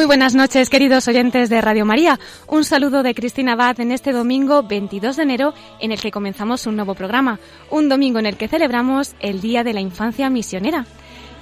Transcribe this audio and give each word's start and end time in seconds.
Muy 0.00 0.06
buenas 0.06 0.34
noches, 0.34 0.70
queridos 0.70 1.08
oyentes 1.08 1.50
de 1.50 1.60
Radio 1.60 1.84
María. 1.84 2.18
Un 2.46 2.64
saludo 2.64 3.02
de 3.02 3.14
Cristina 3.14 3.52
Abad 3.52 3.80
en 3.80 3.92
este 3.92 4.12
domingo 4.12 4.62
22 4.62 5.16
de 5.16 5.22
enero 5.22 5.52
en 5.78 5.92
el 5.92 6.00
que 6.00 6.10
comenzamos 6.10 6.66
un 6.66 6.76
nuevo 6.76 6.94
programa. 6.94 7.38
Un 7.68 7.90
domingo 7.90 8.18
en 8.18 8.24
el 8.24 8.38
que 8.38 8.48
celebramos 8.48 9.14
el 9.20 9.42
Día 9.42 9.62
de 9.62 9.74
la 9.74 9.82
Infancia 9.82 10.30
Misionera. 10.30 10.86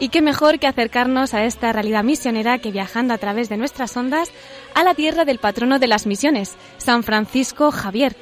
Y 0.01 0.09
qué 0.09 0.23
mejor 0.23 0.59
que 0.59 0.67
acercarnos 0.67 1.35
a 1.35 1.45
esta 1.45 1.73
realidad 1.73 2.03
misionera 2.03 2.59
que 2.59 2.73
viajando 2.73 3.15
a 3.15 3.19
través 3.19 3.49
de 3.49 3.59
nuestras 3.59 3.97
ondas 3.97 4.33
a 4.75 4.83
la 4.83 4.95
tierra 4.95 5.25
del 5.25 5.39
patrono 5.39 5.79
de 5.79 5.87
las 5.87 6.07
misiones, 6.07 6.57
San 6.79 7.05
Francisco 7.05 7.71
Javier, 7.71 8.17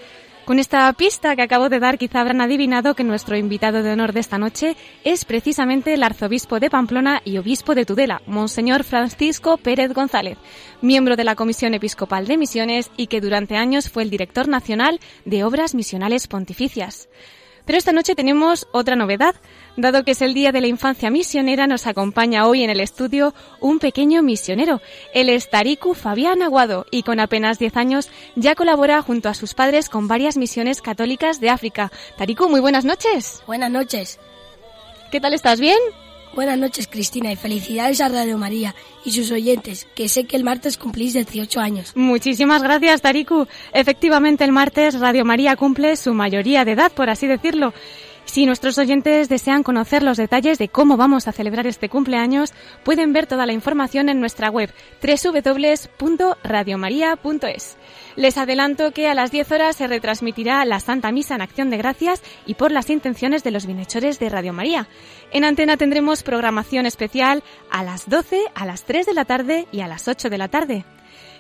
con 0.47 0.61
esta 0.61 0.91
pista 0.93 1.35
que 1.35 1.43
acabo 1.43 1.69
de 1.69 1.81
dar, 1.81 1.99
quizá 1.99 2.21
habrán 2.21 2.41
adivinado 2.41 2.95
que 2.95 3.03
nuestro 3.03 3.37
invitado 3.37 3.83
de 3.83 3.91
honor 3.93 4.13
de 4.13 4.21
esta 4.21 4.39
noche 4.39 4.77
es 5.03 5.25
precisamente 5.25 5.93
el 5.93 6.05
arzobispo 6.05 6.61
de 6.61 6.71
Pamplona 6.71 7.21
y 7.25 7.39
obispo 7.39 7.75
de 7.75 7.85
Tudela, 7.85 8.23
Monseñor 8.27 8.85
Francisco 8.85 9.57
Pérez 9.57 9.93
González, 9.93 10.39
miembro 10.81 11.17
de 11.17 11.25
la 11.25 11.35
Comisión 11.35 11.75
Episcopal 11.75 12.29
de 12.29 12.39
Misiones 12.39 12.93
y 12.97 13.09
que 13.09 13.21
durante 13.21 13.57
años 13.57 13.91
fue 13.91 14.05
el 14.05 14.11
director 14.11 14.47
nacional 14.47 15.01
de 15.25 15.43
Obras 15.43 15.75
Misionales 15.75 16.29
Pontificias. 16.29 17.09
Pero 17.67 17.79
esta 17.79 17.93
noche 17.93 18.15
tenemos 18.15 18.69
otra 18.73 18.97
novedad. 18.97 19.35
Dado 19.77 20.05
que 20.05 20.13
es 20.13 20.23
el 20.23 20.33
Día 20.33 20.53
de 20.53 20.61
la 20.61 20.69
Infancia 20.69 21.11
Misionera, 21.11 21.67
nos 21.67 21.87
acompaña 21.87 22.47
hoy 22.47 22.63
en 22.63 22.71
el 22.71 22.81
estudio 22.81 23.35
un 23.61 23.81
pequeño 23.81 24.23
misionero. 24.23 24.81
Él 25.13 25.29
es 25.29 25.51
Tariku 25.51 25.93
Fabián 25.95 26.43
Aguado 26.43 26.87
y 26.91 27.03
con 27.03 27.21
apenas 27.21 27.59
10 27.59 27.77
años 27.77 28.11
ya 28.37 28.55
colabora 28.55 29.03
junto 29.03 29.29
a 29.29 29.35
sus 29.35 29.55
padres 29.55 29.89
con 29.89 30.07
varias 30.09 30.37
misiones 30.37 30.81
católicas 30.81 31.41
de 31.41 31.51
África. 31.51 31.91
Tariku, 32.17 32.49
muy 32.49 32.61
buenas 32.61 32.85
noches. 32.85 33.43
Buenas 33.47 33.71
noches. 33.71 34.21
¿Qué 35.11 35.21
tal 35.21 35.35
estás? 35.35 35.61
¿Bien? 35.61 35.79
Buenas 36.37 36.59
noches, 36.59 36.87
Cristina, 36.87 37.33
y 37.33 37.37
felicidades 37.37 38.03
a 38.03 38.11
Radio 38.11 38.37
María 38.37 38.75
y 39.07 39.13
sus 39.13 39.31
oyentes, 39.31 39.89
que 39.95 40.07
sé 40.07 40.25
que 40.25 40.37
el 40.37 40.45
martes 40.45 40.77
cumplís 40.77 41.15
18 41.15 41.59
años. 41.59 41.93
Muchísimas 41.97 42.63
gracias, 42.63 43.01
Tariku. 43.01 43.47
Efectivamente, 43.73 44.45
el 44.45 44.53
martes 44.53 45.01
Radio 45.01 45.25
María 45.25 45.57
cumple 45.57 45.97
su 45.97 46.13
mayoría 46.13 46.67
de 46.67 46.73
edad, 46.73 46.93
por 46.93 47.09
así 47.09 47.27
decirlo. 47.27 47.73
Si 48.27 48.45
nuestros 48.45 48.77
oyentes 48.77 49.31
desean 49.31 49.63
conocer 49.63 50.03
los 50.03 50.19
detalles 50.19 50.59
de 50.59 50.69
cómo 50.69 50.97
vamos 50.97 51.29
a 51.29 51.33
celebrar 51.33 51.67
este 51.67 51.89
cumpleaños, 51.89 52.53
pueden 52.85 53.13
ver 53.13 53.27
toda 53.27 53.47
la 53.47 53.53
información 53.53 54.09
en 54.09 54.21
nuestra 54.21 54.51
web 54.51 54.73
www.radiomaria.es. 55.01 57.77
Les 58.17 58.37
adelanto 58.37 58.93
que 58.93 59.09
a 59.09 59.15
las 59.15 59.31
10 59.31 59.53
horas 59.53 59.77
se 59.77 59.87
retransmitirá 59.87 60.65
la 60.65 60.81
Santa 60.81 61.13
Misa 61.13 61.37
en 61.37 61.41
Acción 61.41 61.71
de 61.71 61.79
Gracias 61.79 62.21
y 62.47 62.55
por 62.55 62.73
las 62.73 62.91
intenciones 62.91 63.45
de 63.45 63.53
los 63.53 63.65
bienhechores 63.65 64.19
de 64.19 64.29
Radio 64.29 64.53
María. 64.53 64.89
En 65.33 65.45
antena 65.45 65.77
tendremos 65.77 66.23
programación 66.23 66.85
especial 66.85 67.43
a 67.71 67.85
las 67.85 68.09
12, 68.09 68.41
a 68.55 68.67
las 68.67 68.85
3 68.85 69.07
de 69.07 69.15
la 69.15 69.25
tarde 69.25 69.67
y 69.71 69.81
a 69.81 69.89
las 69.89 70.09
8 70.09 70.29
de 70.29 70.39
la 70.39 70.49
tarde. 70.49 70.85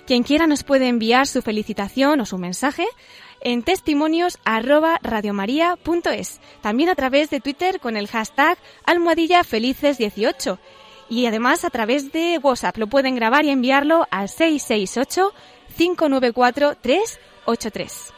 Quien 0.06 0.22
quiera 0.22 0.46
nos 0.46 0.62
puede 0.62 0.86
enviar 0.86 1.26
su 1.26 1.42
felicitación 1.42 2.20
o 2.20 2.26
su 2.26 2.38
mensaje 2.38 2.86
en 3.40 3.62
testimonios 3.62 4.38
arroba 4.44 5.00
también 6.60 6.88
a 6.88 6.94
través 6.94 7.30
de 7.30 7.40
Twitter 7.40 7.80
con 7.80 7.96
el 7.96 8.08
hashtag 8.08 8.58
almohadilla 8.84 9.42
felices18 9.42 10.58
y 11.08 11.26
además 11.26 11.64
a 11.64 11.70
través 11.70 12.12
de 12.12 12.38
WhatsApp 12.42 12.76
lo 12.78 12.86
pueden 12.86 13.14
grabar 13.14 13.44
y 13.44 13.50
enviarlo 13.50 14.06
al 14.10 14.28
668 14.28 15.32
594 15.76 16.76
383. 16.80 18.12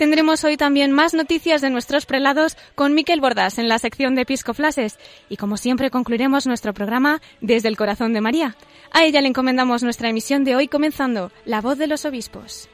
Tendremos 0.00 0.44
hoy 0.44 0.56
también 0.56 0.92
más 0.92 1.12
noticias 1.12 1.60
de 1.60 1.68
nuestros 1.68 2.06
prelados 2.06 2.56
con 2.74 2.94
Miquel 2.94 3.20
Bordas 3.20 3.58
en 3.58 3.68
la 3.68 3.78
sección 3.78 4.14
de 4.14 4.22
Episcoflases 4.22 4.98
y 5.28 5.36
como 5.36 5.58
siempre 5.58 5.90
concluiremos 5.90 6.46
nuestro 6.46 6.72
programa 6.72 7.20
desde 7.42 7.68
el 7.68 7.76
corazón 7.76 8.14
de 8.14 8.22
María. 8.22 8.56
A 8.92 9.04
ella 9.04 9.20
le 9.20 9.28
encomendamos 9.28 9.82
nuestra 9.84 10.08
emisión 10.08 10.42
de 10.42 10.56
hoy 10.56 10.66
comenzando 10.66 11.30
La 11.44 11.60
voz 11.60 11.78
de 11.78 11.86
los 11.86 12.04
obispos. 12.04 12.68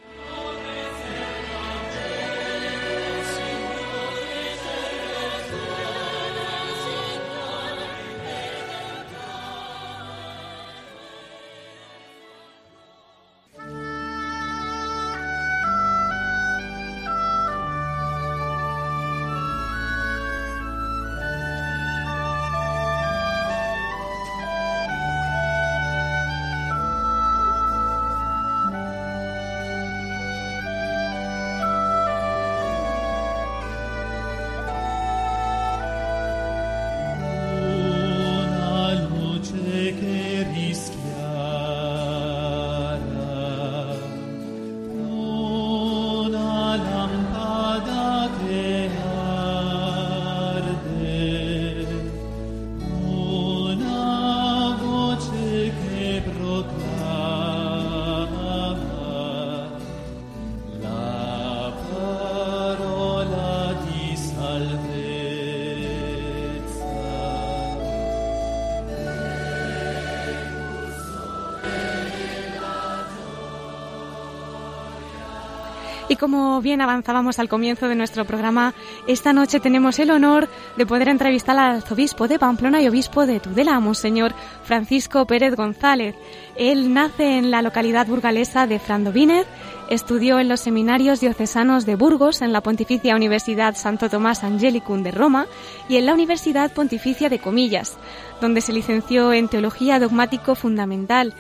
Y 76.09 76.17
como 76.17 76.61
bien 76.61 76.81
avanzábamos 76.81 77.41
al 77.41 77.49
comienzo 77.49 77.89
de 77.89 77.97
nuestro 77.97 78.25
programa, 78.25 78.75
esta 79.09 79.33
noche 79.33 79.59
tenemos 79.59 79.99
el 79.99 80.13
honor 80.13 80.49
de 80.77 80.87
poder 80.87 81.09
entrevistar 81.09 81.59
al 81.59 81.77
arzobispo 81.77 82.29
de 82.29 82.39
Pamplona 82.39 82.81
y 82.81 82.87
obispo 82.87 83.27
de 83.27 83.41
Tudela, 83.41 83.81
Monseñor 83.81 84.33
Francisco 84.63 85.27
Pérez 85.27 85.57
González. 85.57 86.15
Él 86.55 86.95
nace 86.95 87.39
en 87.39 87.51
la 87.51 87.61
localidad 87.61 88.07
burgalesa 88.07 88.69
de 88.69 88.79
Frandovínez, 88.79 89.47
estudió 89.91 90.39
en 90.39 90.49
los 90.49 90.61
seminarios 90.61 91.21
diocesanos 91.21 91.87
de 91.87 91.97
Burgos, 91.97 92.41
en 92.41 92.53
la 92.53 92.61
Pontificia 92.61 93.17
Universidad 93.17 93.75
Santo 93.75 94.09
Tomás 94.09 94.45
Angelicum 94.45 95.03
de 95.03 95.11
Roma 95.11 95.47
y 95.89 95.97
en 95.97 96.07
la 96.07 96.15
Universidad 96.15 96.73
Pontificia 96.73 97.29
de 97.29 97.41
Comillas, 97.41 97.97
donde 98.41 98.61
se 98.61 98.73
licenció 98.73 99.33
en 99.33 99.49
Teología 99.49 99.99
Dogmático 99.99 100.55
Fundamental 100.55 101.35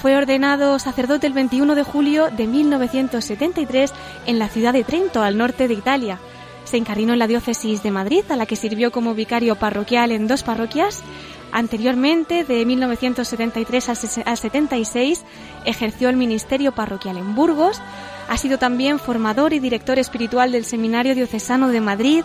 fue 0.00 0.16
ordenado 0.16 0.78
sacerdote 0.78 1.26
el 1.26 1.32
21 1.32 1.74
de 1.74 1.82
julio 1.82 2.28
de 2.30 2.46
1973 2.46 3.92
en 4.26 4.38
la 4.38 4.48
ciudad 4.48 4.72
de 4.72 4.84
Trento, 4.84 5.22
al 5.22 5.36
norte 5.36 5.66
de 5.66 5.74
Italia. 5.74 6.20
Se 6.64 6.76
encarnó 6.76 7.14
en 7.14 7.18
la 7.18 7.26
diócesis 7.26 7.82
de 7.82 7.90
Madrid, 7.90 8.22
a 8.28 8.36
la 8.36 8.46
que 8.46 8.54
sirvió 8.54 8.92
como 8.92 9.14
vicario 9.14 9.56
parroquial 9.56 10.12
en 10.12 10.28
dos 10.28 10.42
parroquias. 10.44 11.02
Anteriormente, 11.50 12.44
de 12.44 12.64
1973 12.64 13.88
al 14.24 14.36
76, 14.36 15.24
ejerció 15.64 16.10
el 16.10 16.16
ministerio 16.16 16.72
parroquial 16.72 17.16
en 17.16 17.34
Burgos. 17.34 17.80
Ha 18.28 18.36
sido 18.36 18.58
también 18.58 18.98
formador 18.98 19.52
y 19.52 19.58
director 19.58 19.98
espiritual 19.98 20.52
del 20.52 20.64
Seminario 20.64 21.14
Diocesano 21.14 21.68
de 21.68 21.80
Madrid, 21.80 22.24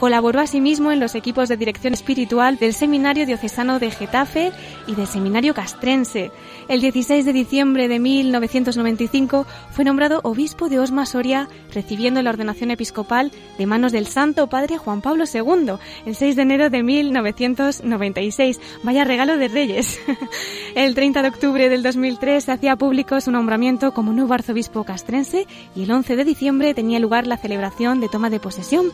Colaboró 0.00 0.40
asimismo 0.40 0.92
en 0.92 0.98
los 0.98 1.14
equipos 1.14 1.50
de 1.50 1.58
dirección 1.58 1.92
espiritual 1.92 2.56
del 2.56 2.72
Seminario 2.72 3.26
Diocesano 3.26 3.78
de 3.78 3.90
Getafe 3.90 4.50
y 4.86 4.94
del 4.94 5.06
Seminario 5.06 5.52
Castrense. 5.52 6.30
El 6.68 6.80
16 6.80 7.26
de 7.26 7.34
diciembre 7.34 7.86
de 7.86 7.98
1995 7.98 9.44
fue 9.70 9.84
nombrado 9.84 10.20
obispo 10.22 10.70
de 10.70 10.78
Osma 10.78 11.04
Soria, 11.04 11.50
recibiendo 11.74 12.22
la 12.22 12.30
ordenación 12.30 12.70
episcopal 12.70 13.30
de 13.58 13.66
manos 13.66 13.92
del 13.92 14.06
Santo 14.06 14.46
Padre 14.46 14.78
Juan 14.78 15.02
Pablo 15.02 15.24
II, 15.30 15.74
el 16.06 16.14
6 16.14 16.34
de 16.34 16.42
enero 16.42 16.70
de 16.70 16.82
1996. 16.82 18.58
Vaya 18.82 19.04
regalo 19.04 19.36
de 19.36 19.48
Reyes. 19.48 20.00
El 20.74 20.94
30 20.94 21.20
de 21.20 21.28
octubre 21.28 21.68
del 21.68 21.82
2003 21.82 22.44
se 22.44 22.52
hacía 22.52 22.76
público 22.76 23.20
su 23.20 23.32
nombramiento 23.32 23.92
como 23.92 24.12
nuevo 24.12 24.32
arzobispo 24.32 24.84
castrense 24.84 25.46
y 25.74 25.82
el 25.82 25.90
11 25.90 26.14
de 26.14 26.24
diciembre 26.24 26.74
tenía 26.74 27.00
lugar 27.00 27.26
la 27.26 27.36
celebración 27.36 28.00
de 28.00 28.08
toma 28.08 28.30
de 28.30 28.38
posesión. 28.38 28.86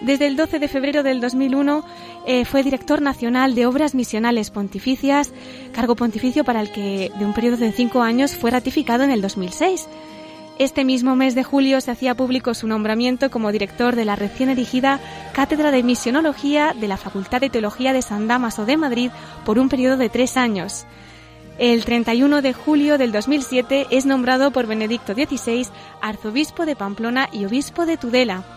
Desde 0.00 0.26
el 0.26 0.36
12 0.36 0.58
de 0.58 0.68
febrero 0.68 1.02
del 1.02 1.20
2001 1.20 1.84
eh, 2.26 2.44
fue 2.44 2.62
director 2.62 3.00
nacional 3.00 3.54
de 3.54 3.66
Obras 3.66 3.94
Misionales 3.94 4.50
Pontificias, 4.50 5.32
cargo 5.72 5.96
pontificio 5.96 6.44
para 6.44 6.60
el 6.60 6.70
que 6.70 7.10
de 7.18 7.24
un 7.24 7.32
periodo 7.32 7.56
de 7.56 7.72
cinco 7.72 8.02
años 8.02 8.36
fue 8.36 8.50
ratificado 8.50 9.04
en 9.04 9.10
el 9.10 9.22
2006. 9.22 9.88
Este 10.58 10.84
mismo 10.84 11.16
mes 11.16 11.34
de 11.34 11.44
julio 11.44 11.80
se 11.82 11.90
hacía 11.90 12.14
público 12.14 12.54
su 12.54 12.66
nombramiento 12.66 13.30
como 13.30 13.52
director 13.52 13.94
de 13.94 14.06
la 14.06 14.16
recién 14.16 14.48
erigida 14.48 15.00
Cátedra 15.34 15.70
de 15.70 15.82
Misionología 15.82 16.74
de 16.78 16.88
la 16.88 16.96
Facultad 16.96 17.42
de 17.42 17.50
Teología 17.50 17.92
de 17.92 18.00
San 18.00 18.26
Damaso 18.26 18.64
de 18.64 18.78
Madrid 18.78 19.10
por 19.44 19.58
un 19.58 19.68
periodo 19.68 19.98
de 19.98 20.08
tres 20.08 20.38
años. 20.38 20.86
El 21.58 21.84
31 21.84 22.40
de 22.40 22.54
julio 22.54 22.96
del 22.96 23.12
2007 23.12 23.88
es 23.90 24.06
nombrado 24.06 24.50
por 24.50 24.66
Benedicto 24.66 25.12
XVI 25.12 25.66
arzobispo 26.00 26.64
de 26.64 26.76
Pamplona 26.76 27.28
y 27.32 27.44
obispo 27.44 27.84
de 27.84 27.98
Tudela. 27.98 28.55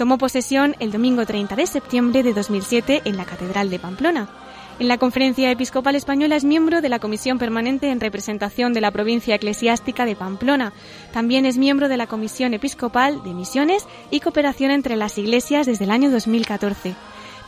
Tomó 0.00 0.16
posesión 0.16 0.76
el 0.78 0.92
domingo 0.92 1.26
30 1.26 1.56
de 1.56 1.66
septiembre 1.66 2.22
de 2.22 2.32
2007 2.32 3.02
en 3.04 3.18
la 3.18 3.26
Catedral 3.26 3.68
de 3.68 3.78
Pamplona. 3.78 4.30
En 4.78 4.88
la 4.88 4.96
Conferencia 4.96 5.50
Episcopal 5.50 5.94
Española 5.94 6.36
es 6.36 6.44
miembro 6.44 6.80
de 6.80 6.88
la 6.88 7.00
Comisión 7.00 7.38
Permanente 7.38 7.90
en 7.90 8.00
representación 8.00 8.72
de 8.72 8.80
la 8.80 8.92
provincia 8.92 9.34
eclesiástica 9.34 10.06
de 10.06 10.16
Pamplona. 10.16 10.72
También 11.12 11.44
es 11.44 11.58
miembro 11.58 11.90
de 11.90 11.98
la 11.98 12.06
Comisión 12.06 12.54
Episcopal 12.54 13.22
de 13.24 13.34
Misiones 13.34 13.84
y 14.10 14.20
Cooperación 14.20 14.70
entre 14.70 14.96
las 14.96 15.18
Iglesias 15.18 15.66
desde 15.66 15.84
el 15.84 15.90
año 15.90 16.10
2014. 16.10 16.94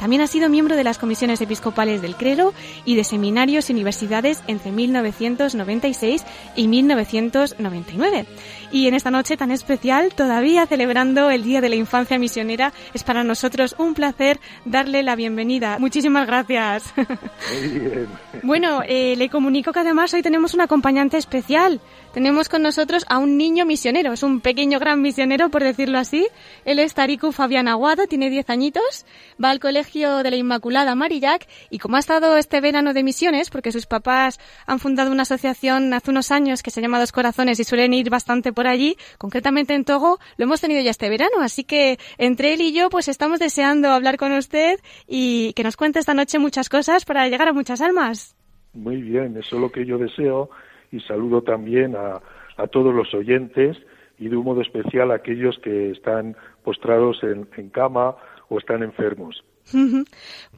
También 0.03 0.23
ha 0.23 0.27
sido 0.27 0.49
miembro 0.49 0.75
de 0.75 0.83
las 0.83 0.99
comisiones 0.99 1.41
episcopales 1.43 2.03
del 2.03 2.17
Credo 2.17 2.55
y 2.85 2.97
de 2.97 3.05
seminarios 3.05 3.71
y 3.71 3.73
universidades 3.73 4.43
entre 4.49 4.73
1996 4.73 6.25
y 6.57 6.67
1999. 6.67 8.27
Y 8.73 8.89
en 8.89 8.95
esta 8.95 9.13
noche 9.13 9.37
tan 9.37 9.53
especial, 9.53 10.13
todavía 10.13 10.67
celebrando 10.67 11.31
el 11.31 11.45
Día 11.45 11.61
de 11.61 11.69
la 11.69 11.77
Infancia 11.77 12.19
Misionera, 12.19 12.73
es 12.95 13.05
para 13.05 13.23
nosotros 13.23 13.77
un 13.79 13.95
placer 13.95 14.41
darle 14.65 15.05
la 15.05 15.15
bienvenida. 15.15 15.79
Muchísimas 15.79 16.27
gracias. 16.27 16.93
Muy 16.97 17.79
bien. 17.79 18.09
Bueno, 18.45 18.81
eh, 18.89 19.15
le 19.17 19.29
comunico 19.29 19.73
que 19.73 19.81
además 19.81 20.13
hoy 20.15 20.23
tenemos 20.23 20.53
un 20.53 20.63
acompañante 20.63 21.17
especial. 21.17 21.81
Tenemos 22.13 22.51
con 22.51 22.61
nosotros 22.61 23.07
a 23.09 23.19
un 23.19 23.39
niño 23.39 23.65
misionero, 23.65 24.13
es 24.13 24.23
un 24.23 24.43
pequeño 24.43 24.79
gran 24.79 25.01
misionero, 25.01 25.49
por 25.49 25.63
decirlo 25.65 25.99
así. 25.99 26.29
Él 26.67 26.79
es 26.79 26.93
Tariku 26.93 27.33
Fabián 27.33 27.69
Aguado, 27.69 28.07
tiene 28.07 28.29
10 28.29 28.51
añitos, 28.51 29.07
va 29.43 29.49
al 29.49 29.61
colegio 29.61 30.19
de 30.23 30.31
la 30.31 30.37
Inmaculada 30.37 30.95
Marillac 30.95 31.49
y 31.71 31.79
como 31.79 31.97
ha 31.97 32.01
estado 32.01 32.37
este 32.37 32.61
verano 32.61 32.93
de 32.93 33.03
misiones, 33.03 33.49
porque 33.49 33.73
sus 33.73 33.87
papás 33.87 34.39
han 34.67 34.79
fundado 34.79 35.11
una 35.11 35.23
asociación 35.23 35.95
hace 35.95 36.11
unos 36.11 36.31
años 36.31 36.63
que 36.63 36.71
se 36.71 36.83
llama 36.83 37.01
Dos 37.01 37.13
Corazones 37.13 37.59
y 37.61 37.65
suelen 37.65 37.95
ir 37.95 38.11
bastante 38.11 38.53
por 38.53 38.67
allí, 38.67 38.99
concretamente 39.17 39.73
en 39.73 39.87
Togo, 39.87 40.19
lo 40.37 40.45
hemos 40.45 40.61
tenido 40.61 40.83
ya 40.83 40.91
este 40.91 41.09
verano, 41.09 41.41
así 41.41 41.65
que 41.65 41.99
entre 42.19 42.53
él 42.53 42.61
y 42.61 42.75
yo 42.75 42.91
pues 42.91 43.09
estamos 43.09 43.39
deseando 43.39 43.89
hablar 43.89 44.19
con 44.19 44.33
usted 44.33 44.79
y 45.09 45.55
que 45.55 45.65
nos 45.65 45.79
cuente 45.79 45.99
esta 45.99 46.13
noche 46.13 46.39
muchas 46.39 46.69
cosas 46.69 47.07
para 47.07 47.27
llegar 47.29 47.49
a 47.49 47.55
muchas 47.55 47.81
almas. 47.81 48.37
Muy 48.75 49.01
bien, 49.01 49.35
eso 49.39 49.57
es 49.57 49.63
lo 49.63 49.73
que 49.73 49.87
yo 49.87 49.97
deseo 49.97 50.51
y 50.93 51.01
saludo 51.01 51.43
también 51.43 51.97
a, 51.97 52.21
a 52.57 52.67
todos 52.69 52.95
los 52.95 53.13
oyentes 53.15 53.77
y 54.19 54.29
de 54.29 54.37
un 54.37 54.45
modo 54.45 54.61
especial 54.61 55.11
a 55.11 55.17
aquellos 55.17 55.59
que 55.59 55.91
están 55.91 56.37
postrados 56.63 57.23
en, 57.25 57.49
en 57.57 57.71
cama 57.71 58.15
o 58.49 58.59
están 58.59 58.83
enfermos. 58.83 59.43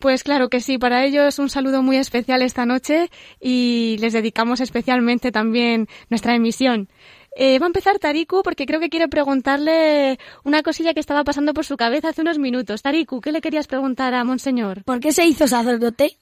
Pues 0.01 0.23
claro 0.23 0.49
que 0.49 0.61
sí, 0.61 0.77
para 0.77 1.05
ellos 1.05 1.39
un 1.39 1.49
saludo 1.49 1.83
muy 1.83 1.97
especial 1.97 2.43
esta 2.43 2.67
noche 2.67 3.09
y 3.41 3.97
les 4.01 4.13
dedicamos 4.13 4.61
especialmente 4.61 5.33
también 5.33 5.87
nuestra 6.11 6.35
emisión. 6.35 6.89
Eh, 7.37 7.59
va 7.59 7.67
a 7.67 7.69
empezar 7.69 7.99
Tariku 7.99 8.43
porque 8.43 8.67
creo 8.67 8.81
que 8.81 8.91
quiere 8.91 9.09
preguntarle 9.09 10.19
una 10.45 10.63
cosilla 10.63 10.95
que 10.95 11.01
estaba 11.01 11.25
pasando 11.25 11.55
por 11.55 11.65
su 11.65 11.77
cabeza 11.77 12.11
hace 12.11 12.21
unos 12.21 12.39
minutos. 12.39 12.83
Tariku, 12.83 13.21
¿qué 13.21 13.33
le 13.33 13.41
querías 13.41 13.67
preguntar 13.67 14.15
a 14.15 14.25
Monseñor? 14.25 14.85
¿Por 14.85 15.01
qué 15.01 15.13
se 15.13 15.25
hizo 15.25 15.47
sacerdote? 15.49 16.17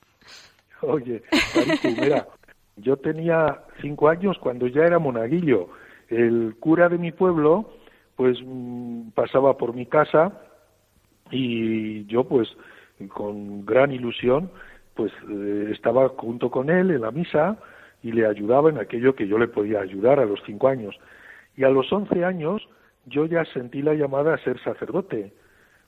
Oye, 0.81 1.23
Tariku, 1.55 1.88
mira, 2.00 2.29
yo 2.82 2.96
tenía 2.96 3.62
cinco 3.81 4.08
años 4.08 4.37
cuando 4.38 4.67
ya 4.67 4.84
era 4.84 4.99
monaguillo. 4.99 5.69
El 6.08 6.56
cura 6.61 6.88
de 6.88 6.99
mi 6.99 7.12
pueblo, 7.12 7.70
pues 8.17 8.38
mm, 8.44 9.11
pasaba 9.14 9.56
por 9.56 9.75
mi 9.75 9.87
casa 9.87 10.32
y 11.31 12.05
yo, 12.06 12.25
pues, 12.25 12.49
con 13.08 13.64
gran 13.64 13.93
ilusión, 13.93 14.50
pues 14.94 15.12
eh, 15.29 15.70
estaba 15.73 16.08
junto 16.11 16.50
con 16.50 16.69
él 16.70 16.90
en 16.90 17.00
la 17.00 17.11
misa 17.11 17.56
y 18.02 18.12
le 18.12 18.26
ayudaba 18.26 18.69
en 18.69 18.79
aquello 18.79 19.14
que 19.14 19.26
yo 19.26 19.38
le 19.38 19.49
podía 19.49 19.81
ayudar 19.81 20.20
a 20.20 20.26
los 20.26 20.40
cinco 20.44 20.69
años. 20.69 20.96
Y 21.56 21.64
a 21.64 21.70
los 21.70 21.90
once 21.93 22.25
años 22.25 22.69
yo 23.06 23.26
ya 23.26 23.44
sentí 23.46 23.82
la 23.82 23.94
llamada 23.94 24.34
a 24.34 24.38
ser 24.38 24.61
sacerdote, 24.62 25.32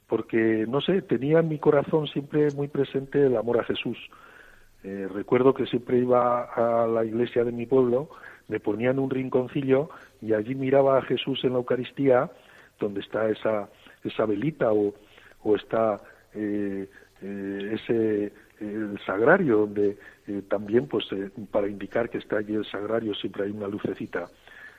porque, 0.06 0.64
no 0.68 0.80
sé, 0.80 1.02
tenía 1.02 1.40
en 1.40 1.48
mi 1.48 1.58
corazón 1.58 2.06
siempre 2.06 2.50
muy 2.52 2.68
presente 2.68 3.26
el 3.26 3.36
amor 3.36 3.60
a 3.60 3.64
Jesús. 3.64 3.98
Eh, 4.84 5.08
recuerdo 5.12 5.54
que 5.54 5.66
siempre 5.66 5.98
iba 5.98 6.44
a 6.44 6.86
la 6.86 7.04
iglesia 7.04 7.42
de 7.42 7.52
mi 7.52 7.66
pueblo, 7.66 8.10
me 8.48 8.60
ponía 8.60 8.90
en 8.90 8.98
un 8.98 9.10
rinconcillo 9.10 9.88
y 10.20 10.34
allí 10.34 10.54
miraba 10.54 10.98
a 10.98 11.02
Jesús 11.02 11.42
en 11.44 11.52
la 11.52 11.58
Eucaristía, 11.58 12.30
donde 12.78 13.00
está 13.00 13.28
esa, 13.30 13.68
esa 14.04 14.26
velita 14.26 14.72
o, 14.72 14.94
o 15.42 15.56
está 15.56 16.02
eh, 16.34 16.88
eh, 17.22 17.70
ese 17.72 18.32
el 18.60 18.98
sagrario, 19.04 19.58
donde 19.58 19.98
eh, 20.26 20.42
también, 20.48 20.86
pues, 20.86 21.06
para 21.50 21.68
indicar 21.68 22.08
que 22.08 22.18
está 22.18 22.38
allí 22.38 22.54
el 22.54 22.64
sagrario, 22.64 23.14
siempre 23.14 23.44
hay 23.44 23.50
una 23.50 23.66
lucecita. 23.66 24.28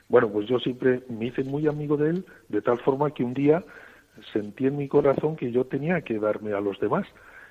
Bueno, 0.08 0.30
pues 0.30 0.48
yo 0.48 0.58
siempre 0.58 1.02
me 1.08 1.26
hice 1.26 1.44
muy 1.44 1.66
amigo 1.66 1.96
de 1.96 2.10
él, 2.10 2.24
de 2.48 2.62
tal 2.62 2.78
forma 2.78 3.10
que 3.10 3.22
un 3.22 3.34
día 3.34 3.62
sentí 4.32 4.66
en 4.66 4.78
mi 4.78 4.88
corazón 4.88 5.36
que 5.36 5.52
yo 5.52 5.64
tenía 5.64 6.00
que 6.00 6.18
darme 6.18 6.52
a 6.52 6.60
los 6.60 6.80
demás, 6.80 7.06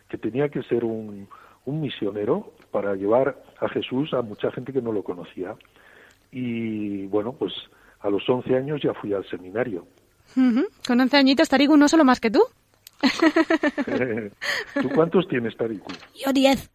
que 0.10 0.18
tenía 0.18 0.50
que 0.50 0.64
ser 0.64 0.84
un, 0.84 1.28
un 1.66 1.82
misionero 1.82 2.54
para 2.72 2.96
llevar 2.96 3.42
a 3.60 3.70
Jesús 3.70 4.14
a 4.14 4.22
mucha 4.22 4.52
gente 4.52 4.74
que 4.74 4.82
no 4.82 4.92
lo 4.92 5.04
conocía. 5.04 5.56
Y 6.32 7.06
bueno, 7.08 7.34
pues 7.34 7.54
a 8.02 8.10
los 8.10 8.28
11 8.28 8.56
años 8.56 8.82
ya 8.82 8.94
fui 8.94 9.14
al 9.14 9.28
seminario. 9.30 9.86
Con 10.88 11.00
11 11.00 11.18
añitos, 11.18 11.50
Tarigu, 11.50 11.78
no 11.78 11.88
solo 11.88 12.04
más 12.04 12.20
que 12.20 12.32
tú. 12.32 12.42
¿Tú 14.82 14.90
cuántos 14.94 15.28
tienes, 15.28 15.56
Tariku? 15.56 15.92
Yo 16.24 16.34
diez. 16.34 16.70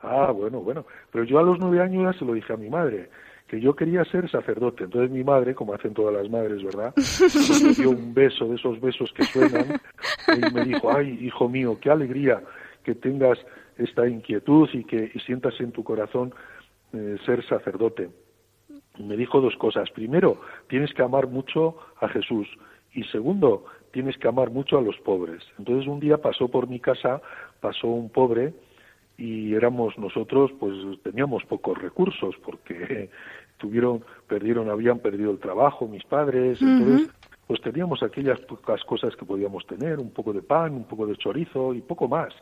Ah, 0.00 0.30
bueno, 0.30 0.60
bueno. 0.60 0.86
Pero 1.12 1.24
yo 1.24 1.38
a 1.38 1.42
los 1.42 1.58
nueve 1.58 1.80
años 1.80 2.12
ya 2.12 2.18
se 2.18 2.24
lo 2.24 2.34
dije 2.34 2.52
a 2.52 2.56
mi 2.56 2.68
madre, 2.68 3.10
que 3.48 3.60
yo 3.60 3.74
quería 3.74 4.04
ser 4.04 4.30
sacerdote. 4.30 4.84
Entonces 4.84 5.10
mi 5.10 5.24
madre, 5.24 5.54
como 5.54 5.74
hacen 5.74 5.94
todas 5.94 6.14
las 6.14 6.30
madres, 6.30 6.62
¿verdad? 6.62 6.94
me 6.96 7.72
dio 7.76 7.90
un 7.90 8.14
beso 8.14 8.46
de 8.46 8.56
esos 8.56 8.80
besos 8.80 9.12
que 9.16 9.24
suenan 9.24 9.80
y 10.28 10.54
me 10.54 10.64
dijo, 10.64 10.94
ay, 10.94 11.18
hijo 11.20 11.48
mío, 11.48 11.78
qué 11.80 11.90
alegría 11.90 12.42
que 12.84 12.94
tengas 12.94 13.38
esta 13.78 14.08
inquietud 14.08 14.68
y 14.72 14.84
que 14.84 15.10
y 15.14 15.18
sientas 15.20 15.58
en 15.60 15.72
tu 15.72 15.82
corazón 15.84 16.34
eh, 16.92 17.16
ser 17.24 17.44
sacerdote. 17.46 18.10
Me 18.98 19.16
dijo 19.16 19.40
dos 19.40 19.56
cosas. 19.56 19.90
Primero, 19.90 20.40
tienes 20.68 20.92
que 20.94 21.02
amar 21.02 21.26
mucho 21.26 21.76
a 22.00 22.08
Jesús. 22.08 22.46
Y 22.92 23.02
segundo, 23.04 23.64
tienes 23.90 24.16
que 24.18 24.28
amar 24.28 24.50
mucho 24.50 24.78
a 24.78 24.82
los 24.82 24.96
pobres. 24.98 25.42
Entonces 25.58 25.88
un 25.88 26.00
día 26.00 26.18
pasó 26.18 26.48
por 26.48 26.68
mi 26.68 26.80
casa, 26.80 27.20
pasó 27.60 27.88
un 27.88 28.10
pobre 28.10 28.54
y 29.16 29.54
éramos 29.54 29.96
nosotros, 29.98 30.50
pues 30.58 30.74
teníamos 31.02 31.44
pocos 31.44 31.78
recursos 31.78 32.34
porque 32.44 33.10
tuvieron, 33.58 34.04
perdieron, 34.26 34.70
habían 34.70 34.98
perdido 34.98 35.30
el 35.30 35.38
trabajo 35.38 35.86
mis 35.86 36.04
padres, 36.04 36.60
entonces 36.60 37.10
pues 37.46 37.60
teníamos 37.60 38.02
aquellas 38.02 38.40
pocas 38.40 38.82
cosas 38.84 39.14
que 39.16 39.24
podíamos 39.24 39.66
tener, 39.66 39.98
un 39.98 40.10
poco 40.10 40.32
de 40.32 40.42
pan, 40.42 40.72
un 40.72 40.84
poco 40.84 41.06
de 41.06 41.16
chorizo 41.16 41.74
y 41.74 41.80
poco 41.80 42.08
más. 42.08 42.32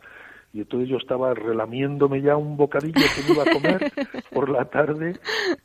Y 0.53 0.59
entonces 0.59 0.87
yo 0.87 0.97
estaba 0.97 1.33
relamiéndome 1.33 2.21
ya 2.21 2.37
un 2.37 2.55
bocadillo 2.55 2.93
que 2.93 3.23
me 3.23 3.33
iba 3.33 3.43
a 3.43 3.53
comer 3.53 3.91
por 4.31 4.49
la 4.49 4.65
tarde 4.65 5.17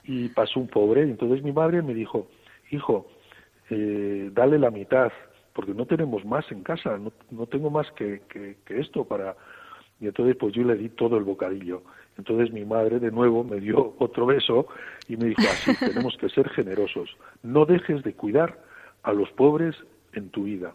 y 0.04 0.28
pasó 0.30 0.59
un 0.61 0.68
pobre. 0.68 1.07
Y 1.07 1.11
entonces 1.11 1.42
mi 1.45 1.52
madre 1.52 1.83
me 1.83 1.92
dijo, 1.92 2.28
hijo, 2.71 3.07
eh, 3.68 4.30
dale 4.33 4.59
la 4.59 4.71
mitad, 4.71 5.12
porque 5.52 5.75
no 5.75 5.85
tenemos 5.85 6.25
más 6.25 6.50
en 6.50 6.62
casa, 6.62 6.97
no, 6.97 7.12
no 7.30 7.47
tengo 7.47 7.71
más 7.71 7.90
que, 7.92 8.23
que, 8.28 8.57
que, 8.64 8.80
esto 8.80 9.04
para... 9.04 9.37
Y 10.00 10.07
entonces 10.07 10.37
pues 10.37 10.54
yo 10.54 10.62
le 10.62 10.76
di 10.76 10.88
todo 10.88 11.18
el 11.18 11.25
bocadillo. 11.25 11.83
Entonces 12.16 12.50
mi 12.52 12.64
madre 12.64 12.99
de 12.99 13.11
nuevo 13.11 13.45
me 13.45 13.61
dio 13.61 13.95
otro 13.99 14.26
beso 14.26 14.68
y 15.07 15.16
me 15.16 15.26
dijo 15.26 15.42
así, 15.42 15.73
tenemos 15.80 16.16
que 16.16 16.30
ser 16.30 16.49
generosos, 16.49 17.14
no 17.42 17.66
dejes 17.66 18.02
de 18.04 18.14
cuidar 18.14 18.59
a 19.02 19.12
los 19.12 19.30
pobres 19.33 19.76
en 20.14 20.30
tu 20.30 20.45
vida. 20.45 20.73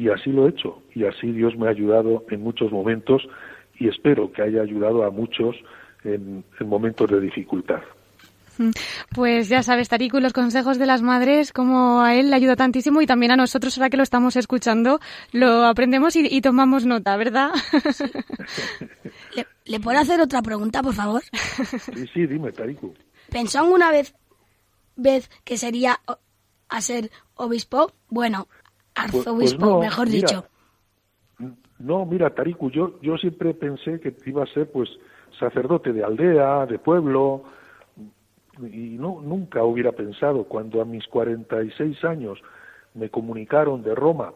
Y 0.00 0.08
así 0.08 0.30
lo 0.30 0.46
he 0.46 0.50
hecho 0.50 0.82
y 0.94 1.04
así 1.04 1.30
Dios 1.30 1.54
me 1.58 1.66
ha 1.66 1.70
ayudado 1.70 2.24
en 2.30 2.40
muchos 2.40 2.72
momentos 2.72 3.22
y 3.78 3.86
espero 3.86 4.32
que 4.32 4.40
haya 4.40 4.62
ayudado 4.62 5.04
a 5.04 5.10
muchos 5.10 5.54
en, 6.04 6.42
momentos 6.60 7.10
de 7.10 7.20
dificultad. 7.20 7.80
Pues 9.14 9.50
ya 9.50 9.62
sabes, 9.62 9.90
Tariku, 9.90 10.18
los 10.18 10.32
consejos 10.32 10.78
de 10.78 10.86
las 10.86 11.02
madres, 11.02 11.52
como 11.52 12.00
a 12.00 12.14
él 12.14 12.30
le 12.30 12.36
ayuda 12.36 12.56
tantísimo 12.56 13.02
y 13.02 13.06
también 13.06 13.32
a 13.32 13.36
nosotros, 13.36 13.76
ahora 13.76 13.90
que 13.90 13.98
lo 13.98 14.02
estamos 14.02 14.36
escuchando, 14.36 15.00
lo 15.32 15.66
aprendemos 15.66 16.16
y, 16.16 16.40
tomamos 16.40 16.86
nota, 16.86 17.16
¿verdad? 17.18 17.50
¿Le, 19.66 19.80
puedo 19.80 19.98
hacer 19.98 20.20
otra 20.20 20.40
pregunta, 20.40 20.82
por 20.82 20.94
favor? 20.94 21.22
Sí, 21.94 22.06
sí, 22.12 22.26
dime, 22.26 22.52
Tariku. 22.52 22.94
¿Pensó 23.30 23.60
alguna 23.60 23.90
vez, 23.90 24.14
vez 24.96 25.30
que 25.44 25.58
sería 25.58 26.00
a 26.68 26.80
ser 26.80 27.10
obispo? 27.34 27.92
Bueno, 28.08 28.46
pues, 28.94 29.10
pues 29.10 29.26
arzobispo, 29.26 29.80
mejor 29.80 30.08
dicho. 30.08 30.44
No, 31.78 32.04
mira, 32.04 32.30
Tariku, 32.30 32.70
yo, 32.70 33.00
yo 33.00 33.16
siempre 33.16 33.54
pensé 33.54 34.00
que 34.00 34.14
iba 34.26 34.42
a 34.42 34.46
ser, 34.46 34.70
pues, 34.70 34.90
sacerdote 35.38 35.92
de 35.92 36.04
aldea, 36.04 36.66
de 36.66 36.78
pueblo, 36.78 37.44
y 38.60 38.98
no, 38.98 39.20
nunca 39.22 39.64
hubiera 39.64 39.92
pensado, 39.92 40.44
cuando 40.44 40.82
a 40.82 40.84
mis 40.84 41.06
46 41.06 42.04
años 42.04 42.38
me 42.94 43.08
comunicaron 43.08 43.82
de 43.82 43.94
Roma 43.94 44.32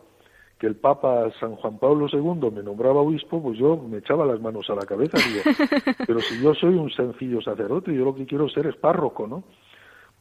que 0.58 0.66
el 0.66 0.76
Papa 0.76 1.30
San 1.40 1.56
Juan 1.56 1.78
Pablo 1.78 2.06
II 2.10 2.50
me 2.52 2.62
nombraba 2.62 3.00
obispo, 3.00 3.42
pues 3.42 3.58
yo 3.58 3.76
me 3.76 3.98
echaba 3.98 4.24
las 4.24 4.40
manos 4.40 4.70
a 4.70 4.74
la 4.74 4.86
cabeza, 4.86 5.18
digo, 5.18 5.42
pero 6.06 6.20
si 6.20 6.40
yo 6.40 6.54
soy 6.54 6.74
un 6.74 6.90
sencillo 6.90 7.42
sacerdote, 7.42 7.92
yo 7.92 8.04
lo 8.04 8.14
que 8.14 8.24
quiero 8.24 8.48
ser 8.48 8.66
es 8.68 8.76
párroco, 8.76 9.26
¿no? 9.26 9.42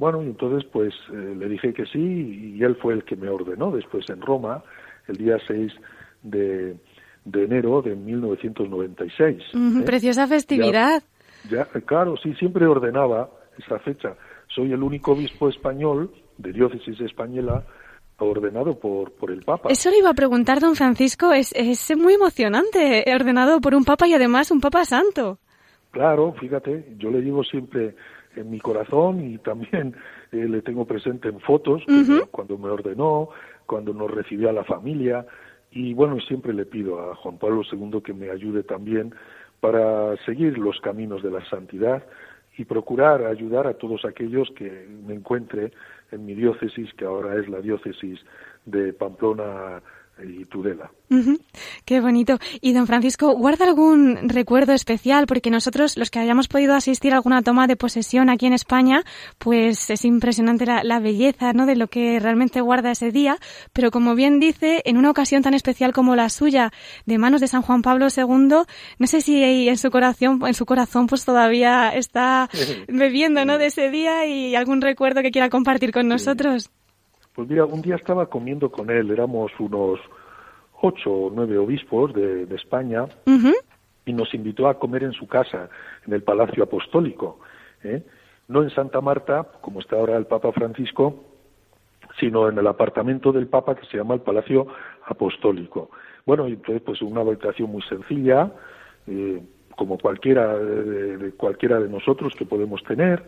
Bueno, 0.03 0.21
y 0.21 0.25
entonces 0.25 0.69
pues 0.69 0.93
eh, 1.13 1.33
le 1.39 1.47
dije 1.47 1.71
que 1.71 1.85
sí 1.85 2.57
y 2.57 2.61
él 2.61 2.75
fue 2.75 2.93
el 2.93 3.05
que 3.05 3.15
me 3.15 3.29
ordenó 3.29 3.71
después 3.71 4.03
en 4.09 4.19
Roma, 4.19 4.61
el 5.07 5.15
día 5.15 5.37
6 5.47 5.71
de, 6.23 6.75
de 7.23 7.43
enero 7.45 7.81
de 7.81 7.95
1996. 7.95 9.41
¿eh? 9.53 9.83
Preciosa 9.85 10.27
festividad. 10.27 11.03
Ya, 11.49 11.63
claro, 11.85 12.17
sí, 12.21 12.33
siempre 12.33 12.67
ordenaba 12.67 13.29
esa 13.57 13.79
fecha. 13.79 14.17
Soy 14.53 14.73
el 14.73 14.83
único 14.83 15.13
obispo 15.13 15.47
español 15.47 16.11
de 16.37 16.51
diócesis 16.51 16.99
española 16.99 17.63
ordenado 18.17 18.77
por, 18.77 19.13
por 19.13 19.31
el 19.31 19.43
Papa. 19.43 19.69
Eso 19.71 19.89
le 19.89 19.99
iba 19.99 20.09
a 20.09 20.13
preguntar, 20.13 20.59
don 20.59 20.75
Francisco. 20.75 21.31
Es, 21.31 21.53
es 21.53 21.95
muy 21.95 22.15
emocionante, 22.15 23.05
ordenado 23.15 23.61
por 23.61 23.73
un 23.73 23.85
Papa 23.85 24.05
y 24.05 24.13
además 24.13 24.51
un 24.51 24.59
Papa 24.59 24.83
santo. 24.83 25.39
Claro, 25.91 26.33
fíjate, 26.33 26.95
yo 26.97 27.09
le 27.09 27.21
digo 27.21 27.41
siempre 27.45 27.95
en 28.35 28.49
mi 28.49 28.59
corazón 28.59 29.21
y 29.21 29.37
también 29.37 29.95
eh, 30.31 30.47
le 30.47 30.61
tengo 30.61 30.85
presente 30.85 31.29
en 31.29 31.39
fotos 31.39 31.83
cuando 32.31 32.57
me 32.57 32.69
ordenó, 32.69 33.29
cuando 33.65 33.93
nos 33.93 34.11
recibió 34.11 34.49
a 34.49 34.53
la 34.53 34.63
familia. 34.63 35.25
Y 35.71 35.93
bueno, 35.93 36.19
siempre 36.19 36.53
le 36.53 36.65
pido 36.65 37.11
a 37.11 37.15
Juan 37.15 37.37
Pablo 37.37 37.61
II 37.71 38.01
que 38.03 38.13
me 38.13 38.29
ayude 38.29 38.63
también 38.63 39.13
para 39.59 40.15
seguir 40.25 40.57
los 40.57 40.79
caminos 40.81 41.23
de 41.23 41.31
la 41.31 41.43
santidad 41.49 42.03
y 42.57 42.65
procurar 42.65 43.25
ayudar 43.25 43.65
a 43.65 43.73
todos 43.73 44.05
aquellos 44.05 44.49
que 44.51 44.87
me 45.07 45.15
encuentre 45.15 45.71
en 46.11 46.25
mi 46.25 46.35
diócesis, 46.35 46.93
que 46.93 47.05
ahora 47.05 47.35
es 47.39 47.49
la 47.49 47.61
diócesis 47.61 48.19
de 48.65 48.93
Pamplona 48.93 49.81
y 50.21 50.45
Tudela. 50.45 50.91
Qué 51.85 51.99
bonito. 51.99 52.39
Y 52.61 52.73
don 52.73 52.87
Francisco, 52.87 53.33
¿guarda 53.35 53.65
algún 53.65 54.29
recuerdo 54.29 54.73
especial? 54.73 55.27
Porque 55.27 55.51
nosotros, 55.51 55.97
los 55.97 56.09
que 56.09 56.19
hayamos 56.19 56.47
podido 56.47 56.73
asistir 56.73 57.13
a 57.13 57.17
alguna 57.17 57.41
toma 57.41 57.67
de 57.67 57.75
posesión 57.75 58.29
aquí 58.29 58.45
en 58.45 58.53
España, 58.53 59.03
pues 59.37 59.89
es 59.89 60.05
impresionante 60.05 60.65
la, 60.65 60.99
belleza 60.99 61.53
¿no? 61.53 61.65
de 61.65 61.75
lo 61.75 61.87
que 61.87 62.19
realmente 62.19 62.61
guarda 62.61 62.91
ese 62.91 63.11
día. 63.11 63.37
Pero 63.73 63.91
como 63.91 64.15
bien 64.15 64.39
dice, 64.39 64.81
en 64.85 64.97
una 64.97 65.11
ocasión 65.11 65.43
tan 65.43 65.53
especial 65.53 65.93
como 65.93 66.15
la 66.15 66.29
suya, 66.29 66.71
de 67.05 67.17
manos 67.17 67.41
de 67.41 67.47
San 67.47 67.61
Juan 67.61 67.81
Pablo 67.81 68.07
II, 68.15 68.65
no 68.97 69.07
sé 69.07 69.21
si 69.21 69.67
en 69.67 69.77
su 69.77 69.91
corazón, 69.91 70.41
en 70.47 70.53
su 70.53 70.65
corazón 70.65 71.07
pues 71.07 71.25
todavía 71.25 71.89
está 71.89 72.49
bebiendo 72.87 73.45
¿no? 73.45 73.57
de 73.57 73.67
ese 73.67 73.89
día 73.89 74.25
y 74.25 74.55
algún 74.55 74.81
recuerdo 74.81 75.21
que 75.21 75.31
quiera 75.31 75.49
compartir 75.49 75.91
con 75.91 76.07
nosotros. 76.07 76.71
Pues 77.35 77.49
mira, 77.49 77.65
un 77.65 77.81
día 77.81 77.95
estaba 77.95 78.27
comiendo 78.27 78.71
con 78.71 78.89
él, 78.89 79.09
éramos 79.09 79.51
unos 79.59 79.99
ocho 80.81 81.11
o 81.11 81.31
nueve 81.33 81.57
obispos 81.57 82.13
de, 82.13 82.43
España, 82.55 83.05
y 84.05 84.13
nos 84.13 84.33
invitó 84.33 84.67
a 84.67 84.77
comer 84.77 85.03
en 85.03 85.13
su 85.13 85.27
casa, 85.27 85.69
en 86.05 86.13
el 86.13 86.23
Palacio 86.23 86.63
Apostólico. 86.63 87.39
¿eh? 87.83 88.03
No 88.49 88.61
en 88.61 88.69
Santa 88.69 89.01
Marta, 89.01 89.47
como 89.61 89.79
está 89.79 89.95
ahora 89.95 90.17
el 90.17 90.25
Papa 90.25 90.51
Francisco, 90.51 91.23
sino 92.19 92.49
en 92.49 92.57
el 92.57 92.67
apartamento 92.67 93.31
del 93.31 93.47
Papa 93.47 93.75
que 93.75 93.85
se 93.87 93.97
llama 93.97 94.13
el 94.13 94.21
Palacio 94.21 94.67
Apostólico. 95.05 95.89
Bueno, 96.25 96.45
entonces 96.45 96.81
pues 96.85 97.01
una 97.01 97.21
habitación 97.21 97.71
muy 97.71 97.81
sencilla, 97.83 98.51
eh, 99.07 99.41
como 99.75 99.97
cualquiera 99.97 100.55
de, 100.57 101.31
cualquiera 101.31 101.79
de 101.79 101.89
nosotros 101.89 102.33
que 102.37 102.45
podemos 102.45 102.83
tener, 102.83 103.23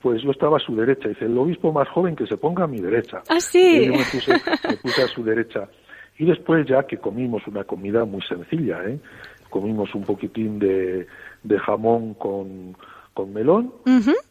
pues 0.00 0.22
yo 0.22 0.30
estaba 0.30 0.56
a 0.56 0.60
su 0.60 0.74
derecha. 0.74 1.08
Dice, 1.08 1.24
el 1.26 1.36
obispo 1.36 1.72
más 1.72 1.88
joven 1.88 2.16
que 2.16 2.26
se 2.26 2.36
ponga 2.36 2.64
a 2.64 2.66
mi 2.66 2.80
derecha. 2.80 3.22
Ah, 3.28 3.40
sí. 3.40 3.86
yo 3.86 3.92
me 3.92 4.04
puse, 4.78 5.02
a 5.02 5.08
su 5.08 5.22
derecha. 5.22 5.68
Y 6.18 6.24
después 6.24 6.66
ya 6.66 6.84
que 6.84 6.98
comimos 6.98 7.46
una 7.46 7.64
comida 7.64 8.04
muy 8.04 8.22
sencilla, 8.22 8.82
¿eh? 8.84 8.98
comimos 9.50 9.94
un 9.94 10.02
poquitín 10.02 10.58
de, 10.58 11.06
de 11.42 11.58
jamón 11.58 12.14
con, 12.14 12.76
con 13.14 13.32
melón, 13.32 13.72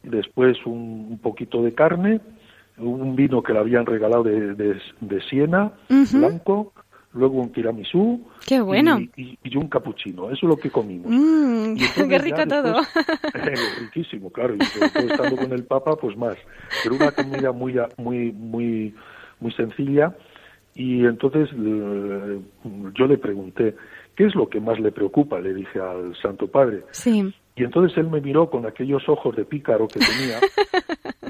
después 0.03 0.57
un, 0.65 1.19
poquito 1.21 1.63
de 1.63 1.73
carne, 1.73 2.21
un 2.77 3.15
vino 3.15 3.41
que 3.41 3.53
le 3.53 3.59
habían 3.59 3.85
regalado 3.85 4.23
de, 4.23 4.53
de, 4.53 5.21
Siena, 5.29 5.71
blanco, 6.13 6.73
luego 7.15 7.39
un 7.39 7.51
tiramisú 7.51 8.21
qué 8.45 8.61
bueno. 8.61 8.99
y, 9.15 9.57
un 9.57 9.67
capuchino. 9.67 10.25
Eso 10.25 10.45
es 10.45 10.49
lo 10.49 10.57
que 10.57 10.69
comimos. 10.69 11.07
Mm, 11.09 11.75
qué 12.09 12.19
rico 12.19 12.45
todo. 12.47 12.81
riquísimo, 13.79 14.29
claro. 14.29 14.55
Y 14.55 14.61
estando 14.61 15.37
con 15.37 15.51
el 15.51 15.63
Papa, 15.63 15.95
pues 15.95 16.15
más. 16.17 16.37
Pero 16.83 16.95
una 16.95 17.11
comida 17.11 17.51
muy, 17.51 17.75
muy, 17.97 18.31
muy, 18.33 18.93
muy 19.39 19.51
sencilla. 19.53 20.15
Y 20.75 21.05
entonces 21.05 21.49
eh, 21.57 22.39
yo 22.93 23.07
le 23.07 23.17
pregunté, 23.17 23.75
¿qué 24.15 24.25
es 24.25 24.35
lo 24.35 24.49
que 24.49 24.59
más 24.59 24.77
le 24.79 24.91
preocupa? 24.91 25.39
Le 25.39 25.53
dije 25.53 25.79
al 25.79 26.13
Santo 26.21 26.47
Padre. 26.47 26.83
Sí. 26.91 27.33
Y 27.55 27.63
entonces 27.63 27.97
él 27.97 28.09
me 28.09 28.19
miró 28.19 28.49
con 28.49 28.65
aquellos 28.65 29.07
ojos 29.07 29.33
de 29.37 29.45
pícaro 29.45 29.87
que 29.87 30.01
tenía 30.01 30.39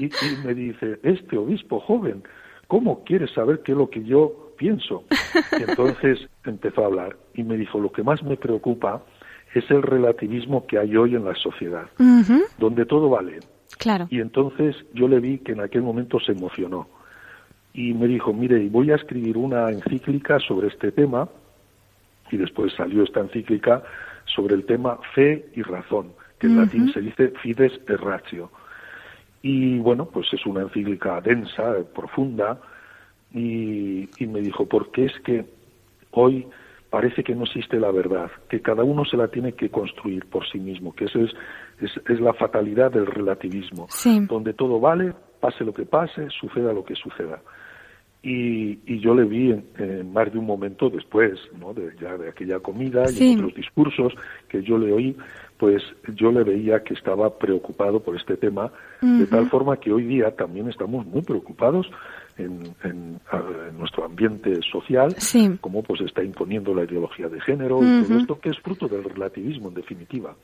y, 0.00 0.06
y 0.06 0.44
me 0.44 0.52
dice, 0.52 0.98
este 1.04 1.38
obispo 1.38 1.78
joven, 1.78 2.24
¿cómo 2.66 3.04
quieres 3.04 3.30
saber 3.32 3.60
qué 3.60 3.70
es 3.70 3.78
lo 3.78 3.88
que 3.88 4.02
yo 4.02 4.45
pienso. 4.56 5.04
Y 5.58 5.68
entonces 5.68 6.18
empezó 6.44 6.82
a 6.82 6.86
hablar 6.86 7.16
y 7.34 7.42
me 7.42 7.56
dijo, 7.56 7.78
lo 7.78 7.92
que 7.92 8.02
más 8.02 8.22
me 8.22 8.36
preocupa 8.36 9.02
es 9.54 9.70
el 9.70 9.82
relativismo 9.82 10.66
que 10.66 10.78
hay 10.78 10.96
hoy 10.96 11.14
en 11.14 11.24
la 11.24 11.34
sociedad, 11.34 11.86
donde 12.58 12.84
todo 12.84 13.08
vale. 13.08 13.40
Claro. 13.78 14.06
Y 14.10 14.20
entonces 14.20 14.76
yo 14.94 15.08
le 15.08 15.20
vi 15.20 15.38
que 15.38 15.52
en 15.52 15.60
aquel 15.60 15.82
momento 15.82 16.18
se 16.20 16.32
emocionó 16.32 16.88
y 17.72 17.92
me 17.92 18.06
dijo, 18.06 18.32
mire, 18.32 18.68
voy 18.70 18.90
a 18.90 18.96
escribir 18.96 19.36
una 19.36 19.70
encíclica 19.70 20.38
sobre 20.40 20.68
este 20.68 20.92
tema 20.92 21.28
y 22.30 22.38
después 22.38 22.72
salió 22.74 23.04
esta 23.04 23.20
encíclica 23.20 23.82
sobre 24.24 24.54
el 24.54 24.64
tema 24.64 24.98
fe 25.14 25.46
y 25.54 25.62
razón, 25.62 26.12
que 26.38 26.46
en 26.46 26.58
latín 26.58 26.92
se 26.92 27.00
dice 27.00 27.32
fides 27.42 27.72
et 27.86 28.00
ratio. 28.00 28.50
Y 29.42 29.78
bueno, 29.78 30.06
pues 30.06 30.26
es 30.32 30.44
una 30.46 30.62
encíclica 30.62 31.20
densa, 31.20 31.76
profunda, 31.94 32.58
y, 33.36 34.26
me 34.26 34.40
dijo, 34.40 34.66
porque 34.66 35.04
es 35.04 35.12
que 35.20 35.44
hoy 36.12 36.46
parece 36.88 37.22
que 37.22 37.34
no 37.34 37.44
existe 37.44 37.78
la 37.78 37.90
verdad, 37.90 38.30
que 38.48 38.62
cada 38.62 38.82
uno 38.82 39.04
se 39.04 39.16
la 39.16 39.28
tiene 39.28 39.52
que 39.52 39.68
construir 39.68 40.24
por 40.26 40.48
sí 40.48 40.58
mismo, 40.58 40.94
que 40.94 41.04
eso 41.04 41.20
es, 41.20 41.32
es, 42.08 42.20
la 42.20 42.32
fatalidad 42.32 42.90
del 42.90 43.06
relativismo, 43.06 43.86
donde 44.28 44.54
todo 44.54 44.80
vale, 44.80 45.12
pase 45.40 45.64
lo 45.64 45.74
que 45.74 45.84
pase, 45.84 46.28
suceda 46.30 46.72
lo 46.72 46.84
que 46.84 46.94
suceda. 46.94 47.42
Y, 48.22 48.80
y 48.86 48.98
yo 48.98 49.14
le 49.14 49.24
vi 49.24 49.52
en, 49.78 50.12
más 50.12 50.32
de 50.32 50.38
un 50.38 50.46
momento 50.46 50.88
después, 50.88 51.38
¿no? 51.60 51.74
de, 51.74 51.94
ya 52.00 52.16
de 52.16 52.30
aquella 52.30 52.58
comida 52.58 53.04
y 53.12 53.34
otros 53.34 53.54
discursos 53.54 54.14
que 54.48 54.62
yo 54.62 54.78
le 54.78 54.92
oí, 54.92 55.16
pues 55.58 55.82
yo 56.14 56.32
le 56.32 56.42
veía 56.42 56.82
que 56.82 56.94
estaba 56.94 57.38
preocupado 57.38 58.00
por 58.00 58.16
este 58.16 58.36
tema, 58.36 58.72
de 59.00 59.26
tal 59.26 59.48
forma 59.48 59.76
que 59.76 59.92
hoy 59.92 60.04
día 60.04 60.34
también 60.34 60.68
estamos 60.68 61.06
muy 61.06 61.22
preocupados 61.22 61.86
en, 62.38 63.20
nuestro 63.78 64.04
ambiente 64.04 64.60
social, 64.70 65.14
como 65.60 65.82
pues 65.82 66.00
está 66.00 66.22
imponiendo 66.22 66.74
la 66.74 66.84
ideología 66.84 67.28
de 67.28 67.40
género 67.40 67.78
y 67.82 68.04
todo 68.04 68.18
esto 68.18 68.40
que 68.40 68.50
es 68.50 68.58
fruto 68.60 68.88
del 68.88 69.04
relativismo 69.04 69.68
en 69.68 69.74
definitiva. 69.74 70.34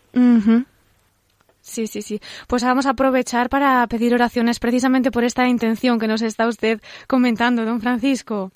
Sí, 1.61 1.87
sí, 1.87 2.03
sí. 2.03 2.21
Pues 2.49 2.65
vamos 2.65 2.87
a 2.87 2.91
aprovechar 2.91 3.49
para 3.49 3.87
pedir 3.87 4.15
oraciones 4.15 4.59
precisamente 4.59 5.11
por 5.11 5.25
esta 5.25 5.49
intención 5.49 5.99
que 5.99 6.09
nos 6.09 6.23
está 6.23 6.49
usted 6.49 6.81
comentando, 7.07 7.65
don 7.65 7.81
Francisco. 7.81 8.51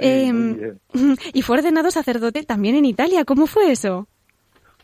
Em, 0.00 0.76
y 1.32 1.42
fue 1.42 1.58
ordenado 1.58 1.90
sacerdote 1.90 2.42
también 2.42 2.74
en 2.74 2.84
Italia. 2.84 3.24
¿Cómo 3.24 3.46
fue 3.46 3.70
eso? 3.70 4.08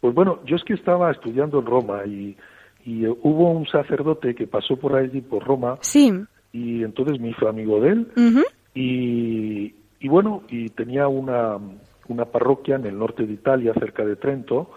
Pues 0.01 0.15
bueno, 0.15 0.41
yo 0.47 0.57
es 0.57 0.65
que 0.65 0.75
estaba 0.75 1.11
estudiando 1.11 1.59
en 1.59 1.67
Roma 1.67 2.05
y, 2.07 2.37
y 2.85 3.07
hubo 3.07 3.51
un 3.51 3.67
sacerdote 3.67 4.35
que 4.35 4.47
pasó 4.47 4.77
por 4.77 4.95
allí, 4.95 5.21
por 5.21 5.45
Roma, 5.45 5.79
sí 5.81 6.13
y 6.53 6.83
entonces 6.83 7.19
me 7.21 7.31
hizo 7.31 7.49
amigo 7.49 7.81
de 7.81 7.89
él 7.91 8.07
y, 8.75 9.75
y 10.01 10.09
bueno, 10.09 10.43
y 10.49 10.69
tenía 10.71 11.09
una, 11.09 11.59
una 12.09 12.25
parroquia 12.27 12.77
en 12.77 12.87
el 12.87 12.99
norte 12.99 13.27
de 13.27 13.33
Italia, 13.33 13.73
cerca 13.75 14.05
de 14.05 14.17
Trento, 14.17 14.71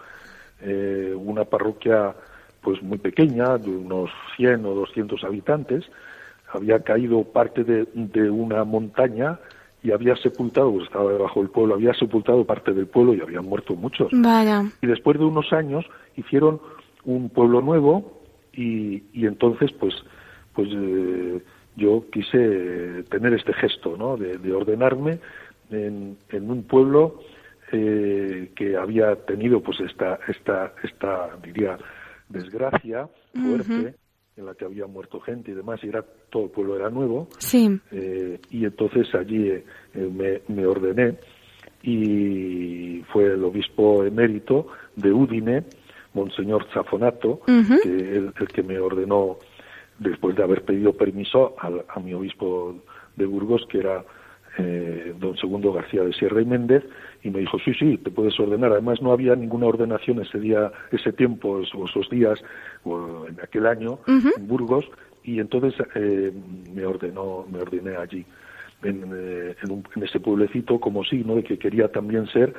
eh, 0.62 1.14
una 1.16 1.46
parroquia 1.46 2.16
pues 2.62 2.82
muy 2.82 2.98
pequeña, 2.98 3.58
de 3.58 3.70
unos 3.70 4.10
100 4.38 4.66
o 4.66 4.74
200 4.74 5.24
habitantes, 5.24 5.86
había 6.52 6.80
caído 6.80 7.24
parte 7.24 7.64
de, 7.64 7.88
de 7.94 8.30
una 8.30 8.64
montaña 8.64 9.40
y 9.84 9.92
había 9.92 10.16
sepultado, 10.16 10.72
pues 10.72 10.86
estaba 10.86 11.12
debajo 11.12 11.42
del 11.42 11.52
pueblo, 11.52 11.76
había 11.76 11.94
sepultado 11.94 12.44
parte 12.44 12.74
del 12.74 12.88
pueblo 12.88 13.14
y 13.14 13.22
habían 13.22 13.46
muerto 13.46 13.76
muchos. 13.76 14.08
Vaya. 14.14 14.64
Y 14.82 14.88
después 14.88 15.20
de 15.20 15.26
unos 15.26 15.54
años 15.54 15.86
hicieron 16.16 16.60
un 17.04 17.30
pueblo 17.30 17.62
nuevo 17.62 18.20
y, 18.52 19.04
y 19.14 19.28
entonces 19.28 19.72
pues 19.74 19.94
pues 20.54 20.70
eh, 20.72 21.44
yo 21.76 22.06
quise 22.12 23.04
tener 23.10 23.34
este 23.34 23.54
gesto, 23.54 23.98
¿no? 23.98 24.18
De, 24.18 24.38
de 24.38 24.54
ordenarme 24.54 25.20
en, 25.70 26.18
en, 26.30 26.50
un 26.50 26.64
pueblo 26.64 27.20
eh, 27.72 28.52
que 28.56 28.78
había 28.78 29.16
tenido 29.26 29.62
pues 29.62 29.80
esta 29.82 30.20
esta 30.28 30.74
esta 30.84 31.38
diría 31.44 31.78
desgracia 32.30 33.08
fuerte. 33.34 33.74
Uh 33.74 33.82
-huh 33.82 33.94
en 34.38 34.46
la 34.46 34.54
que 34.54 34.66
había 34.66 34.86
muerto 34.86 35.20
gente 35.20 35.52
y 35.52 35.54
demás, 35.54 35.80
y 35.84 35.88
era 35.88 36.04
todo 36.30 36.46
el 36.46 36.50
pueblo 36.50 36.76
era 36.76 36.90
nuevo. 36.90 37.28
Sí. 37.38 37.80
Eh, 37.92 38.40
y 38.50 38.66
entonces 38.66 39.08
allí 39.16 39.50
eh, 39.50 39.64
me, 39.94 40.42
me, 40.54 40.66
ordené 40.66 41.16
y 41.84 43.02
fue 43.14 43.26
el 43.26 43.44
obispo 43.44 44.04
emérito 44.04 44.68
de 44.96 45.12
Udine, 45.12 45.64
Monseñor 46.14 46.66
Zafonato, 46.74 47.42
uh 47.48 47.52
-huh. 47.52 47.82
que 47.82 47.90
el, 47.90 48.34
el, 48.40 48.48
que 48.48 48.64
me 48.64 48.80
ordenó 48.80 49.38
después 50.00 50.36
de 50.36 50.44
haber 50.44 50.64
pedido 50.64 50.94
permiso 50.94 51.56
al, 51.60 51.86
a 51.88 52.00
mi 52.00 52.14
obispo 52.14 52.76
de 53.16 53.26
Burgos, 53.26 53.66
que 53.70 53.80
era 53.80 54.04
eh, 54.58 55.14
don 55.20 55.36
Segundo 55.38 55.74
García 55.74 56.04
de 56.04 56.14
Sierra 56.14 56.42
y 56.42 56.46
Méndez, 56.46 56.84
y 57.24 57.30
me 57.30 57.40
dijo, 57.40 57.58
sí, 57.60 57.74
sí, 57.74 57.98
te 57.98 58.12
puedes 58.12 58.40
ordenar. 58.40 58.72
Además, 58.72 59.02
no 59.02 59.12
había 59.12 59.36
ninguna 59.36 59.68
ordenación 59.68 60.22
ese 60.22 60.40
día, 60.40 60.72
ese 60.92 61.12
tiempo, 61.12 61.62
o 61.74 61.86
esos 61.86 62.10
días, 62.10 62.42
o 62.84 63.26
en 63.28 63.40
aquel 63.42 63.66
año, 63.66 64.00
uh 64.08 64.12
-huh. 64.12 64.38
en 64.38 64.48
Burgos, 64.48 64.86
y 65.24 65.40
entonces 65.40 65.74
eh, 65.96 66.32
me 66.74 66.86
ordenó, 66.86 67.46
me 67.52 67.60
ordené 67.60 67.96
allí, 67.98 68.26
en, 68.84 69.04
eh, 69.14 69.56
en, 69.62 69.72
un, 69.72 69.84
en, 69.96 70.04
ese 70.04 70.20
pueblecito, 70.20 70.80
como 70.80 71.04
signo 71.04 71.36
de 71.36 71.44
que 71.44 71.58
quería 71.58 71.88
también 71.88 72.28
ser 72.28 72.54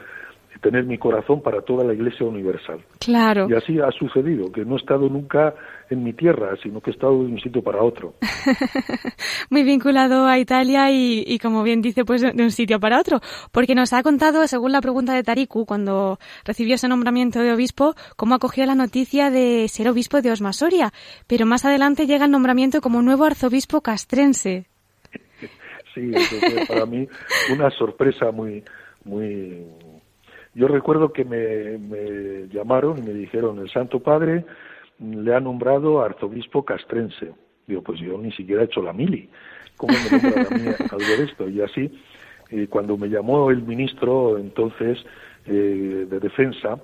tener 0.60 0.84
mi 0.84 0.98
corazón 0.98 1.42
para 1.42 1.62
toda 1.62 1.84
la 1.84 1.94
Iglesia 1.94 2.26
universal. 2.26 2.80
Claro. 2.98 3.46
Y 3.48 3.54
así 3.54 3.78
ha 3.80 3.90
sucedido, 3.92 4.50
que 4.50 4.64
no 4.64 4.74
he 4.74 4.78
estado 4.78 5.08
nunca 5.08 5.54
en 5.90 6.02
mi 6.02 6.12
tierra, 6.12 6.56
sino 6.62 6.80
que 6.80 6.90
he 6.90 6.94
estado 6.94 7.12
de 7.22 7.32
un 7.32 7.40
sitio 7.40 7.62
para 7.62 7.82
otro. 7.82 8.14
Muy 9.50 9.62
vinculado 9.62 10.26
a 10.26 10.38
Italia 10.38 10.90
y, 10.90 11.24
y, 11.26 11.38
como 11.38 11.62
bien 11.62 11.80
dice, 11.82 12.04
pues 12.04 12.22
de 12.22 12.42
un 12.42 12.50
sitio 12.50 12.80
para 12.80 12.98
otro. 12.98 13.20
Porque 13.52 13.74
nos 13.74 13.92
ha 13.92 14.02
contado, 14.02 14.46
según 14.46 14.72
la 14.72 14.80
pregunta 14.80 15.14
de 15.14 15.22
Tariku, 15.22 15.64
cuando 15.64 16.18
recibió 16.44 16.74
ese 16.74 16.88
nombramiento 16.88 17.40
de 17.40 17.52
obispo, 17.52 17.94
cómo 18.16 18.34
acogió 18.34 18.66
la 18.66 18.74
noticia 18.74 19.30
de 19.30 19.68
ser 19.68 19.88
obispo 19.88 20.20
de 20.20 20.32
Osmasoria. 20.32 20.92
Pero 21.26 21.46
más 21.46 21.64
adelante 21.64 22.06
llega 22.06 22.24
el 22.24 22.30
nombramiento 22.30 22.80
como 22.80 23.02
nuevo 23.02 23.24
arzobispo 23.24 23.80
castrense. 23.80 24.66
Sí, 25.94 26.10
eso 26.12 26.36
fue 26.38 26.66
para 26.66 26.84
mí 26.84 27.08
una 27.50 27.70
sorpresa 27.70 28.30
muy, 28.30 28.62
muy, 29.06 29.64
yo 30.56 30.68
recuerdo 30.68 31.12
que 31.12 31.24
me, 31.24 31.78
me, 31.78 32.48
llamaron 32.48 32.98
y 32.98 33.02
me 33.02 33.12
dijeron, 33.12 33.58
el 33.58 33.70
Santo 33.70 34.00
Padre 34.00 34.44
le 34.98 35.34
ha 35.34 35.40
nombrado 35.40 36.02
arzobispo 36.02 36.64
castrense. 36.64 37.32
Digo, 37.66 37.82
pues 37.82 38.00
yo 38.00 38.16
ni 38.18 38.32
siquiera 38.32 38.62
he 38.62 38.64
hecho 38.64 38.82
la 38.82 38.92
mili. 38.92 39.28
¿Cómo 39.76 39.92
me 39.92 40.18
nombra 40.18 40.42
a 40.42 40.54
mí 40.54 40.66
algo 40.90 41.16
de 41.18 41.24
esto? 41.24 41.48
Y 41.48 41.60
así, 41.60 41.92
eh, 42.50 42.66
cuando 42.68 42.96
me 42.96 43.08
llamó 43.08 43.50
el 43.50 43.62
ministro 43.62 44.38
entonces 44.38 44.98
eh, 45.46 46.06
de 46.08 46.20
Defensa, 46.20 46.80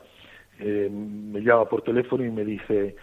eh, 0.58 0.88
me 0.90 1.40
llama 1.40 1.64
por 1.64 1.82
teléfono 1.82 2.24
y 2.24 2.30
me 2.30 2.44
dice, 2.44 2.94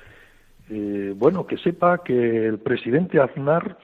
eh, 0.69 1.13
bueno, 1.15 1.47
que 1.47 1.57
sepa 1.57 2.03
que 2.03 2.45
el 2.45 2.59
presidente 2.59 3.19
Aznar 3.19 3.77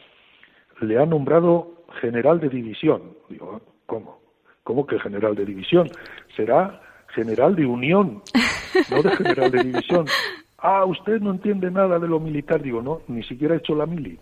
le 0.81 0.99
ha 0.99 1.05
nombrado 1.05 1.85
general 1.99 2.39
de 2.39 2.49
división. 2.49 3.15
Digo, 3.29 3.61
¿cómo? 3.85 4.19
¿Cómo 4.63 4.85
que 4.85 4.99
general 4.99 5.35
de 5.35 5.45
división? 5.45 5.89
Será 6.35 6.81
general 7.09 7.55
de 7.55 7.65
unión, 7.65 8.21
no 8.91 9.01
de 9.01 9.15
general 9.15 9.51
de 9.51 9.63
división. 9.63 10.05
Ah, 10.57 10.83
usted 10.85 11.21
no 11.21 11.31
entiende 11.31 11.69
nada 11.69 11.99
de 11.99 12.07
lo 12.07 12.19
militar. 12.19 12.61
Digo, 12.61 12.81
no, 12.81 13.01
ni 13.07 13.23
siquiera 13.23 13.55
he 13.55 13.57
hecho 13.57 13.75
la 13.75 13.85
mili. 13.85 14.17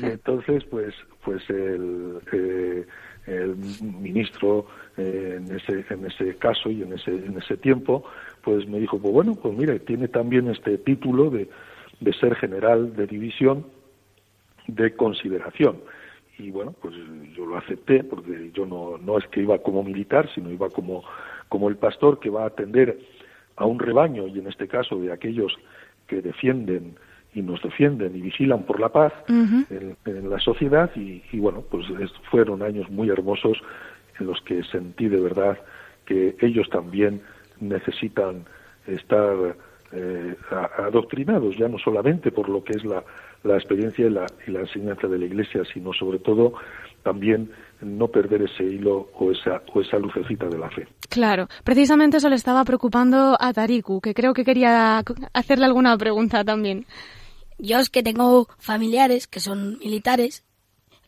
Y 0.00 0.04
entonces, 0.06 0.64
pues, 0.64 0.94
pues 1.24 1.42
el, 1.50 2.20
eh, 2.32 2.86
el 3.26 3.56
ministro 3.56 4.66
eh, 4.96 5.38
en 5.38 5.54
ese 5.54 5.84
en 5.90 6.06
ese 6.06 6.36
caso 6.36 6.70
y 6.70 6.82
en 6.82 6.92
ese 6.92 7.10
en 7.10 7.36
ese 7.38 7.56
tiempo, 7.56 8.04
pues 8.42 8.68
me 8.68 8.78
dijo, 8.78 8.98
pues 8.98 9.12
bueno, 9.12 9.34
pues 9.34 9.56
mire, 9.56 9.80
tiene 9.80 10.08
también 10.08 10.48
este 10.48 10.78
título 10.78 11.30
de 11.30 11.48
de 12.00 12.12
ser 12.14 12.34
general 12.36 12.96
de 12.96 13.06
división 13.06 13.64
de 14.66 14.94
consideración 14.94 15.78
y 16.42 16.50
bueno, 16.50 16.74
pues 16.80 16.94
yo 17.36 17.46
lo 17.46 17.56
acepté 17.56 18.04
porque 18.04 18.50
yo 18.52 18.66
no, 18.66 18.98
no 18.98 19.18
es 19.18 19.26
que 19.28 19.40
iba 19.40 19.58
como 19.58 19.82
militar, 19.82 20.28
sino 20.34 20.50
iba 20.50 20.68
como, 20.70 21.04
como 21.52 21.68
el 21.68 21.76
pastor 21.76 22.18
que 22.18 22.30
va 22.30 22.44
a 22.44 22.46
atender 22.46 22.98
a 23.56 23.66
un 23.66 23.78
rebaño 23.78 24.26
y 24.26 24.38
en 24.38 24.46
este 24.46 24.68
caso 24.68 24.96
de 24.96 25.12
aquellos 25.12 25.52
que 26.06 26.22
defienden 26.22 26.94
y 27.34 27.42
nos 27.42 27.60
defienden 27.62 28.16
y 28.16 28.22
vigilan 28.22 28.62
por 28.62 28.80
la 28.80 28.88
paz 28.88 29.12
uh 29.28 29.32
-huh. 29.32 29.66
en, 29.68 29.96
en, 30.06 30.30
la 30.30 30.40
sociedad 30.40 30.90
y, 30.96 31.22
y 31.30 31.38
bueno, 31.40 31.62
pues 31.70 31.84
es, 32.00 32.10
fueron 32.30 32.62
años 32.62 32.88
muy 32.88 33.10
hermosos 33.10 33.58
en 34.18 34.28
los 34.28 34.40
que 34.46 34.62
sentí 34.64 35.08
de 35.08 35.20
verdad 35.20 35.58
que 36.06 36.36
ellos 36.40 36.70
también 36.70 37.20
necesitan 37.60 38.46
estar 38.86 39.36
eh, 39.92 40.34
adoctrinados, 40.78 41.58
ya 41.58 41.68
no 41.68 41.78
solamente 41.78 42.30
por 42.32 42.48
lo 42.48 42.64
que 42.64 42.72
es 42.78 42.84
la, 42.92 43.04
la 43.44 43.56
experiencia 43.56 44.06
y 44.06 44.10
la, 44.10 44.24
y 44.46 44.50
la, 44.52 44.60
enseñanza 44.60 45.06
de 45.06 45.18
la 45.18 45.26
Iglesia, 45.26 45.64
sino 45.74 45.92
sobre 45.92 46.18
todo 46.18 46.54
también 47.02 47.50
no 47.80 48.08
perder 48.08 48.42
ese 48.42 48.64
hilo 48.64 49.10
o 49.14 49.32
esa, 49.32 49.62
o 49.72 49.80
esa 49.80 49.98
lucecita 49.98 50.46
de 50.46 50.58
la 50.58 50.70
fe. 50.70 50.86
Claro, 51.08 51.48
precisamente 51.64 52.18
eso 52.18 52.28
le 52.28 52.36
estaba 52.36 52.64
preocupando 52.64 53.36
a 53.38 53.52
Tariku, 53.52 54.00
que 54.00 54.14
creo 54.14 54.34
que 54.34 54.44
quería 54.44 55.02
hacerle 55.32 55.66
alguna 55.66 55.96
pregunta 55.98 56.44
también. 56.44 56.86
Yo 57.58 57.78
es 57.78 57.90
que 57.90 58.02
tengo 58.02 58.48
familiares 58.58 59.26
que 59.26 59.40
son 59.40 59.78
militares. 59.78 60.44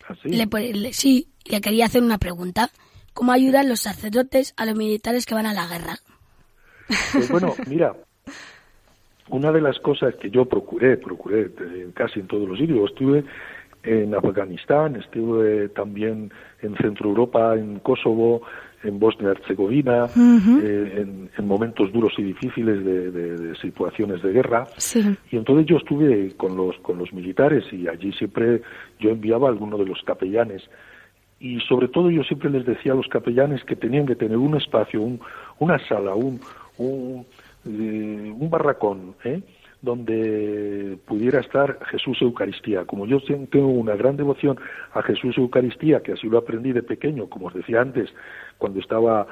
¿Ah, 0.09 0.15
sí? 0.23 0.29
Le, 0.29 0.47
le, 0.73 0.93
sí, 0.93 1.29
le 1.45 1.61
quería 1.61 1.87
hacer 1.87 2.03
una 2.03 2.19
pregunta. 2.19 2.71
¿Cómo 3.13 3.33
ayudan 3.33 3.69
los 3.69 3.81
sacerdotes 3.81 4.55
a 4.57 4.67
los 4.67 4.77
militares 4.77 5.25
que 5.27 5.35
van 5.35 5.47
a 5.47 5.55
la 5.55 5.67
guerra? 5.67 5.97
Pues 7.13 7.31
bueno, 7.31 7.55
mira, 7.67 7.95
una 9.29 9.53
de 9.53 9.61
las 9.61 9.79
cosas 9.79 10.15
que 10.17 10.31
yo 10.31 10.45
procuré, 10.45 10.97
procuré 10.97 11.51
casi 11.95 12.21
en 12.21 12.27
todos 12.27 12.49
los 12.49 12.59
sitios, 12.59 12.91
estuve 12.91 13.25
en 13.85 14.15
Afganistán, 14.15 14.97
estuve 14.97 15.69
también 15.69 16.33
en 16.63 16.77
Centro 16.77 17.11
Europa, 17.11 17.55
en 17.55 17.79
Kosovo, 17.81 18.43
en 18.83 18.99
Bosnia-Herzegovina, 18.99 20.05
uh 20.05 20.09
-huh. 20.09 20.63
eh, 20.63 21.01
en, 21.03 21.31
en, 21.37 21.47
momentos 21.47 21.93
duros 21.93 22.13
y 22.19 22.23
difíciles 22.23 22.85
de, 22.85 23.11
de, 23.11 23.37
de 23.37 23.55
situaciones 23.57 24.23
de 24.23 24.33
guerra. 24.33 24.67
Sí. 24.77 25.01
Y 25.31 25.37
entonces 25.37 25.67
yo 25.67 25.77
estuve 25.77 26.33
con 26.37 26.57
los, 26.57 26.77
con 26.79 26.99
los 26.99 27.13
militares 27.13 27.65
y 27.73 27.89
allí 27.89 28.13
siempre 28.13 28.63
yo 28.99 29.11
enviaba 29.11 29.49
a 29.49 29.51
alguno 29.53 29.79
de 29.79 29.87
los 29.87 30.03
capellanes. 30.03 30.63
Y 31.41 31.61
sobre 31.61 31.89
todo 31.89 32.11
yo 32.11 32.23
siempre 32.25 32.51
les 32.51 32.65
decía 32.65 32.93
a 32.93 32.97
los 32.97 33.09
capellanes 33.09 33.65
que 33.65 33.77
tenían 33.77 34.07
que 34.07 34.17
tener 34.17 34.37
un 34.37 34.57
espacio, 34.57 35.03
un, 35.03 35.21
una 35.59 35.79
sala, 35.89 36.15
un, 36.15 36.41
un 36.79 37.27
eh, 37.67 38.35
un 38.39 38.51
barracón 38.51 39.15
¿eh? 39.25 39.41
Donde 39.85 40.99
pudiera 41.07 41.41
estar 41.41 41.79
Jesús 41.87 42.21
Eucaristía. 42.23 42.85
Como 42.85 43.07
yo 43.07 43.21
tengo 43.21 43.69
una 43.69 43.95
gran 43.95 44.17
devoción 44.17 44.59
a 44.93 45.03
Jesús 45.03 45.37
Eucaristía, 45.37 46.03
que 46.03 46.13
así 46.13 46.29
lo 46.29 46.39
aprendí 46.39 46.73
de 46.73 46.83
pequeño, 46.83 47.29
como 47.29 47.49
os 47.49 47.55
decía 47.55 47.81
antes, 47.83 48.09
cuando 48.59 48.81
estaba 48.81 49.27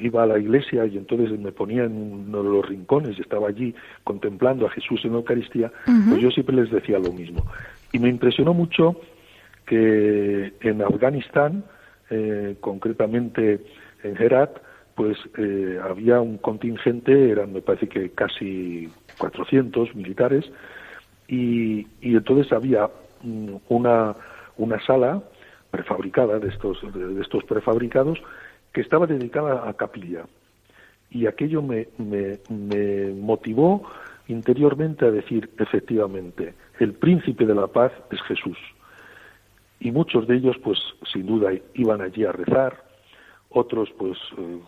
iba 0.00 0.24
a 0.24 0.26
la 0.26 0.38
iglesia 0.38 0.84
y 0.86 0.96
entonces 0.96 1.38
me 1.38 1.52
ponía 1.52 1.84
en 1.84 2.26
uno 2.26 2.42
de 2.42 2.48
los 2.48 2.68
rincones 2.68 3.16
y 3.18 3.20
estaba 3.20 3.48
allí 3.48 3.74
contemplando 4.02 4.66
a 4.66 4.70
Jesús 4.70 5.04
en 5.04 5.14
Eucaristía, 5.14 5.70
uh 5.86 5.90
-huh. 5.90 6.08
pues 6.10 6.22
yo 6.22 6.30
siempre 6.30 6.56
les 6.56 6.70
decía 6.70 6.98
lo 6.98 7.12
mismo. 7.12 7.46
Y 7.92 7.98
me 7.98 8.08
impresionó 8.08 8.52
mucho 8.52 9.00
que 9.64 10.52
en 10.60 10.82
Afganistán, 10.82 11.64
eh, 12.10 12.56
concretamente 12.60 13.60
en 14.02 14.16
Herat, 14.20 14.58
pues 14.94 15.18
eh, 15.38 15.78
había 15.82 16.20
un 16.20 16.38
contingente, 16.38 17.30
eran 17.30 17.52
me 17.52 17.60
parece 17.60 17.86
que 17.86 18.10
casi 18.10 18.88
400 19.18 19.94
militares, 19.94 20.44
y, 21.28 21.86
y 22.00 22.16
entonces 22.16 22.52
había 22.52 22.88
una, 23.68 24.14
una 24.56 24.86
sala 24.86 25.22
prefabricada 25.70 26.38
de 26.38 26.48
estos, 26.48 26.78
de 26.94 27.20
estos 27.20 27.44
prefabricados 27.44 28.18
que 28.72 28.80
estaba 28.80 29.06
dedicada 29.06 29.68
a 29.68 29.74
capilla. 29.74 30.24
Y 31.10 31.26
aquello 31.26 31.62
me, 31.62 31.88
me, 31.98 32.38
me 32.48 33.12
motivó 33.12 33.88
interiormente 34.28 35.06
a 35.06 35.10
decir, 35.10 35.50
efectivamente, 35.58 36.54
el 36.78 36.92
príncipe 36.94 37.46
de 37.46 37.54
la 37.54 37.66
paz 37.68 37.92
es 38.10 38.20
Jesús. 38.22 38.58
Y 39.80 39.90
muchos 39.92 40.26
de 40.26 40.36
ellos, 40.36 40.56
pues 40.62 40.78
sin 41.12 41.26
duda, 41.26 41.50
iban 41.74 42.00
allí 42.00 42.24
a 42.24 42.32
rezar, 42.32 42.82
otros 43.50 43.90
pues 43.96 44.18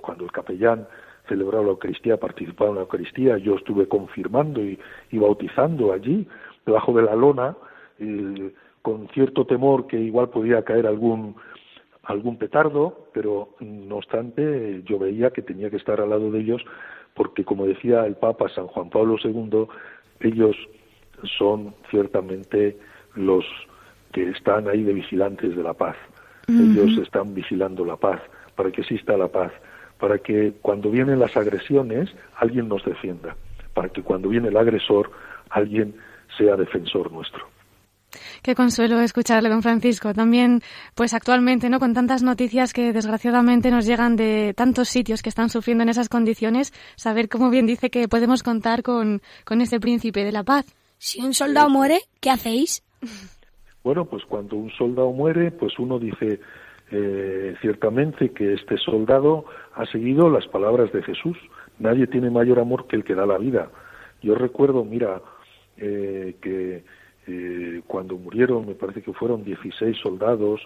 cuando 0.00 0.24
el 0.24 0.32
capellán 0.32 0.86
celebraba 1.28 1.64
la 1.64 1.70
Eucaristía, 1.70 2.16
participaba 2.16 2.70
en 2.70 2.76
la 2.76 2.82
Eucaristía, 2.82 3.38
yo 3.38 3.56
estuve 3.56 3.86
confirmando 3.86 4.60
y, 4.62 4.78
bautizando 5.12 5.92
allí, 5.92 6.26
debajo 6.66 6.92
de 6.92 7.02
la 7.02 7.14
lona, 7.14 7.56
con 8.82 9.08
cierto 9.08 9.44
temor 9.46 9.86
que 9.86 9.98
igual 9.98 10.30
podía 10.30 10.62
caer 10.62 10.86
algún 10.86 11.36
algún 12.04 12.38
petardo, 12.38 13.08
pero 13.12 13.50
no 13.60 13.96
obstante 13.96 14.82
yo 14.86 14.98
veía 14.98 15.30
que 15.30 15.42
tenía 15.42 15.68
que 15.68 15.76
estar 15.76 16.00
al 16.00 16.08
lado 16.08 16.30
de 16.30 16.40
ellos 16.40 16.64
porque 17.18 17.44
como 17.44 17.66
decía 17.66 18.06
el 18.06 18.14
Papa 18.14 18.48
San 18.48 18.66
Juan 18.68 18.88
Pablo 18.88 19.16
II, 19.22 19.66
ellos 20.20 20.56
son 21.36 21.74
ciertamente 21.90 22.78
los 23.14 23.44
que 24.12 24.30
están 24.30 24.68
ahí 24.68 24.84
de 24.84 24.92
vigilantes 24.92 25.56
de 25.56 25.62
la 25.62 25.74
paz. 25.74 25.96
Ellos 26.48 26.96
están 27.02 27.34
vigilando 27.34 27.84
la 27.84 27.96
paz. 27.96 28.22
Para 28.54 28.70
que 28.70 28.80
exista 28.80 29.16
la 29.16 29.28
paz 29.28 29.52
para 29.98 30.18
que 30.18 30.54
cuando 30.62 30.90
vienen 30.90 31.18
las 31.18 31.36
agresiones 31.36 32.10
alguien 32.36 32.68
nos 32.68 32.84
defienda, 32.84 33.36
para 33.74 33.88
que 33.88 34.02
cuando 34.02 34.28
viene 34.28 34.48
el 34.48 34.56
agresor 34.56 35.10
alguien 35.50 35.94
sea 36.36 36.56
defensor 36.56 37.10
nuestro. 37.12 37.46
Qué 38.42 38.54
consuelo 38.54 39.00
escucharle, 39.00 39.50
don 39.50 39.62
Francisco. 39.62 40.14
También, 40.14 40.62
pues 40.94 41.12
actualmente, 41.12 41.68
¿no? 41.68 41.78
Con 41.78 41.92
tantas 41.92 42.22
noticias 42.22 42.72
que 42.72 42.92
desgraciadamente 42.92 43.70
nos 43.70 43.86
llegan 43.86 44.16
de 44.16 44.54
tantos 44.56 44.88
sitios 44.88 45.22
que 45.22 45.28
están 45.28 45.50
sufriendo 45.50 45.82
en 45.82 45.90
esas 45.90 46.08
condiciones, 46.08 46.72
saber, 46.96 47.28
como 47.28 47.50
bien 47.50 47.66
dice, 47.66 47.90
que 47.90 48.08
podemos 48.08 48.42
contar 48.42 48.82
con, 48.82 49.20
con 49.44 49.60
ese 49.60 49.78
príncipe 49.78 50.24
de 50.24 50.32
la 50.32 50.42
paz. 50.42 50.64
Si 50.96 51.20
un 51.20 51.34
soldado 51.34 51.68
muere, 51.68 52.00
¿qué 52.20 52.30
hacéis? 52.30 52.82
Bueno, 53.84 54.04
pues 54.04 54.22
cuando 54.26 54.56
un 54.56 54.70
soldado 54.72 55.12
muere, 55.12 55.50
pues 55.50 55.78
uno 55.78 55.98
dice, 55.98 56.40
eh, 56.90 57.54
ciertamente 57.62 58.32
que 58.32 58.52
este 58.52 58.76
soldado 58.76 59.46
ha 59.78 59.86
seguido 59.86 60.28
las 60.28 60.46
palabras 60.48 60.92
de 60.92 61.02
Jesús. 61.02 61.36
Nadie 61.78 62.06
tiene 62.06 62.30
mayor 62.30 62.58
amor 62.58 62.86
que 62.86 62.96
el 62.96 63.04
que 63.04 63.14
da 63.14 63.26
la 63.26 63.38
vida. 63.38 63.70
Yo 64.22 64.34
recuerdo, 64.34 64.84
mira, 64.84 65.22
eh, 65.76 66.36
que 66.42 66.84
eh, 67.26 67.82
cuando 67.86 68.16
murieron, 68.16 68.66
me 68.66 68.74
parece 68.74 69.02
que 69.02 69.12
fueron 69.12 69.44
16 69.44 69.96
soldados 69.98 70.60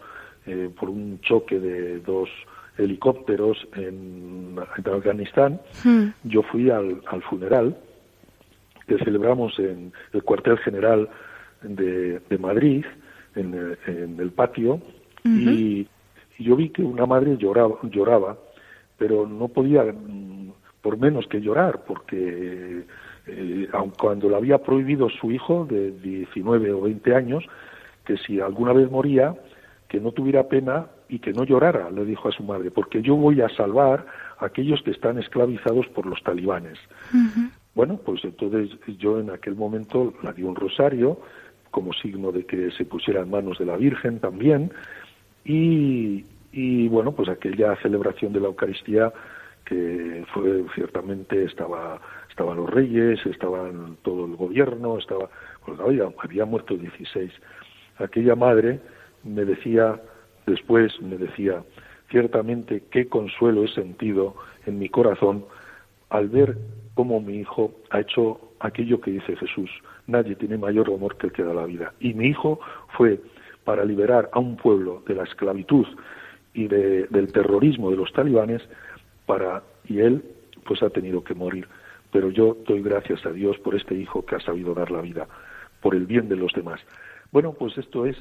por 0.77 0.91
un 0.91 1.21
choque 1.21 1.61
de 1.61 2.01
dos 2.01 2.29
helicópteros 2.77 3.57
en, 3.77 4.57
Afganistán, 4.59 5.61
hmm. 5.85 6.07
yo 6.25 6.43
fui 6.43 6.69
al, 6.69 7.01
funeral 7.31 7.77
que 8.89 8.99
celebramos 8.99 9.57
en 9.61 9.93
el 10.13 10.25
cuartel 10.25 10.59
general 10.59 11.09
de, 11.63 12.21
Madrid, 12.41 12.85
en, 13.37 13.55
el 14.19 14.33
patio, 14.33 14.81
y 15.25 15.87
y 16.39 16.45
yo 16.45 16.57
vi 16.57 16.71
que 16.71 16.83
una 16.83 17.07
madre 17.07 17.37
lloraba, 17.37 17.77
lloraba 17.85 18.37
pero 19.03 19.27
no 19.27 19.49
podía 19.49 19.83
por 20.81 20.97
menos 20.97 21.27
que 21.27 21.41
llorar, 21.41 21.83
porque 21.85 22.85
eh, 23.27 23.69
aun 23.73 23.91
cuando 23.99 24.29
le 24.29 24.37
había 24.37 24.59
prohibido 24.59 25.09
su 25.11 25.33
hijo 25.33 25.67
de 25.69 25.91
19 25.91 26.73
o 26.73 26.83
20 26.83 27.13
años, 27.13 27.45
que 28.05 28.17
si 28.17 28.39
alguna 28.39 28.73
vez 28.73 28.89
moría, 28.89 29.35
que 29.89 29.99
no 29.99 30.13
tuviera 30.13 30.47
pena 30.47 30.87
y 31.09 31.19
que 31.19 31.33
no 31.33 31.43
llorara, 31.43 31.91
le 31.91 32.05
dijo 32.05 32.29
a 32.29 32.33
su 32.33 32.45
madre, 32.45 32.71
porque 32.71 33.03
yo 33.03 33.17
voy 33.17 33.41
a 33.41 33.49
salvar 33.49 34.07
a 34.39 34.47
aquellos 34.47 34.81
que 34.83 34.93
están 34.93 35.19
esclavizados 35.19 35.89
por 35.89 36.07
los 36.07 36.23
talibanes. 36.23 36.79
Bueno, 37.75 37.97
pues 37.97 38.23
entonces 38.23 38.71
yo 38.99 39.19
en 39.19 39.31
aquel 39.31 39.57
momento 39.57 40.15
la 40.23 40.33
di 40.33 40.45
un 40.45 40.55
rosario 40.55 41.19
como 41.73 41.93
signo 41.93 42.31
de 42.31 42.47
que 42.47 42.71
se 42.71 42.85
pusiera 42.85 43.23
en 43.23 43.31
manos 43.31 43.59
de 43.59 43.67
la 43.67 43.77
Virgen 43.77 44.21
también, 44.21 44.71
y, 45.45 46.25
y 46.53 46.89
bueno, 46.89 47.13
pues 47.13 47.29
aquella 47.29 47.77
celebración 47.77 48.33
de 48.33 48.41
la 48.41 48.49
Eucaristía 48.49 49.13
que 49.65 50.25
fue 50.33 50.65
ciertamente 50.75 51.45
estaba 51.45 52.01
estaban 52.29 52.57
los 52.57 52.71
reyes, 52.71 53.25
estaban 53.27 53.97
todo 54.03 54.27
el 54.27 54.37
gobierno, 54.37 54.99
estaba 54.99 55.29
pues 55.65 55.79
había, 55.81 56.09
había 56.19 56.45
muerto 56.45 56.77
16. 56.77 57.31
Aquella 57.99 58.35
madre 58.35 58.81
me 59.25 59.45
decía 59.45 60.01
después 60.47 61.01
me 61.01 61.17
decía 61.17 61.63
ciertamente 62.11 62.85
qué 62.91 63.09
consuelo 63.09 63.65
he 63.65 63.69
sentido 63.69 64.35
en 64.67 64.79
mi 64.79 64.89
corazón 64.89 65.45
al 66.11 66.29
ver 66.29 66.59
cómo 66.95 67.21
mi 67.21 67.37
hijo 67.37 67.73
ha 67.91 68.01
hecho 68.01 68.41
aquello 68.61 69.01
que 69.01 69.13
dice 69.13 69.37
Jesús. 69.37 69.71
Nadie 70.07 70.35
tiene 70.35 70.59
mayor 70.59 70.89
amor 70.89 71.17
que 71.17 71.29
el 71.29 71.33
que 71.33 71.43
da 71.43 71.55
la 71.55 71.65
vida. 71.65 71.95
Y 72.01 72.13
mi 72.13 72.27
hijo 72.27 72.61
fue 72.97 73.21
para 73.65 73.85
liberar 73.85 74.29
a 74.33 74.39
un 74.39 74.57
pueblo 74.57 75.03
de 75.07 75.15
la 75.15 75.23
esclavitud 75.23 75.87
y 76.55 76.69
del 76.69 77.33
terrorismo 77.33 77.91
de 77.91 77.97
los 77.97 78.13
talibanes 78.13 78.63
para 79.27 79.63
y 79.89 80.01
él 80.01 80.23
pues 80.65 80.83
ha 80.83 80.91
tenido 80.91 81.25
que 81.25 81.35
morir. 81.35 81.67
Pero 82.13 82.31
yo 82.31 82.57
doy 82.67 82.83
gracias 82.83 83.25
a 83.25 83.33
Dios 83.33 83.59
por 83.59 83.75
este 83.75 83.95
hijo 83.95 84.25
que 84.25 84.37
ha 84.37 84.41
sabido 84.41 84.75
dar 84.75 84.91
la 84.91 85.01
vida 85.01 85.27
por 85.81 85.95
el 85.95 86.07
bien 86.07 86.29
de 86.29 86.37
los 86.37 86.53
demás. 86.53 86.81
Bueno 87.31 87.53
pues 87.53 87.77
esto 87.79 88.07
es 88.07 88.17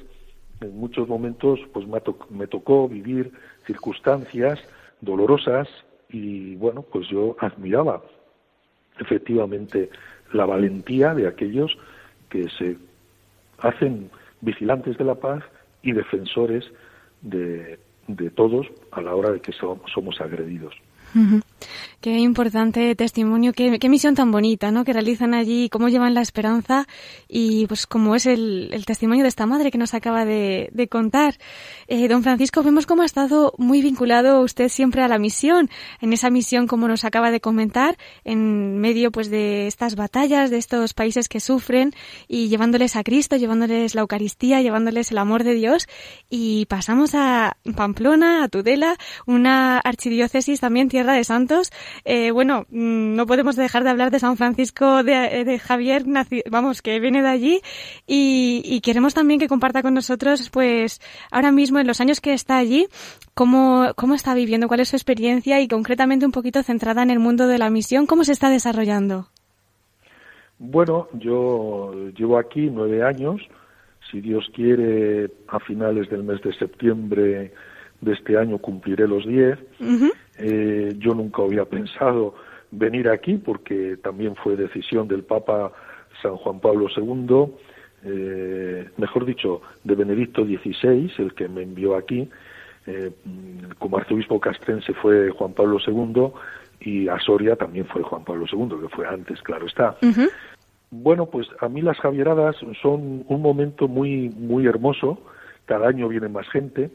en 0.61 0.77
muchos 0.77 1.07
momentos 1.07 1.59
pues 1.73 1.87
me, 1.87 2.01
me 2.29 2.47
tocó 2.47 2.87
vivir 2.87 3.31
circunstancias 3.65 4.59
dolorosas 5.01 5.67
y 6.09 6.55
bueno 6.55 6.83
pues 6.83 7.07
yo 7.09 7.35
admiraba 7.39 8.01
efectivamente 8.99 9.89
la 10.31 10.45
valentía 10.45 11.13
de 11.13 11.27
aquellos 11.27 11.77
que 12.29 12.47
se 12.49 12.77
hacen 13.59 14.09
vigilantes 14.41 14.97
de 14.97 15.03
la 15.03 15.15
paz 15.15 15.43
y 15.81 15.91
defensores 15.91 16.63
de, 17.21 17.77
de 18.15 18.29
todos 18.29 18.67
a 18.91 19.01
la 19.01 19.15
hora 19.15 19.31
de 19.31 19.41
que 19.41 19.51
somos 19.51 20.21
agredidos. 20.21 20.73
Qué 22.01 22.17
importante 22.17 22.95
testimonio, 22.95 23.53
qué, 23.53 23.89
misión 23.89 24.15
tan 24.15 24.31
bonita, 24.31 24.71
¿no? 24.71 24.83
Que 24.83 24.91
realizan 24.91 25.35
allí, 25.35 25.69
cómo 25.69 25.87
llevan 25.87 26.15
la 26.15 26.21
esperanza 26.21 26.87
y 27.27 27.67
pues 27.67 27.85
como 27.85 28.15
es 28.15 28.25
el, 28.25 28.83
testimonio 28.87 29.21
de 29.21 29.29
esta 29.29 29.45
madre 29.45 29.69
que 29.69 29.77
nos 29.77 29.93
acaba 29.93 30.25
de, 30.25 30.87
contar. 30.89 31.35
Eh, 31.87 32.07
don 32.07 32.23
Francisco, 32.23 32.63
vemos 32.63 32.87
cómo 32.87 33.03
ha 33.03 33.05
estado 33.05 33.53
muy 33.59 33.83
vinculado 33.83 34.41
usted 34.41 34.69
siempre 34.69 35.03
a 35.03 35.07
la 35.07 35.19
misión, 35.19 35.69
en 35.99 36.11
esa 36.11 36.31
misión 36.31 36.65
como 36.65 36.87
nos 36.87 37.05
acaba 37.05 37.29
de 37.29 37.39
comentar, 37.39 37.99
en 38.23 38.79
medio 38.79 39.11
pues 39.11 39.29
de 39.29 39.67
estas 39.67 39.95
batallas, 39.95 40.49
de 40.49 40.57
estos 40.57 40.95
países 40.95 41.29
que 41.29 41.39
sufren 41.39 41.93
y 42.27 42.47
llevándoles 42.47 42.95
a 42.95 43.03
Cristo, 43.03 43.35
llevándoles 43.35 43.93
la 43.93 44.01
Eucaristía, 44.01 44.61
llevándoles 44.61 45.11
el 45.11 45.19
amor 45.19 45.43
de 45.43 45.53
Dios 45.53 45.87
y 46.31 46.65
pasamos 46.65 47.13
a 47.13 47.57
Pamplona, 47.75 48.43
a 48.43 48.47
Tudela, 48.47 48.97
una 49.27 49.77
archidiócesis 49.77 50.59
también 50.59 50.89
tierra 50.89 51.13
de 51.13 51.23
santos 51.23 51.50
eh, 52.05 52.31
bueno, 52.31 52.65
mm, 52.69 53.15
no 53.15 53.25
podemos 53.25 53.55
dejar 53.55 53.83
de 53.83 53.89
hablar 53.89 54.11
de 54.11 54.19
San 54.19 54.37
Francisco 54.37 55.03
de, 55.03 55.43
de 55.45 55.59
Javier, 55.59 56.03
vamos, 56.49 56.81
que 56.81 56.99
viene 56.99 57.21
de 57.21 57.27
allí 57.27 57.61
y, 58.07 58.81
queremos 58.81 59.13
también 59.13 59.39
que 59.39 59.47
comparta 59.47 59.81
con 59.81 59.93
nosotros, 59.93 60.49
pues, 60.49 60.99
ahora 61.31 61.51
mismo 61.51 61.79
en 61.79 61.87
los 61.87 62.01
años 62.01 62.19
que 62.19 62.33
está 62.33 62.57
allí, 62.57 62.87
cómo, 63.33 63.91
cómo 63.95 64.15
está 64.15 64.33
viviendo, 64.33 64.67
cuál 64.67 64.79
es 64.79 64.89
su 64.89 64.95
experiencia 64.95 65.61
y 65.61 65.67
concretamente 65.67 66.25
un 66.25 66.31
poquito 66.31 66.63
centrada 66.63 67.03
en 67.03 67.11
el 67.11 67.19
mundo 67.19 67.47
de 67.47 67.57
la 67.57 67.69
misión, 67.69 68.07
cómo 68.07 68.23
se 68.23 68.31
está 68.31 68.49
desarrollando. 68.49 69.27
Bueno, 70.63 71.07
yo 71.13 71.91
llevo 72.15 72.37
aquí 72.37 72.69
nueve 72.71 73.03
años. 73.03 73.41
Si 74.11 74.21
Dios 74.21 74.47
quiere, 74.53 75.31
a 75.47 75.59
finales 75.59 76.09
del 76.09 76.23
mes 76.23 76.41
de 76.41 76.53
septiembre 76.53 77.51
de 78.01 78.13
este 78.13 78.37
año 78.37 78.57
cumpliré 78.57 79.07
los 79.07 79.25
diez. 79.25 79.57
Eh, 80.41 80.95
yo 80.97 81.13
nunca 81.13 81.43
había 81.43 81.65
pensado 81.65 82.33
venir 82.71 83.09
aquí 83.09 83.35
porque 83.35 83.97
también 83.97 84.35
fue 84.35 84.55
decisión 84.55 85.07
del 85.07 85.23
Papa 85.23 85.71
San 86.21 86.35
Juan 86.37 86.59
Pablo 86.59 86.87
II, 86.95 87.53
eh, 88.03 88.89
mejor 88.97 89.25
dicho, 89.25 89.61
de 89.83 89.95
Benedicto 89.95 90.43
XVI, 90.43 91.11
el 91.19 91.33
que 91.35 91.47
me 91.47 91.61
envió 91.61 91.95
aquí. 91.95 92.27
Eh, 92.87 93.11
como 93.77 93.97
arzobispo 93.97 94.39
castrense 94.39 94.93
fue 94.93 95.29
Juan 95.29 95.53
Pablo 95.53 95.77
II 95.85 96.31
y 96.79 97.07
a 97.07 97.19
Soria 97.19 97.55
también 97.55 97.85
fue 97.85 98.01
Juan 98.01 98.23
Pablo 98.23 98.45
II, 98.51 98.81
que 98.81 98.89
fue 98.89 99.07
antes, 99.07 99.39
claro 99.43 99.67
está. 99.67 99.97
Bueno, 100.89 101.27
pues 101.27 101.47
a 101.59 101.69
mí 101.69 101.81
las 101.81 101.97
Javieradas 101.99 102.55
son 102.81 103.23
un 103.27 103.41
momento 103.41 103.87
muy, 103.87 104.29
muy 104.29 104.65
hermoso. 104.65 105.19
Cada 105.65 105.87
año 105.87 106.07
viene 106.07 106.27
más 106.27 106.49
gente. 106.49 106.89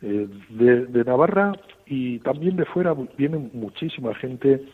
De, 0.00 0.86
de 0.86 1.04
Navarra 1.04 1.52
y 1.86 2.20
también 2.20 2.56
de 2.56 2.64
fuera 2.64 2.94
viene 3.16 3.50
muchísima 3.52 4.14
gente 4.14 4.64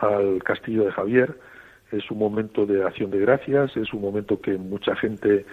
al 0.00 0.42
castillo 0.42 0.84
de 0.84 0.92
Javier. 0.92 1.38
Es 1.90 2.10
un 2.10 2.18
momento 2.18 2.66
de 2.66 2.82
acción 2.82 3.10
de 3.10 3.20
gracias, 3.20 3.76
es 3.76 3.92
un 3.92 4.00
momento 4.00 4.40
que 4.40 4.56
mucha 4.56 4.96
gente 4.96 5.44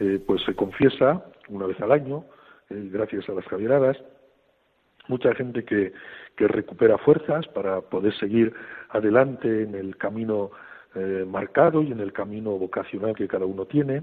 eh, 0.00 0.20
pues 0.26 0.42
se 0.42 0.54
confiesa 0.54 1.24
una 1.48 1.66
vez 1.66 1.80
al 1.80 1.92
año, 1.92 2.24
eh, 2.70 2.88
gracias 2.92 3.28
a 3.28 3.32
las 3.32 3.44
Javieradas. 3.46 3.96
Mucha 5.06 5.34
gente 5.34 5.64
que, 5.64 5.92
que 6.36 6.48
recupera 6.48 6.98
fuerzas 6.98 7.46
para 7.48 7.80
poder 7.82 8.14
seguir 8.16 8.52
adelante 8.88 9.62
en 9.62 9.74
el 9.74 9.96
camino 9.96 10.50
eh, 10.94 11.24
marcado 11.28 11.82
y 11.82 11.92
en 11.92 12.00
el 12.00 12.12
camino 12.12 12.52
vocacional 12.58 13.14
que 13.14 13.28
cada 13.28 13.44
uno 13.46 13.66
tiene. 13.66 14.02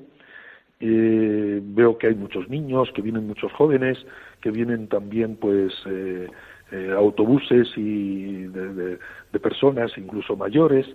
Veo 0.88 1.98
que 1.98 2.08
hay 2.08 2.16
muchos 2.16 2.50
niños, 2.50 2.92
que 2.94 3.02
vienen 3.02 3.28
muchos 3.28 3.52
jóvenes, 3.54 3.98
que 4.42 4.52
vienen 4.52 4.88
también 4.88 5.36
pues 5.36 5.74
eh, 5.86 6.28
autobuses 6.96 7.68
y 7.76 8.44
de, 8.44 8.98
personas, 9.42 9.92
incluso 9.98 10.36
mayores. 10.36 10.88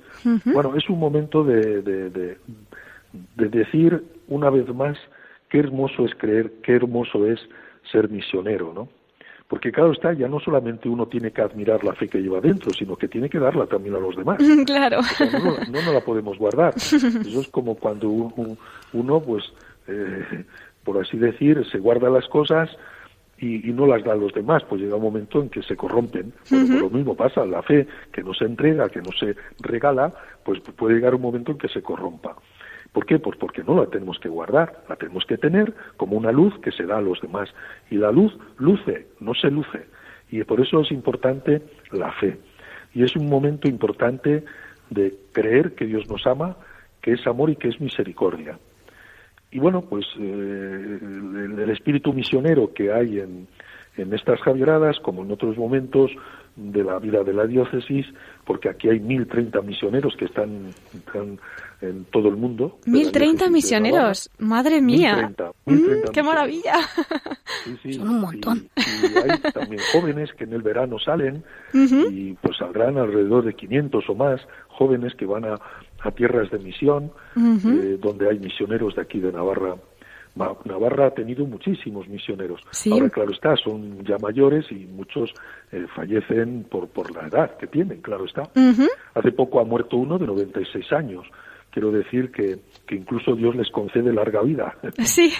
Bueno, 0.44 0.75
es 0.77 0.88
un 0.88 0.99
momento 0.99 1.44
de, 1.44 1.83
de, 1.83 2.38
decir 3.37 4.03
una 4.29 4.51
vez 4.51 4.68
más 4.75 4.96
qué 5.49 5.59
hermoso 5.59 6.05
es 6.05 6.14
creer, 6.14 6.53
qué 6.62 6.72
hermoso 6.72 7.27
es 7.27 7.40
ser 7.90 8.09
misionero, 8.09 8.72
¿no? 8.75 8.88
Porque 9.49 9.70
claro 9.70 9.92
está, 9.92 10.12
ya 10.12 10.27
no 10.27 10.40
solamente 10.40 10.88
uno 10.88 11.07
tiene 11.07 11.31
que 11.31 11.40
admirar 11.40 11.85
la 11.85 11.92
fe 11.92 12.09
que 12.09 12.18
lleva 12.18 12.40
dentro, 12.40 12.70
sino 12.72 12.96
que 12.96 13.07
tiene 13.07 13.29
que 13.29 13.38
darla 13.38 13.66
también 13.66 13.94
a 13.94 14.01
los 14.01 14.16
demás. 14.16 14.38
Claro. 14.66 15.01
no, 15.70 15.83
no, 15.83 15.92
la 15.92 16.01
podemos 16.01 16.37
guardar. 16.37 16.75
Eso 16.77 16.96
es 17.40 17.49
como 17.49 17.77
cuando 17.77 18.09
uno, 18.09 19.20
pues, 19.20 19.44
eh, 19.88 20.44
por 20.85 20.99
así 20.99 21.16
decir, 21.16 21.64
se 21.70 21.79
guarda 21.79 22.09
las 22.11 22.27
cosas 22.29 22.70
y, 23.38 23.72
no 23.72 23.87
las 23.87 24.03
da 24.03 24.12
a 24.12 24.16
los 24.16 24.33
demás, 24.33 24.62
pues 24.68 24.81
llega 24.81 24.96
un 24.96 25.03
momento 25.03 25.40
en 25.40 25.51
que 25.51 25.62
se 25.62 25.77
corrompen. 25.77 26.33
Bueno, 26.51 26.66
pues 26.68 26.81
lo 26.81 26.90
mismo 26.90 27.14
pasa, 27.14 27.44
la 27.44 27.62
fe 27.62 27.87
que 28.12 28.22
no 28.22 28.33
se 28.33 28.44
entrega, 28.44 28.88
que 28.88 29.03
no 29.03 29.12
se 29.12 29.37
regala, 29.61 30.12
pues 30.44 30.61
puede 30.61 30.94
llegar 30.94 31.14
un 31.14 31.22
momento 31.22 31.53
en 31.53 31.59
que 31.59 31.68
se 31.68 31.83
corrompa. 31.83 32.37
¿Por 32.92 33.05
qué? 33.05 33.18
Pues 33.18 33.37
porque 33.37 33.62
no 33.62 33.77
la 33.77 33.87
tenemos 33.87 34.18
que 34.18 34.31
guardar, 34.31 34.85
la 34.88 34.96
tenemos 34.96 35.27
que 35.27 35.37
tener 35.37 35.75
como 35.99 36.16
una 36.16 36.33
luz 36.33 36.59
que 36.61 36.72
se 36.72 36.85
da 36.85 36.96
a 36.96 37.03
los 37.03 37.20
demás. 37.20 37.51
Y 37.90 37.96
la 37.96 38.11
luz 38.11 38.35
luce, 38.57 39.09
no 39.20 39.35
se 39.35 39.51
luce. 39.51 39.87
Y 40.31 40.42
por 40.44 40.61
eso 40.61 40.81
es 40.81 40.90
importante 40.90 41.62
la 41.92 42.11
fe. 42.12 42.38
Y 42.94 43.03
es 43.03 43.14
un 43.16 43.29
momento 43.29 43.68
importante 43.68 44.44
de 44.88 45.14
creer 45.33 45.75
que 45.75 45.85
Dios 45.85 46.09
nos 46.09 46.27
ama, 46.27 46.57
que 47.03 47.12
es 47.12 47.27
amor 47.27 47.51
y 47.51 47.57
que 47.57 47.68
es 47.68 47.81
misericordia. 47.81 48.59
Y 49.57 49.59
bueno, 49.59 49.81
pues 49.88 50.05
eh, 50.21 50.99
el, 51.01 51.71
espíritu 51.71 52.12
misionero 52.12 52.75
que 52.75 52.92
hay 52.92 53.21
en, 53.21 53.49
en 53.97 54.12
estas 54.12 54.38
Javieradas, 54.42 54.99
como 55.01 55.23
en 55.23 55.33
otros 55.33 55.57
momentos 55.57 56.11
de 56.57 56.83
la 56.83 56.99
vida 56.99 57.23
de 57.23 57.35
la 57.35 57.47
diócesis, 57.47 58.07
porque 58.45 58.71
aquí 58.71 58.88
hay 58.88 58.99
1.030 58.99 59.62
misioneros 59.62 60.16
que 60.16 60.25
están, 60.25 60.71
están 60.95 61.38
en 61.81 62.05
todo 62.07 62.29
el 62.29 62.37
mundo. 62.37 62.79
1030 62.87 63.51
misioneros, 63.51 64.31
madre 64.38 64.81
mía. 64.81 65.33
Mm, 65.66 66.11
¡Qué 66.12 66.23
maravilla! 66.23 66.75
Son 67.92 68.09
un 68.09 68.21
montón. 68.21 68.69
Y, 68.77 69.16
hay 69.19 69.53
también 69.53 69.83
jóvenes 69.92 70.31
que 70.33 70.45
en 70.45 70.55
el 70.55 70.62
verano 70.62 70.99
salen 70.99 71.45
y 71.73 72.33
pues 72.35 72.57
saldrán 72.57 72.97
alrededor 72.97 73.45
de 73.45 73.55
500 73.55 74.05
o 74.09 74.14
más 74.14 74.40
jóvenes 74.69 75.14
que 75.14 75.27
van 75.27 75.45
a, 75.45 75.55
a 76.01 76.11
tierras 76.12 76.51
de 76.51 76.59
misión, 76.59 77.12
eh, 77.37 77.99
donde 78.01 78.31
hay 78.31 78.38
misioneros 78.38 78.95
de 78.97 79.03
aquí 79.03 79.21
de 79.21 79.33
Navarra 79.33 79.77
Navarra 80.37 81.07
ha 81.07 81.11
tenido 81.11 81.46
muchísimos 81.46 82.09
misioneros. 82.09 82.61
Ahora, 82.90 83.11
claro 83.11 83.33
está, 83.33 83.57
son 83.57 84.05
ya 84.05 84.16
mayores 84.18 84.66
y 84.70 84.87
muchos 84.87 85.33
eh, 85.72 85.87
fallecen 85.94 86.64
por, 86.64 86.88
por 86.88 87.14
la 87.14 87.27
edad 87.27 87.57
que 87.57 87.66
tienen, 87.66 88.01
claro 88.03 88.27
está. 88.27 88.42
Hace 89.14 89.33
poco 89.33 89.61
ha 89.61 89.64
muerto 89.64 89.96
uno 89.96 90.18
de 90.18 90.27
96 90.27 90.92
años 90.92 91.27
quiero 91.77 91.92
decir 91.92 92.33
que, 92.33 92.57
que 92.87 92.94
incluso 92.94 93.37
Dios 93.37 93.55
les 93.55 93.70
concede 93.70 94.11
larga 94.11 94.40
vida. 94.40 94.75
Sí. 95.05 95.31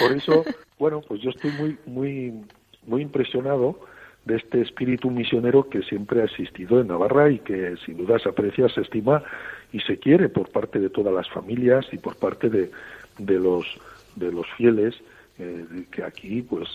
por, 0.00 0.12
eso, 0.12 0.44
bueno, 0.80 1.00
pues 1.06 1.20
yo 1.22 1.30
estoy 1.30 1.52
muy, 1.52 1.78
muy, 1.86 2.32
muy 2.88 3.02
impresionado 3.02 3.78
de 4.24 4.36
este 4.36 4.62
espíritu 4.62 5.10
misionero 5.10 5.68
que 5.68 5.82
siempre 5.82 6.22
ha 6.22 6.24
existido 6.24 6.80
en 6.80 6.88
Navarra 6.88 7.30
y 7.30 7.38
que 7.38 7.76
sin 7.86 7.98
duda 7.98 8.18
se 8.18 8.30
aprecia, 8.30 8.68
se 8.68 8.80
estima 8.80 9.22
y 9.72 9.78
se 9.80 9.98
quiere 9.98 10.28
por 10.28 10.50
parte 10.50 10.80
de 10.80 10.90
todas 10.90 11.14
las 11.14 11.28
familias 11.30 11.86
y 11.92 11.98
por 11.98 12.16
parte 12.16 12.50
de, 12.50 12.72
de 13.18 13.38
los 13.38 13.66
de 14.16 14.32
los 14.32 14.46
fieles 14.56 14.94
eh, 15.38 15.86
que 15.90 16.04
aquí 16.04 16.42
pues 16.42 16.68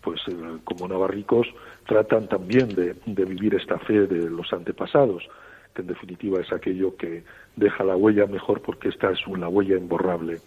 pues 0.00 0.20
eh, 0.28 0.34
como 0.64 0.86
navarricos 0.88 1.46
tratan 1.86 2.28
también 2.28 2.68
de, 2.68 2.94
de 3.06 3.24
vivir 3.24 3.54
esta 3.54 3.78
fe 3.78 4.06
de 4.06 4.28
los 4.30 4.52
antepasados 4.52 5.28
que 5.74 5.82
en 5.82 5.88
definitiva 5.88 6.40
es 6.40 6.52
aquello 6.52 6.96
que 6.96 7.24
deja 7.56 7.84
la 7.84 7.96
huella 7.96 8.26
mejor 8.26 8.62
porque 8.62 8.88
esta 8.88 9.10
es 9.10 9.26
una 9.26 9.48
huella 9.48 9.76
imborrable. 9.76 10.38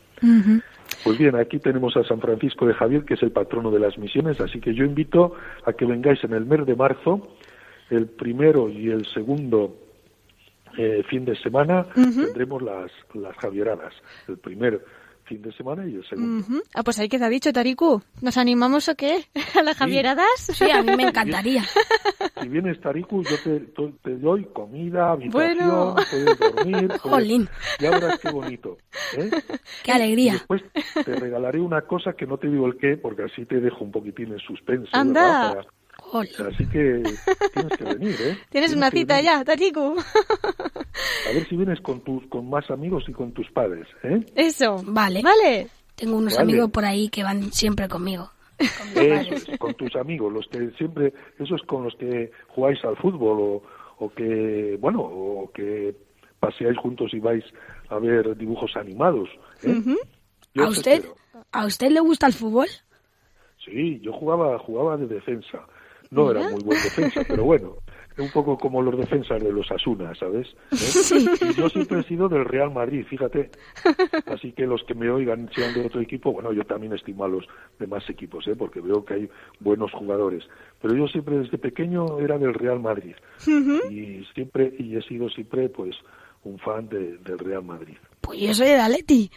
Pues 1.04 1.18
bien, 1.18 1.36
aquí 1.36 1.60
tenemos 1.60 1.96
a 1.96 2.04
San 2.04 2.20
Francisco 2.20 2.66
de 2.66 2.74
Javier, 2.74 3.04
que 3.04 3.14
es 3.14 3.24
el 3.24 3.32
patrono 3.32 3.70
de 3.70 3.80
las 3.80 3.98
misiones, 3.98 4.40
así 4.42 4.60
que 4.60 4.74
yo 4.74 4.84
invito 4.84 5.36
a 5.66 5.74
que 5.74 5.86
vengáis 5.86 6.24
en 6.24 6.34
el 6.34 6.46
mes 6.46 6.66
de 6.66 6.76
marzo, 6.76 7.36
el 7.90 8.08
primero 8.08 8.70
y 8.70 8.90
el 8.90 9.06
segundo 9.06 9.76
eh, 10.78 11.04
fin 11.08 11.26
de 11.26 11.36
semana, 11.36 11.86
tendremos 11.94 12.62
las, 12.62 12.92
las 13.14 13.36
Javieradas. 13.38 13.94
El 14.28 14.38
primer 14.38 14.84
fin 15.28 15.42
de 15.42 15.52
semana 15.54 15.86
y 15.86 15.96
el 15.96 16.08
segundo. 16.08 16.62
Ah, 16.74 16.84
pues 16.84 17.00
ahí 17.00 17.10
queda 17.10 17.30
dicho, 17.30 17.52
Tariku. 17.52 18.02
¿Nos 18.22 18.38
animamos 18.38 18.88
o 18.90 18.96
qué? 18.96 19.26
¿A 19.60 19.64
las 19.64 19.78
Javieradas? 19.78 20.28
Sí, 20.38 20.70
a 20.72 20.82
mí 20.82 20.96
me 20.96 21.04
encantaría. 21.10 21.64
Si 22.42 22.48
vienes, 22.48 22.80
Tariku, 22.82 23.24
yo 23.24 23.38
te, 23.44 23.60
te 24.04 24.18
doy 24.18 24.46
comida, 24.54 25.12
habitación, 25.12 25.96
puedes 25.96 26.40
dormir. 26.40 26.92
Jolín. 27.00 27.50
Ya 27.80 27.92
verás 27.92 28.20
qué 28.20 28.32
bonito. 28.32 28.78
¿eh? 29.18 29.30
Qué 29.84 29.92
alegría. 29.92 30.34
después 30.34 30.64
te 31.06 31.16
regalaré 31.16 31.60
una 31.60 31.82
cosa 31.82 32.14
que 32.14 32.26
no 32.26 32.38
te 32.38 32.48
digo 32.48 32.68
el 32.68 32.78
qué, 32.78 32.98
porque 32.98 33.24
así 33.24 33.46
te 33.46 33.60
dejo 33.60 33.84
un 33.84 33.92
poquitín 33.92 34.32
en 34.32 34.40
suspenso. 34.40 34.90
Anda. 34.94 35.66
Así 36.14 36.66
que 36.68 37.04
tienes 37.54 37.78
que 37.78 37.84
venir, 37.84 38.16
¿eh? 38.22 38.38
Tienes, 38.50 38.74
una 38.74 38.90
cita 38.90 39.22
ya, 39.22 39.44
Tariku. 39.44 39.96
A 39.98 41.34
ver 41.34 41.48
si 41.48 41.56
vienes 41.56 41.80
con 41.82 42.02
tus 42.02 42.26
con 42.28 42.50
más 42.50 42.70
amigos 42.72 43.04
y 43.08 43.14
con 43.14 43.32
tus 43.34 43.50
padres, 43.52 43.88
¿eh? 44.04 44.26
Eso. 44.36 44.82
Vale. 44.86 45.22
Vale. 45.22 45.68
Tengo 45.96 46.18
unos 46.18 46.38
amigos 46.38 46.70
por 46.72 46.86
ahí 46.86 47.10
que 47.10 47.24
van 47.24 47.52
siempre 47.52 47.88
conmigo. 47.88 48.32
Con, 48.94 49.58
con 49.58 49.74
tus 49.76 49.96
amigos, 49.96 50.32
los 50.34 50.48
que 50.48 50.72
siempre, 50.78 51.14
esos 51.40 51.62
con 51.64 51.84
los 51.84 51.96
que 51.96 52.32
jugáis 52.48 52.84
al 52.86 52.96
fútbol 52.98 53.40
o, 53.40 53.64
o 54.00 54.10
que, 54.10 54.78
bueno, 54.80 55.02
o 55.02 55.52
que 55.52 55.96
paseáis 56.40 56.78
juntos 56.78 57.14
y 57.14 57.20
vais 57.20 57.44
a 57.90 58.00
ver 58.00 58.36
dibujos 58.38 58.76
animados. 58.76 59.30
¿eh? 59.64 59.82
¿A 60.58 60.68
usted? 60.68 61.06
¿A 61.52 61.66
usted 61.66 61.92
le 61.92 62.00
gusta 62.00 62.28
el 62.28 62.34
fútbol? 62.34 62.68
Sí, 63.64 64.00
yo 64.02 64.14
jugaba, 64.14 64.58
jugaba 64.60 64.98
de 64.98 65.08
defensa. 65.08 65.66
No 66.12 66.32
era 66.32 66.50
muy 66.50 66.64
buen 66.64 66.82
defensa, 66.82 67.22
pero 67.28 67.44
bueno, 67.44 67.78
un 68.18 68.30
poco 68.30 68.58
como 68.58 68.82
los 68.82 68.98
defensas 68.98 69.42
de 69.42 69.52
los 69.52 69.72
Asuna, 69.72 70.14
¿sabes? 70.16 70.48
¿Eh? 70.72 71.26
Y 71.52 71.54
yo 71.54 71.70
siempre 71.70 72.00
he 72.00 72.04
sido 72.04 72.28
del 72.28 72.46
Real 72.46 72.72
Madrid, 72.72 73.06
fíjate. 73.08 73.52
Así 74.26 74.52
que 74.54 74.66
los 74.66 74.84
que 74.84 74.96
me 74.96 75.10
oigan 75.10 75.50
sean 75.56 75.74
de 75.74 75.86
otro 75.86 76.02
equipo, 76.02 76.32
bueno, 76.32 76.52
yo 76.54 76.64
también 76.64 76.94
estimo 76.94 77.26
a 77.26 77.28
los 77.28 77.46
demás 77.80 78.04
equipos, 78.10 78.48
¿eh? 78.48 78.56
porque 78.58 78.82
veo 78.82 79.06
que 79.06 79.14
hay 79.14 79.30
buenos 79.60 79.92
jugadores. 79.92 80.44
Pero 80.82 80.96
yo 80.96 81.08
siempre 81.08 81.40
desde 81.40 81.58
pequeño 81.58 82.20
era 82.20 82.38
del 82.38 82.54
Real 82.54 82.80
Madrid. 82.80 83.16
Y 83.90 84.24
siempre, 84.34 84.74
y 84.78 84.96
he 84.96 85.02
sido 85.02 85.30
siempre, 85.30 85.70
pues, 85.70 85.96
un 86.44 86.58
fan 86.60 86.88
de, 86.90 87.18
del 87.18 87.40
Real 87.40 87.64
Madrid. 87.64 87.98
Pues 88.22 88.40
yo 88.40 88.54
soy 88.54 88.68
del 88.68 88.82
Atleti. 88.82 89.30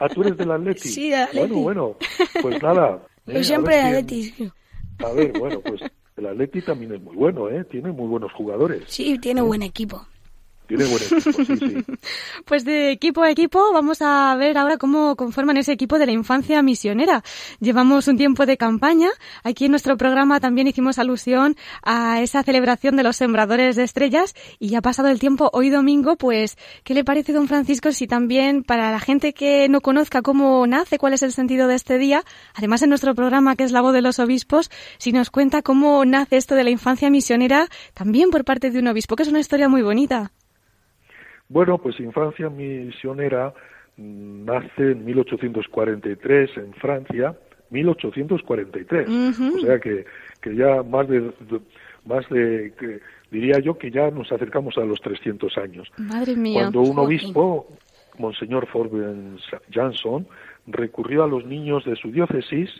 ¿Ah, 0.00 0.08
tú 0.08 0.22
eres 0.22 0.36
del 0.36 0.50
Atleti? 0.50 0.88
Sí, 0.88 1.10
del 1.10 1.20
Atleti. 1.20 1.54
Bueno, 1.54 1.62
bueno, 1.62 1.96
pues 2.42 2.62
nada. 2.62 3.02
Yo 3.26 3.34
¿eh? 3.34 3.44
siempre 3.44 3.76
del 3.76 3.86
Atleti. 3.86 4.50
A 5.04 5.12
ver, 5.12 5.38
bueno, 5.38 5.60
pues 5.60 5.80
el 6.16 6.26
Atleti 6.26 6.62
también 6.62 6.94
es 6.94 7.00
muy 7.00 7.16
bueno, 7.16 7.48
¿eh? 7.48 7.64
Tiene 7.64 7.92
muy 7.92 8.06
buenos 8.06 8.32
jugadores. 8.32 8.84
Sí, 8.86 9.18
tiene 9.18 9.40
buen 9.42 9.62
equipo. 9.62 10.06
Tiene 10.70 10.84
buen. 10.84 11.84
Pues 12.44 12.64
de 12.64 12.92
equipo 12.92 13.22
a 13.22 13.30
equipo 13.30 13.72
vamos 13.72 14.00
a 14.02 14.34
ver 14.36 14.56
ahora 14.56 14.76
cómo 14.78 15.16
conforman 15.16 15.56
ese 15.56 15.72
equipo 15.72 15.98
de 15.98 16.06
la 16.06 16.12
infancia 16.12 16.62
misionera. 16.62 17.24
Llevamos 17.58 18.06
un 18.06 18.16
tiempo 18.16 18.46
de 18.46 18.56
campaña. 18.56 19.08
Aquí 19.42 19.64
en 19.64 19.72
nuestro 19.72 19.96
programa 19.96 20.38
también 20.38 20.68
hicimos 20.68 20.98
alusión 20.98 21.56
a 21.82 22.20
esa 22.20 22.44
celebración 22.44 22.96
de 22.96 23.02
los 23.02 23.16
sembradores 23.16 23.74
de 23.74 23.82
estrellas 23.82 24.34
y 24.60 24.68
ya 24.68 24.80
pasado 24.80 25.08
el 25.08 25.18
tiempo 25.18 25.50
hoy 25.52 25.70
domingo, 25.70 26.16
pues 26.16 26.56
¿qué 26.84 26.94
le 26.94 27.02
parece 27.02 27.32
don 27.32 27.48
Francisco 27.48 27.90
si 27.90 28.06
también 28.06 28.62
para 28.62 28.92
la 28.92 29.00
gente 29.00 29.32
que 29.32 29.68
no 29.68 29.80
conozca 29.80 30.22
cómo 30.22 30.64
nace, 30.68 30.98
cuál 30.98 31.14
es 31.14 31.24
el 31.24 31.32
sentido 31.32 31.66
de 31.66 31.74
este 31.74 31.98
día, 31.98 32.22
además 32.54 32.82
en 32.82 32.90
nuestro 32.90 33.16
programa 33.16 33.56
que 33.56 33.64
es 33.64 33.72
la 33.72 33.80
voz 33.80 33.92
de 33.92 34.02
los 34.02 34.20
obispos, 34.20 34.70
si 34.98 35.10
nos 35.10 35.30
cuenta 35.30 35.62
cómo 35.62 36.04
nace 36.04 36.36
esto 36.36 36.54
de 36.54 36.62
la 36.62 36.70
infancia 36.70 37.10
misionera 37.10 37.68
también 37.92 38.30
por 38.30 38.44
parte 38.44 38.70
de 38.70 38.78
un 38.78 38.86
obispo, 38.86 39.16
que 39.16 39.24
es 39.24 39.28
una 39.28 39.40
historia 39.40 39.68
muy 39.68 39.82
bonita. 39.82 40.30
Bueno, 41.50 41.78
pues 41.78 41.98
Infancia 41.98 42.48
Misionera 42.48 43.52
mm, 43.96 44.44
nace 44.44 44.92
en 44.92 45.04
1843 45.04 46.56
en 46.56 46.72
Francia, 46.74 47.36
1843. 47.70 49.08
O 49.08 49.58
sea 49.58 49.78
que, 49.80 50.04
que 50.40 50.54
ya 50.54 50.82
más 50.84 51.08
de, 51.08 51.32
más 52.06 52.28
de 52.30 52.72
que, 52.78 53.00
diría 53.32 53.58
yo 53.58 53.76
que 53.76 53.90
ya 53.90 54.10
nos 54.12 54.30
acercamos 54.30 54.78
a 54.78 54.84
los 54.84 55.00
300 55.00 55.58
años. 55.58 55.88
Madre 55.98 56.36
mía. 56.36 56.62
Cuando 56.62 56.82
un 56.82 56.98
obispo, 57.00 57.66
Monseñor 58.16 58.68
Forbes 58.68 59.42
Jansson, 59.70 60.28
recurrió 60.68 61.24
a 61.24 61.28
los 61.28 61.44
niños 61.44 61.84
de 61.84 61.96
su 61.96 62.12
diócesis 62.12 62.70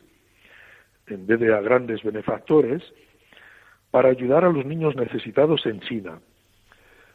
en 1.08 1.26
vez 1.26 1.40
de 1.40 1.52
a 1.52 1.60
grandes 1.60 2.04
benefactores 2.04 2.84
para 3.90 4.10
ayudar 4.10 4.44
a 4.44 4.52
los 4.52 4.64
niños 4.64 4.94
necesitados 4.94 5.66
en 5.66 5.80
China. 5.80 6.20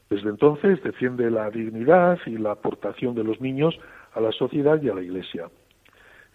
Desde 0.10 0.30
entonces 0.30 0.82
defiende 0.84 1.30
la 1.32 1.50
dignidad 1.50 2.20
y 2.26 2.38
la 2.38 2.52
aportación 2.52 3.16
de 3.16 3.24
los 3.24 3.42
niños 3.42 3.78
a 4.14 4.22
la 4.22 4.32
sociedad 4.32 4.82
y 4.82 4.90
a 4.90 4.96
la 4.96 5.02
Iglesia. 5.02 5.50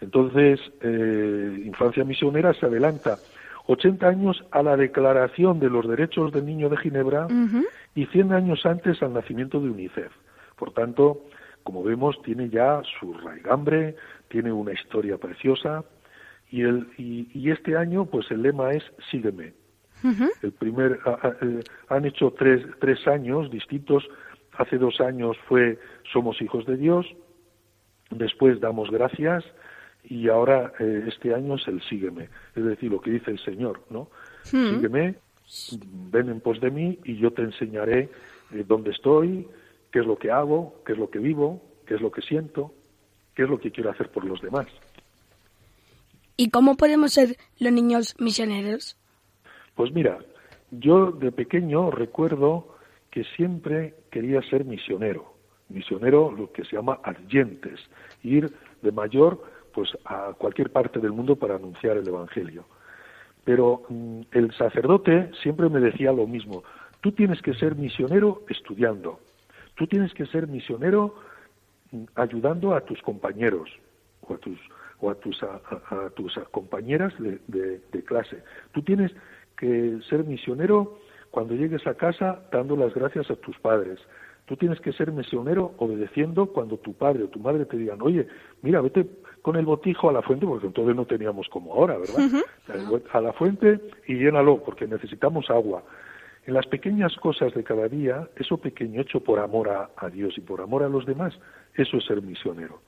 Entonces, 0.00 0.60
eh, 0.80 1.62
Infancia 1.64 2.04
Misionera 2.04 2.52
se 2.54 2.66
adelanta 2.66 3.18
80 3.66 4.08
años 4.08 4.44
a 4.50 4.62
la 4.62 4.76
Declaración 4.76 5.60
de 5.60 5.70
los 5.70 5.86
Derechos 5.86 6.32
del 6.32 6.46
Niño 6.46 6.68
de 6.68 6.76
Ginebra 6.78 7.28
y 7.94 8.06
100 8.06 8.32
años 8.32 8.64
antes 8.66 9.02
al 9.02 9.12
nacimiento 9.12 9.60
de 9.60 9.70
UNICEF. 9.70 10.12
Por 10.56 10.72
tanto, 10.72 11.20
como 11.62 11.82
vemos, 11.82 12.20
tiene 12.22 12.48
ya 12.48 12.82
su 12.98 13.12
raigambre, 13.14 13.94
tiene 14.28 14.52
una 14.52 14.72
historia 14.72 15.18
preciosa 15.18 15.84
y, 16.50 16.62
el, 16.62 16.88
y, 16.98 17.50
este 17.50 17.76
año, 17.76 18.06
pues 18.06 18.30
el 18.30 18.42
lema 18.42 18.72
es 18.72 18.82
Sígueme. 19.10 19.52
El 20.42 20.52
primer, 20.52 21.00
eh, 21.42 21.60
han 21.88 22.04
hecho 22.04 22.32
tres, 22.36 22.64
tres 22.80 23.06
años 23.06 23.50
distintos. 23.50 24.08
Hace 24.56 24.78
dos 24.78 25.00
años 25.00 25.36
fue 25.48 25.78
Somos 26.12 26.40
hijos 26.42 26.66
de 26.66 26.76
Dios, 26.76 27.06
después 28.10 28.60
damos 28.60 28.90
gracias 28.90 29.44
y 30.04 30.28
ahora 30.28 30.72
eh, 30.80 31.04
este 31.08 31.34
año 31.34 31.54
es 31.54 31.66
el 31.68 31.82
Sígueme, 31.82 32.28
es 32.54 32.64
decir, 32.64 32.90
lo 32.90 33.00
que 33.00 33.10
dice 33.10 33.30
el 33.30 33.38
Señor, 33.38 33.82
¿no? 33.90 34.08
Sígueme, 34.42 35.16
ven 36.10 36.28
en 36.28 36.40
pos 36.40 36.60
de 36.60 36.70
mí 36.70 36.98
y 37.04 37.16
yo 37.16 37.32
te 37.32 37.42
enseñaré 37.42 38.08
eh, 38.52 38.64
dónde 38.66 38.90
estoy, 38.90 39.46
qué 39.90 40.00
es 40.00 40.06
lo 40.06 40.16
que 40.16 40.30
hago, 40.30 40.82
qué 40.84 40.92
es 40.92 40.98
lo 40.98 41.10
que 41.10 41.18
vivo, 41.18 41.62
qué 41.86 41.94
es 41.94 42.00
lo 42.00 42.10
que 42.10 42.22
siento, 42.22 42.72
qué 43.34 43.42
es 43.42 43.48
lo 43.48 43.58
que 43.58 43.70
quiero 43.70 43.90
hacer 43.90 44.10
por 44.10 44.24
los 44.24 44.40
demás. 44.40 44.66
¿Y 46.36 46.50
cómo 46.50 46.76
podemos 46.76 47.12
ser 47.12 47.36
los 47.58 47.72
niños 47.72 48.14
misioneros? 48.18 48.96
Pues 49.74 49.92
mira, 49.92 50.18
yo 50.70 51.10
de 51.12 51.32
pequeño 51.32 51.90
recuerdo 51.90 52.76
que 53.10 53.24
siempre 53.36 53.94
quería 54.10 54.42
ser 54.42 54.64
misionero, 54.64 55.34
misionero 55.68 56.30
lo 56.30 56.52
que 56.52 56.64
se 56.64 56.76
llama 56.76 57.00
argentes, 57.02 57.80
ir 58.22 58.52
de 58.82 58.92
mayor 58.92 59.42
pues 59.72 59.90
a 60.04 60.32
cualquier 60.36 60.70
parte 60.70 61.00
del 61.00 61.12
mundo 61.12 61.36
para 61.36 61.56
anunciar 61.56 61.96
el 61.96 62.06
evangelio. 62.06 62.64
Pero 63.44 63.82
mm, 63.88 64.20
el 64.32 64.52
sacerdote 64.54 65.30
siempre 65.42 65.68
me 65.68 65.80
decía 65.80 66.12
lo 66.12 66.26
mismo, 66.26 66.62
tú 67.00 67.12
tienes 67.12 67.40
que 67.42 67.54
ser 67.54 67.76
misionero 67.76 68.42
estudiando, 68.48 69.20
Tú 69.80 69.86
tienes 69.86 70.12
que 70.12 70.26
ser 70.26 70.46
misionero 70.46 71.14
mm, 71.90 72.04
ayudando 72.14 72.74
a 72.74 72.82
tus 72.82 73.00
compañeros 73.00 73.70
o 74.20 74.34
a 74.34 74.36
tus 74.36 74.58
o 75.00 75.10
a 75.10 75.14
tus 75.14 75.42
a, 75.42 76.10
tus 76.14 76.38
compañeras 76.50 77.14
de, 77.18 78.04
clase. 78.04 78.42
Tú 78.72 78.82
tienes 78.82 79.10
que 79.60 80.00
ser 80.08 80.24
misionero 80.24 80.98
cuando 81.30 81.54
llegues 81.54 81.86
a 81.86 81.94
casa 81.94 82.40
dando 82.50 82.74
las 82.76 82.94
gracias 82.94 83.30
a 83.30 83.36
tus 83.36 83.58
padres. 83.58 83.98
Tú 84.46 84.56
tienes 84.56 84.80
que 84.80 84.92
ser 84.92 85.12
misionero 85.12 85.74
obedeciendo 85.76 86.46
cuando 86.46 86.78
tu 86.78 86.94
padre 86.94 87.24
o 87.24 87.28
tu 87.28 87.38
madre 87.38 87.66
te 87.66 87.76
digan, 87.76 88.02
oye, 88.02 88.26
mira, 88.62 88.80
vete 88.80 89.06
con 89.42 89.56
el 89.56 89.64
botijo 89.64 90.08
a 90.08 90.12
la 90.12 90.22
fuente, 90.22 90.46
porque 90.46 90.66
entonces 90.66 90.96
no 90.96 91.04
teníamos 91.04 91.48
como 91.48 91.72
ahora, 91.74 91.98
¿verdad? 91.98 92.42
A 93.12 93.20
la 93.20 93.32
fuente 93.32 93.80
y 94.08 94.14
llénalo, 94.14 94.62
porque 94.64 94.88
necesitamos 94.88 95.48
agua. 95.50 95.84
En 96.46 96.54
las 96.54 96.66
pequeñas 96.66 97.14
cosas 97.16 97.54
de 97.54 97.62
cada 97.62 97.86
día, 97.86 98.28
eso 98.36 98.58
pequeño 98.58 99.02
hecho 99.02 99.20
por 99.20 99.38
amor 99.38 99.68
a, 99.68 100.08
Dios 100.08 100.36
y 100.36 100.40
por 100.40 100.60
amor 100.60 100.82
a 100.82 100.88
los 100.88 101.06
demás, 101.06 101.38
eso 101.74 101.98
es 101.98 102.04
ser 102.06 102.22
misionero. 102.22 102.80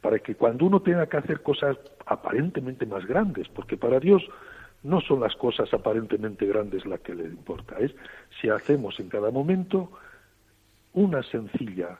Para 0.00 0.18
que 0.18 0.34
cuando 0.34 0.66
uno 0.66 0.80
tenga 0.80 1.06
que 1.06 1.18
hacer 1.18 1.42
cosas 1.42 1.76
aparentemente 2.06 2.84
más 2.86 3.06
grandes, 3.06 3.48
porque 3.48 3.76
para 3.76 4.00
Dios 4.00 4.22
no 4.82 5.00
son 5.00 5.20
las 5.20 5.34
cosas 5.36 5.72
aparentemente 5.72 6.46
grandes 6.46 6.86
las 6.86 7.00
que 7.00 7.14
le 7.14 7.24
importa, 7.24 7.76
es 7.78 7.94
si 8.40 8.48
hacemos 8.48 8.98
en 9.00 9.08
cada 9.08 9.30
momento 9.30 9.90
una 10.92 11.22
sencilla 11.24 11.98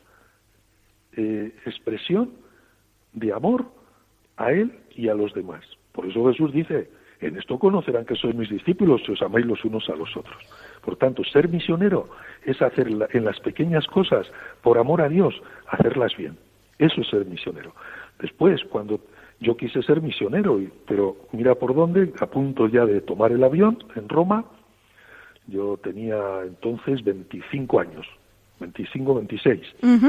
eh, 1.12 1.54
expresión 1.64 2.32
de 3.12 3.32
amor 3.32 3.66
a 4.36 4.52
Él 4.52 4.72
y 4.94 5.08
a 5.08 5.14
los 5.14 5.32
demás. 5.34 5.64
Por 5.92 6.06
eso 6.06 6.26
Jesús 6.30 6.52
dice, 6.52 6.90
en 7.20 7.36
esto 7.36 7.58
conocerán 7.58 8.04
que 8.04 8.14
sois 8.14 8.34
mis 8.34 8.50
discípulos 8.50 9.02
si 9.04 9.12
os 9.12 9.22
amáis 9.22 9.46
los 9.46 9.64
unos 9.64 9.88
a 9.88 9.96
los 9.96 10.14
otros. 10.16 10.36
Por 10.84 10.96
tanto, 10.96 11.24
ser 11.24 11.48
misionero 11.48 12.08
es 12.44 12.60
hacer 12.60 12.88
en 12.88 13.24
las 13.24 13.40
pequeñas 13.40 13.86
cosas, 13.86 14.30
por 14.62 14.78
amor 14.78 15.00
a 15.00 15.08
Dios, 15.08 15.34
hacerlas 15.68 16.14
bien. 16.16 16.36
Eso 16.78 17.00
es 17.00 17.08
ser 17.08 17.24
misionero. 17.24 17.74
Después, 18.20 18.62
cuando 18.64 19.00
yo 19.40 19.56
quise 19.56 19.82
ser 19.82 20.00
misionero, 20.00 20.60
pero 20.86 21.16
mira 21.32 21.54
por 21.54 21.74
dónde, 21.74 22.12
a 22.20 22.26
punto 22.26 22.68
ya 22.68 22.84
de 22.86 23.00
tomar 23.00 23.32
el 23.32 23.44
avión 23.44 23.78
en 23.94 24.08
Roma, 24.08 24.44
yo 25.46 25.78
tenía 25.82 26.18
entonces 26.44 27.04
25 27.04 27.80
años, 27.80 28.06
25, 28.60 29.14
26 29.14 29.60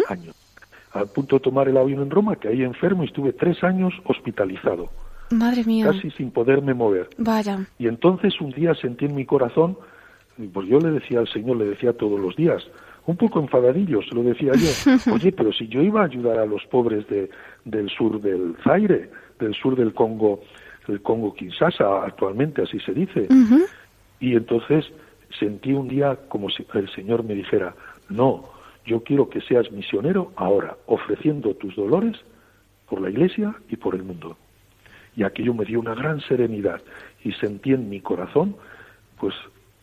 años. 0.10 0.36
A 0.94 1.06
punto 1.06 1.36
de 1.36 1.42
tomar 1.42 1.68
el 1.68 1.78
avión 1.78 2.02
en 2.02 2.10
Roma, 2.10 2.38
ahí 2.48 2.64
enfermo 2.64 3.04
y 3.04 3.08
estuve 3.08 3.34
tres 3.34 3.64
años 3.64 3.94
hospitalizado. 4.06 4.90
Madre 5.30 5.64
mía. 5.66 5.88
Casi 5.88 6.10
sin 6.12 6.32
poderme 6.32 6.74
mover. 6.74 7.10
Vaya. 7.18 7.68
Y 7.78 7.88
entonces 7.88 8.40
un 8.40 8.52
día 8.52 8.74
sentí 8.76 9.06
en 9.06 9.16
mi 9.16 9.26
corazón 9.26 9.78
pues 10.54 10.68
yo 10.68 10.80
le 10.80 10.92
decía 10.92 11.20
al 11.20 11.28
Señor, 11.28 11.58
le 11.58 11.66
decía 11.66 11.94
todos 11.94 12.20
los 12.20 12.36
días, 12.36 12.64
un 13.08 13.16
poco 13.16 13.40
enfadadillo, 13.40 14.02
se 14.04 14.14
lo 14.14 14.22
decía 14.22 14.52
yo, 14.54 15.12
oye, 15.14 15.32
pero 15.32 15.52
si 15.54 15.68
yo 15.68 15.82
iba 15.82 16.02
a 16.02 16.06
ayudar 16.06 16.40
a 16.40 16.46
los 16.46 16.64
pobres 16.66 17.08
de, 17.08 17.30
del 17.66 17.90
sur 17.90 18.22
del 18.22 18.56
Zaire, 18.64 19.10
del 19.40 19.56
sur 19.56 19.76
del 19.76 19.94
Congo, 19.94 20.42
del 20.88 21.02
Congo 21.02 21.34
Kinshasa, 21.34 22.04
actualmente 22.04 22.62
así 22.62 22.80
se 22.82 22.94
dice, 22.94 23.28
y 24.20 24.36
entonces 24.36 24.86
sentí 25.40 25.72
un 25.72 25.88
día 25.88 26.18
como 26.28 26.50
si 26.50 26.66
el 26.74 26.90
Señor 26.94 27.24
me 27.24 27.34
dijera, 27.34 27.74
no, 28.10 28.50
yo 28.86 29.02
quiero 29.04 29.30
que 29.30 29.42
seas 29.42 29.72
misionero 29.72 30.34
ahora, 30.36 30.76
ofreciendo 30.86 31.56
tus 31.56 31.76
dolores 31.76 32.18
por 32.90 33.02
la 33.02 33.10
Iglesia 33.10 33.56
y 33.70 33.78
por 33.78 33.96
el 33.96 34.04
mundo. 34.04 34.38
Y 35.16 35.24
aquello 35.24 35.54
me 35.54 35.66
dio 35.66 35.80
una 35.80 35.96
gran 35.96 36.20
serenidad 36.22 36.82
y 37.24 37.32
sentí 37.34 37.72
en 37.72 37.90
mi 37.90 38.02
corazón, 38.02 38.56
pues 39.18 39.34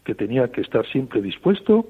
que 0.05 0.15
tenía 0.15 0.53
que 0.53 0.61
estar 0.61 0.87
siempre 0.87 1.23
dispuesto 1.23 1.87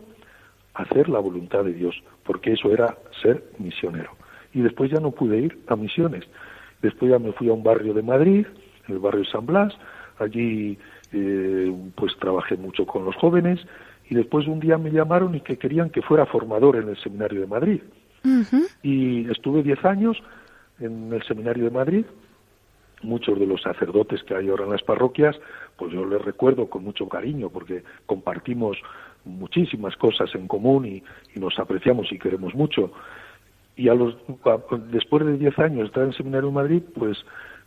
hacer 0.74 1.08
la 1.08 1.18
voluntad 1.18 1.64
de 1.64 1.72
Dios, 1.72 2.02
porque 2.24 2.52
eso 2.52 2.72
era 2.72 2.98
ser 3.22 3.44
misionero. 3.58 4.10
Y 4.52 4.60
después 4.60 4.90
ya 4.90 5.00
no 5.00 5.10
pude 5.10 5.38
ir 5.38 5.58
a 5.68 5.76
misiones. 5.76 6.24
Después 6.82 7.10
ya 7.10 7.18
me 7.18 7.32
fui 7.32 7.48
a 7.48 7.52
un 7.52 7.62
barrio 7.62 7.94
de 7.94 8.02
Madrid, 8.02 8.46
en 8.86 8.94
el 8.94 9.00
barrio 9.00 9.24
San 9.24 9.46
Blas, 9.46 9.74
allí 10.18 10.78
eh, 11.12 11.74
pues 11.94 12.16
trabajé 12.18 12.56
mucho 12.56 12.86
con 12.86 13.04
los 13.04 13.16
jóvenes 13.16 13.60
y 14.08 14.14
después 14.14 14.46
un 14.46 14.60
día 14.60 14.76
me 14.76 14.90
llamaron 14.90 15.34
y 15.34 15.40
que 15.40 15.56
querían 15.56 15.90
que 15.90 16.02
fuera 16.02 16.26
formador 16.26 16.76
en 16.76 16.88
el 16.88 16.96
seminario 16.98 17.40
de 17.40 17.46
Madrid. 17.46 17.80
Y 18.82 19.30
estuve 19.30 19.62
diez 19.62 19.84
años 19.84 20.16
en 20.80 21.12
el 21.12 21.22
seminario 21.24 21.64
de 21.64 21.70
Madrid 21.70 22.04
muchos 23.04 23.38
de 23.38 23.46
los 23.46 23.62
sacerdotes 23.62 24.22
que 24.24 24.34
hay 24.34 24.48
ahora 24.48 24.64
en 24.64 24.70
las 24.70 24.82
parroquias, 24.82 25.36
pues 25.76 25.92
yo 25.92 26.04
les 26.04 26.20
recuerdo 26.22 26.68
con 26.68 26.84
mucho 26.84 27.08
cariño 27.08 27.50
porque 27.50 27.84
compartimos 28.06 28.78
muchísimas 29.24 29.96
cosas 29.96 30.34
en 30.34 30.48
común 30.48 30.86
y, 30.86 31.02
nos 31.38 31.58
apreciamos 31.58 32.10
y 32.12 32.18
queremos 32.18 32.54
mucho. 32.54 32.92
Y 33.76 33.88
a 33.88 33.94
los, 33.94 34.16
después 34.90 35.26
de 35.26 35.36
10 35.36 35.58
años 35.58 35.78
de 35.78 35.86
estar 35.86 36.02
en 36.04 36.10
el 36.10 36.16
Seminario 36.16 36.48
de 36.48 36.54
Madrid, 36.54 36.82
pues 36.94 37.18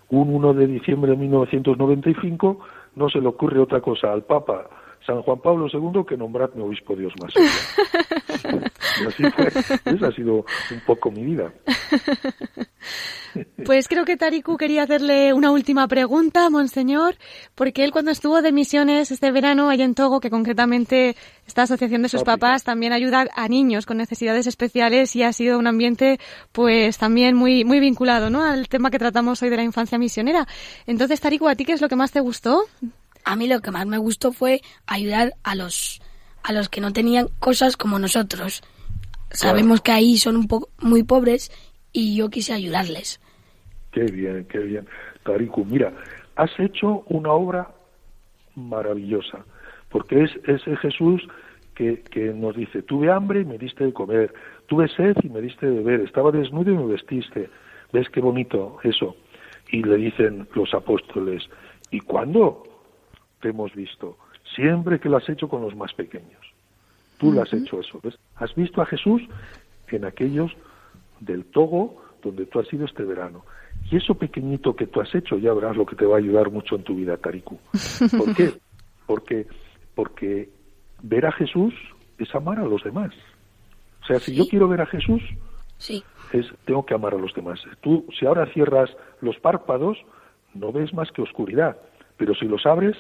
un 0.10 0.34
1 0.34 0.54
de 0.54 0.68
diciembre 0.68 1.12
de 1.12 1.18
1995 1.18 2.60
no 2.96 3.10
se 3.10 3.20
le 3.20 3.28
ocurre 3.28 3.60
otra 3.60 3.82
cosa 3.82 4.14
al 4.14 4.24
Papa 4.24 4.70
San 5.08 5.22
Juan 5.22 5.40
Pablo 5.40 5.68
II 5.72 6.04
que 6.08 6.18
nombradme 6.18 6.64
obispo 6.64 6.96
Dios 6.96 7.14
más. 7.22 7.34
y 9.02 9.06
así 9.06 9.24
fue. 9.32 9.48
Esa 9.48 10.08
ha 10.08 10.12
sido 10.12 10.46
un 10.72 10.80
poco 10.86 11.12
mi 11.12 11.24
vida. 11.24 11.52
Pues 13.66 13.88
creo 13.88 14.06
que 14.06 14.18
Tariku 14.18 14.58
quería 14.58 14.84
hacerle 14.84 15.34
una 15.34 15.52
última 15.52 15.88
pregunta, 15.88 16.50
monseñor, 16.50 17.16
porque 17.56 17.84
él 17.84 17.92
cuando 17.92 18.12
estuvo 18.12 18.42
de 18.42 18.52
misiones 18.52 19.12
este 19.12 19.32
verano 19.32 19.70
allá 19.70 19.84
en 19.84 19.96
Togo, 19.96 20.20
que 20.20 20.30
concretamente 20.30 21.16
esta 21.46 21.64
asociación 21.64 22.02
de 22.02 22.10
sus 22.10 22.24
papás 22.24 22.64
también 22.64 22.94
ayuda 22.94 23.28
a 23.36 23.48
niños 23.48 23.86
con 23.86 23.98
necesidades 23.98 24.48
especiales 24.48 25.16
y 25.16 25.24
ha 25.24 25.34
sido 25.34 25.60
un 25.60 25.68
ambiente 25.68 26.20
pues 26.52 26.98
también 26.98 27.36
muy 27.36 27.66
muy 27.66 27.80
vinculado, 27.80 28.30
¿no? 28.30 28.44
al 28.44 28.68
tema 28.70 28.92
que 28.92 29.00
tratamos 29.00 29.42
hoy 29.42 29.50
de 29.50 29.58
la 29.58 29.64
infancia 29.64 29.98
misionera. 29.98 30.48
Entonces, 30.86 31.20
Tariku, 31.20 31.48
¿a 31.48 31.56
ti 31.56 31.66
qué 31.66 31.74
es 31.74 31.82
lo 31.82 31.90
que 31.90 31.96
más 31.96 32.12
te 32.12 32.20
gustó? 32.20 32.64
A 33.24 33.36
mí 33.36 33.48
lo 33.48 33.62
que 33.62 33.72
más 33.72 33.86
me 33.86 33.98
gustó 33.98 34.32
fue 34.32 34.62
ayudar 34.86 35.36
a 35.44 35.56
los 35.56 36.02
a 36.44 36.54
los 36.54 36.70
que 36.70 36.80
no 36.80 36.94
tenían 36.94 37.28
cosas 37.40 37.76
como 37.76 38.00
nosotros. 38.00 38.64
Sabemos 39.32 39.82
que 39.82 39.92
ahí 39.92 40.18
son 40.18 40.38
un 40.38 40.48
poco 40.48 40.70
muy 40.80 41.04
pobres 41.04 41.52
y 41.92 42.16
yo 42.16 42.30
quise 42.30 42.54
ayudarles. 42.54 43.20
Qué 43.92 44.04
bien, 44.04 44.46
qué 44.46 44.60
bien. 44.60 44.88
Tariku, 45.24 45.66
mira, 45.66 45.94
has 46.36 46.52
hecho 46.60 47.04
una 47.08 47.32
obra 47.32 47.70
maravillosa, 48.56 49.46
porque 49.90 50.24
es 50.24 50.32
ese 50.46 50.76
Jesús 50.78 51.28
que, 51.76 52.02
que 52.02 52.34
nos 52.34 52.56
dice, 52.56 52.82
tuve 52.82 53.12
hambre 53.12 53.42
y 53.42 53.46
me 53.46 53.58
diste 53.58 53.86
de 53.86 53.94
comer, 53.94 54.34
tuve 54.68 54.88
sed 54.90 55.16
y 55.24 55.30
me 55.30 55.42
diste 55.42 55.68
de 55.68 55.78
beber, 55.78 56.02
estaba 56.02 56.32
desnudo 56.32 56.72
y 56.72 56.78
me 56.78 56.86
vestiste. 56.86 57.50
¿Ves 57.94 58.10
qué 58.10 58.20
bonito 58.20 58.78
eso? 58.84 59.16
Y 59.72 59.84
le 59.84 59.98
dicen 59.98 60.48
los 60.56 60.74
apóstoles, 60.74 61.48
¿y 61.92 62.00
cuándo 62.00 62.64
te 63.42 63.50
hemos 63.50 63.74
visto? 63.74 64.18
Siempre 64.56 65.00
que 65.00 65.10
lo 65.10 65.18
has 65.18 65.30
hecho 65.30 65.48
con 65.48 65.62
los 65.62 65.76
más 65.76 65.94
pequeños. 65.94 66.42
Tú 67.18 67.32
lo 67.32 67.42
has 67.42 67.54
hecho 67.54 67.80
eso. 67.80 68.00
¿ves? 68.04 68.18
Has 68.36 68.54
visto 68.56 68.82
a 68.82 68.86
Jesús 68.86 69.22
en 69.90 70.06
aquellos 70.06 70.52
del 71.20 71.46
Togo 71.46 72.02
donde 72.24 72.46
tú 72.46 72.60
has 72.60 72.72
ido 72.74 72.86
este 72.86 73.04
verano. 73.04 73.46
Y 73.92 73.98
eso 73.98 74.16
pequeñito 74.16 74.76
que 74.76 74.88
tú 74.88 75.02
has 75.02 75.14
hecho, 75.16 75.38
ya 75.38 75.54
verás 75.54 75.78
lo 75.78 75.86
que 75.86 75.96
te 75.96 76.06
va 76.06 76.16
a 76.16 76.20
ayudar 76.20 76.52
mucho 76.52 76.76
en 76.76 76.84
tu 76.84 76.96
vida, 76.96 77.18
Tariku. 77.18 77.58
¿Por 78.18 78.36
qué? 78.36 78.54
Porque, 79.08 79.48
porque 79.96 80.50
ver 81.02 81.26
a 81.26 81.32
Jesús 81.32 81.74
es 82.18 82.36
amar 82.36 82.60
a 82.60 82.66
los 82.66 82.84
demás. 82.84 83.14
O 84.04 84.06
sea, 84.06 84.20
si 84.20 84.36
yo 84.36 84.46
quiero 84.50 84.68
ver 84.68 84.82
a 84.82 84.86
Jesús, 84.86 85.22
Sí. 85.78 86.04
es 86.34 86.46
tengo 86.66 86.86
que 86.86 86.94
amar 86.94 87.14
a 87.14 87.18
los 87.18 87.34
demás. 87.34 87.62
Tú, 87.80 88.06
si 88.20 88.26
ahora 88.26 88.46
cierras 88.54 88.90
los 89.22 89.38
párpados, 89.40 89.98
no 90.54 90.74
ves 90.74 90.94
más 90.94 91.10
que 91.12 91.22
oscuridad, 91.22 91.78
pero 92.18 92.36
si 92.36 92.46
los 92.48 92.66
abres, 92.66 92.98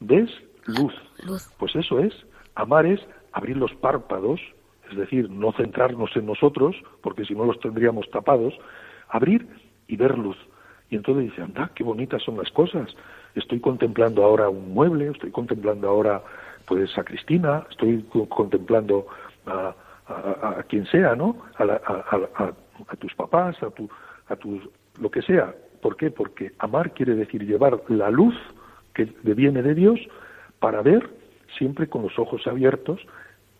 ves 0.00 0.28
luz. 0.66 0.92
Luz. 1.24 1.50
Pues 1.58 1.74
eso 1.74 2.00
es, 2.00 2.12
amar 2.54 2.84
es 2.84 3.00
abrir 3.32 3.56
los 3.56 3.72
párpados, 3.76 4.40
es 4.90 4.96
decir, 4.96 5.30
no 5.30 5.52
centrarnos 5.52 6.14
en 6.16 6.26
nosotros, 6.26 6.76
porque 7.02 7.24
si 7.24 7.34
no 7.34 7.44
los 7.44 7.58
tendríamos 7.60 8.08
tapados, 8.10 8.54
abrir 9.08 9.46
y 9.88 9.96
ver 9.96 10.16
luz. 10.18 10.36
Y 10.90 10.96
entonces 10.96 11.24
dice, 11.30 11.42
anda, 11.42 11.70
qué 11.74 11.82
bonitas 11.84 12.22
son 12.22 12.36
las 12.38 12.50
cosas. 12.50 12.94
Estoy 13.34 13.60
contemplando 13.60 14.22
ahora 14.24 14.48
un 14.48 14.72
mueble, 14.72 15.08
estoy 15.08 15.30
contemplando 15.30 15.88
ahora 15.88 16.22
pues 16.66 16.96
a 16.98 17.04
Cristina, 17.04 17.64
estoy 17.70 18.02
co- 18.04 18.28
contemplando 18.28 19.06
a, 19.46 19.74
a- 20.08 20.62
quien 20.68 20.86
sea, 20.86 21.14
¿no? 21.14 21.36
A, 21.56 21.64
la- 21.64 21.80
a 22.88 22.96
tus 22.96 23.14
papás, 23.14 23.60
a 23.62 23.70
tu, 23.70 23.88
a 24.28 24.36
tus, 24.36 24.62
lo 25.00 25.10
que 25.10 25.22
sea. 25.22 25.54
¿Por 25.82 25.96
qué? 25.96 26.10
Porque 26.10 26.52
amar 26.58 26.92
quiere 26.92 27.14
decir 27.14 27.44
llevar 27.46 27.80
la 27.88 28.10
luz 28.10 28.34
que 28.94 29.04
viene 29.22 29.62
de 29.62 29.74
Dios 29.74 30.00
para 30.58 30.82
ver 30.82 31.08
siempre 31.58 31.88
con 31.88 32.02
los 32.02 32.18
ojos 32.18 32.46
abiertos 32.46 33.00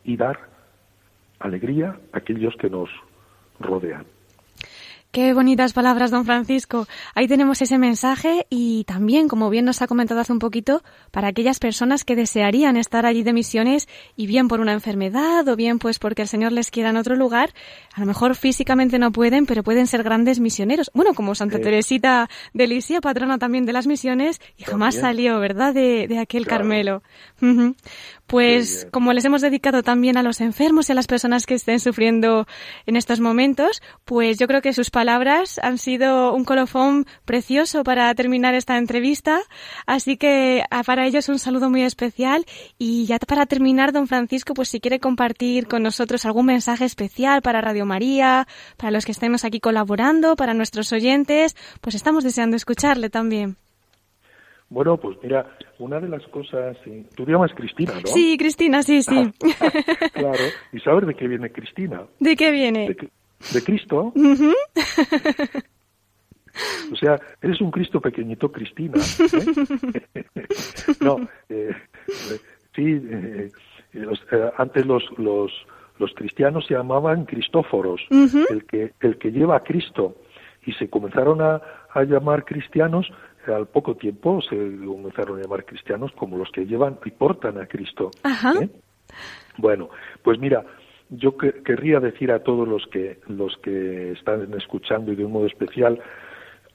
y 0.05 0.17
dar 0.17 0.39
alegría 1.41 1.97
a 2.13 2.19
aquellos 2.19 2.55
que 2.61 2.69
nos 2.71 2.89
rodean. 3.61 4.05
Qué 5.13 5.33
bonitas 5.33 5.73
palabras, 5.73 6.11
don 6.11 6.27
Francisco. 6.27 6.87
Ahí 7.15 7.27
tenemos 7.27 7.63
ese 7.63 7.79
mensaje 7.79 8.47
y 8.51 8.85
también, 8.85 9.29
como 9.29 9.49
bien 9.49 9.65
nos 9.65 9.81
ha 9.81 9.87
comentado 9.87 10.21
hace 10.21 10.33
un 10.33 10.41
poquito, 10.41 10.83
para 11.11 11.29
aquellas 11.29 11.59
personas 11.59 12.05
que 12.05 12.17
desearían 12.17 12.77
estar 12.77 13.07
allí 13.07 13.23
de 13.23 13.33
misiones 13.33 13.89
y 14.15 14.27
bien 14.27 14.47
por 14.47 14.61
una 14.61 14.75
enfermedad 14.75 15.49
o 15.49 15.57
bien 15.57 15.79
pues 15.79 15.99
porque 15.99 16.21
el 16.23 16.29
Señor 16.29 16.53
les 16.53 16.71
quiera 16.71 16.91
en 16.91 16.99
otro 16.99 17.17
lugar, 17.17 17.55
a 17.95 18.01
lo 18.01 18.07
mejor 18.07 18.35
físicamente 18.35 18.99
no 18.99 19.11
pueden, 19.11 19.47
pero 19.47 19.63
pueden 19.63 19.87
ser 19.87 20.03
grandes 20.03 20.39
misioneros. 20.39 20.91
Bueno, 20.93 21.15
como 21.15 21.35
Santa 21.35 21.57
Eh. 21.57 21.61
Teresita 21.61 22.29
de 22.53 22.67
Lisia, 22.67 23.01
patrona 23.01 23.39
también 23.39 23.65
de 23.65 23.73
las 23.73 23.87
misiones, 23.87 24.39
y 24.59 24.65
jamás 24.65 24.97
salió, 24.97 25.41
¿verdad?, 25.41 25.73
de, 25.73 26.09
de 26.09 26.19
aquel 26.19 26.45
Claro. 26.45 26.59
Carmelo. 26.65 27.03
Pues 28.27 28.89
como 28.91 29.13
les 29.13 29.25
hemos 29.25 29.41
dedicado 29.41 29.85
también 29.85 30.17
a 30.17 30.23
los 30.23 30.41
enfermos 30.41 30.89
y 30.89 30.93
a 30.93 30.95
las 30.97 31.07
personas 31.07 31.47
que 31.47 31.55
estén 31.55 31.79
sufriendo 31.79 32.47
en 32.85 32.97
estos 32.97 33.21
momentos, 33.21 33.83
pues 34.05 34.39
yo 34.39 34.49
creo 34.49 34.63
que 34.63 34.73
sus 34.73 34.91
palabras 34.91 35.61
han 35.63 35.79
sido 35.79 36.35
un 36.35 36.45
colofón 36.45 37.07
precioso 37.25 37.85
para 37.85 38.13
terminar 38.15 38.55
esta 38.55 38.79
entrevista. 38.79 39.41
Así 39.87 40.17
que 40.17 40.65
ah, 40.71 40.83
para 40.83 41.07
ellos 41.07 41.29
un 41.29 41.39
saludo 41.39 41.71
muy 41.71 41.83
especial. 41.83 42.45
Y 42.79 43.07
ya 43.07 43.19
para 43.21 43.47
terminar, 43.47 43.93
don 43.93 44.09
Francisco, 44.09 44.55
pues 44.55 44.71
si 44.71 44.81
quiere 44.81 44.99
compartir 44.99 45.69
con 45.69 45.85
nosotros 45.85 46.27
algún 46.27 46.47
mensaje 46.47 46.85
especial 46.85 47.43
para 47.43 47.61
Radio 47.61 47.87
María, 47.87 48.49
para 48.77 48.91
los 48.91 49.05
que 49.05 49.13
estemos 49.13 49.45
aquí 49.45 49.61
colaborando, 49.61 50.35
para 50.35 50.53
nuestros 50.53 50.93
oyentes, 50.93 51.55
pues 51.81 51.95
estamos 51.95 52.25
deseando 52.25 52.57
escucharle 52.57 53.09
también. 53.09 53.57
Bueno, 54.69 54.97
pues 54.97 55.17
mira, 55.23 55.47
una 55.79 56.01
de 56.01 56.09
las 56.09 56.27
cosas, 56.29 56.77
sí, 56.85 57.07
tú 57.15 57.25
te 57.25 57.31
llamas 57.33 57.53
Cristina, 57.55 57.93
¿no? 57.95 58.07
Sí, 58.09 58.37
Cristina, 58.37 58.83
sí, 58.83 59.01
sí. 59.03 59.33
claro, 60.13 60.43
y 60.73 60.81
sabes 60.81 61.07
de 61.07 61.15
qué 61.15 61.29
viene 61.29 61.53
Cristina, 61.53 62.03
¿De 62.19 62.35
qué 62.35 62.51
viene? 62.51 62.89
de, 62.89 63.09
de 63.53 63.63
Cristo. 63.63 64.13
O 66.91 66.97
sea, 66.97 67.21
eres 67.43 67.61
un 67.61 67.71
Cristo 67.71 68.01
pequeñito, 68.01 68.51
Cristina. 68.51 68.95
¿eh? 70.15 70.25
no, 71.03 71.17
eh, 71.51 71.71
eh, 72.09 72.41
sí, 72.75 72.83
eh, 73.11 73.51
los- 73.93 74.23
eh, 74.33 74.51
antes 74.57 74.87
los, 74.87 75.05
los, 75.19 75.53
los 75.99 76.15
cristianos 76.15 76.65
se 76.67 76.73
llamaban 76.73 77.27
Cristóforos, 77.27 78.01
el, 78.11 78.65
que, 78.67 78.93
el 79.01 79.19
que 79.19 79.33
lleva 79.33 79.57
a 79.57 79.65
Cristo, 79.65 80.17
y 80.65 80.73
se 80.73 80.89
comenzaron 80.89 81.43
a, 81.43 81.61
a 81.93 82.03
llamar 82.05 82.47
cristianos, 82.47 83.07
eh, 83.07 83.36
al 83.53 83.67
poco 83.69 83.95
tiempo 83.97 84.41
se 84.43 84.57
comenzaron 84.57 85.39
a 85.39 85.43
llamar 85.43 85.65
cristianos 85.65 86.13
como 86.13 86.37
los 86.39 86.51
que 86.51 86.67
llevan 86.67 86.99
y 87.05 87.11
portan 87.11 87.59
a 87.59 87.67
Cristo. 87.67 88.11
Ajá. 88.23 88.53
¿eh? 88.63 88.69
Bueno, 89.59 89.89
pues 90.23 90.39
mira, 90.39 90.65
yo 91.11 91.37
que- 91.37 91.63
querría 91.63 92.01
decir 92.01 92.31
a 92.33 92.41
todos 92.43 92.67
los 92.69 92.87
que 92.89 93.19
los 93.29 93.57
que 93.59 94.13
están 94.13 94.53
escuchando 94.55 95.13
y 95.13 95.17
de 95.17 95.25
un 95.25 95.33
modo 95.33 95.47
especial, 95.47 96.01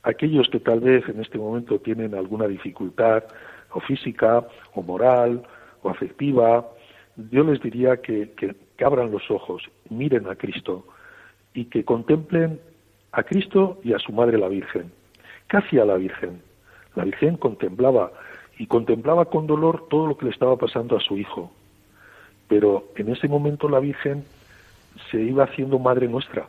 aquellos 0.03 0.47
que 0.49 0.59
tal 0.59 0.80
vez 0.80 1.07
en 1.09 1.19
este 1.22 1.38
momento 1.38 1.80
tienen 1.80 2.15
alguna 2.15 2.47
dificultad 2.47 3.24
o 3.72 3.80
física 3.82 4.45
o 4.74 4.82
moral 4.82 5.43
o 5.84 5.89
afectiva, 5.89 6.67
yo 7.32 7.43
les 7.43 7.61
diría 7.61 7.97
que, 7.97 8.32
que- 8.32 8.55
que 8.78 8.86
abran 8.86 9.11
los 9.11 9.30
ojos, 9.30 9.63
miren 9.89 10.28
a 10.28 10.36
Cristo 10.36 10.86
y 11.53 11.65
que 11.65 11.84
contemplen 11.86 12.59
a 13.11 13.24
Cristo 13.24 13.80
y 13.84 13.93
a 13.93 13.99
su 13.99 14.11
Madre 14.13 14.38
la 14.39 14.47
Virgen. 14.47 14.91
¿Qué 15.49 15.57
hacía 15.57 15.84
la 15.86 15.97
Virgen? 15.97 16.41
La 16.95 17.03
Virgen 17.03 17.37
contemplaba 17.37 18.11
y 18.57 18.67
contemplaba 18.67 19.25
con 19.25 19.47
dolor 19.47 19.87
todo 19.89 20.07
lo 20.07 20.17
que 20.17 20.25
le 20.25 20.31
estaba 20.31 20.57
pasando 20.57 20.97
a 20.97 20.99
su 20.99 21.17
hijo. 21.17 21.51
Pero 22.47 22.85
en 22.95 23.09
ese 23.09 23.27
momento 23.27 23.69
la 23.69 23.79
Virgen 23.79 24.25
se 25.09 25.21
iba 25.21 25.45
haciendo 25.45 25.79
Madre 25.79 26.07
nuestra. 26.07 26.47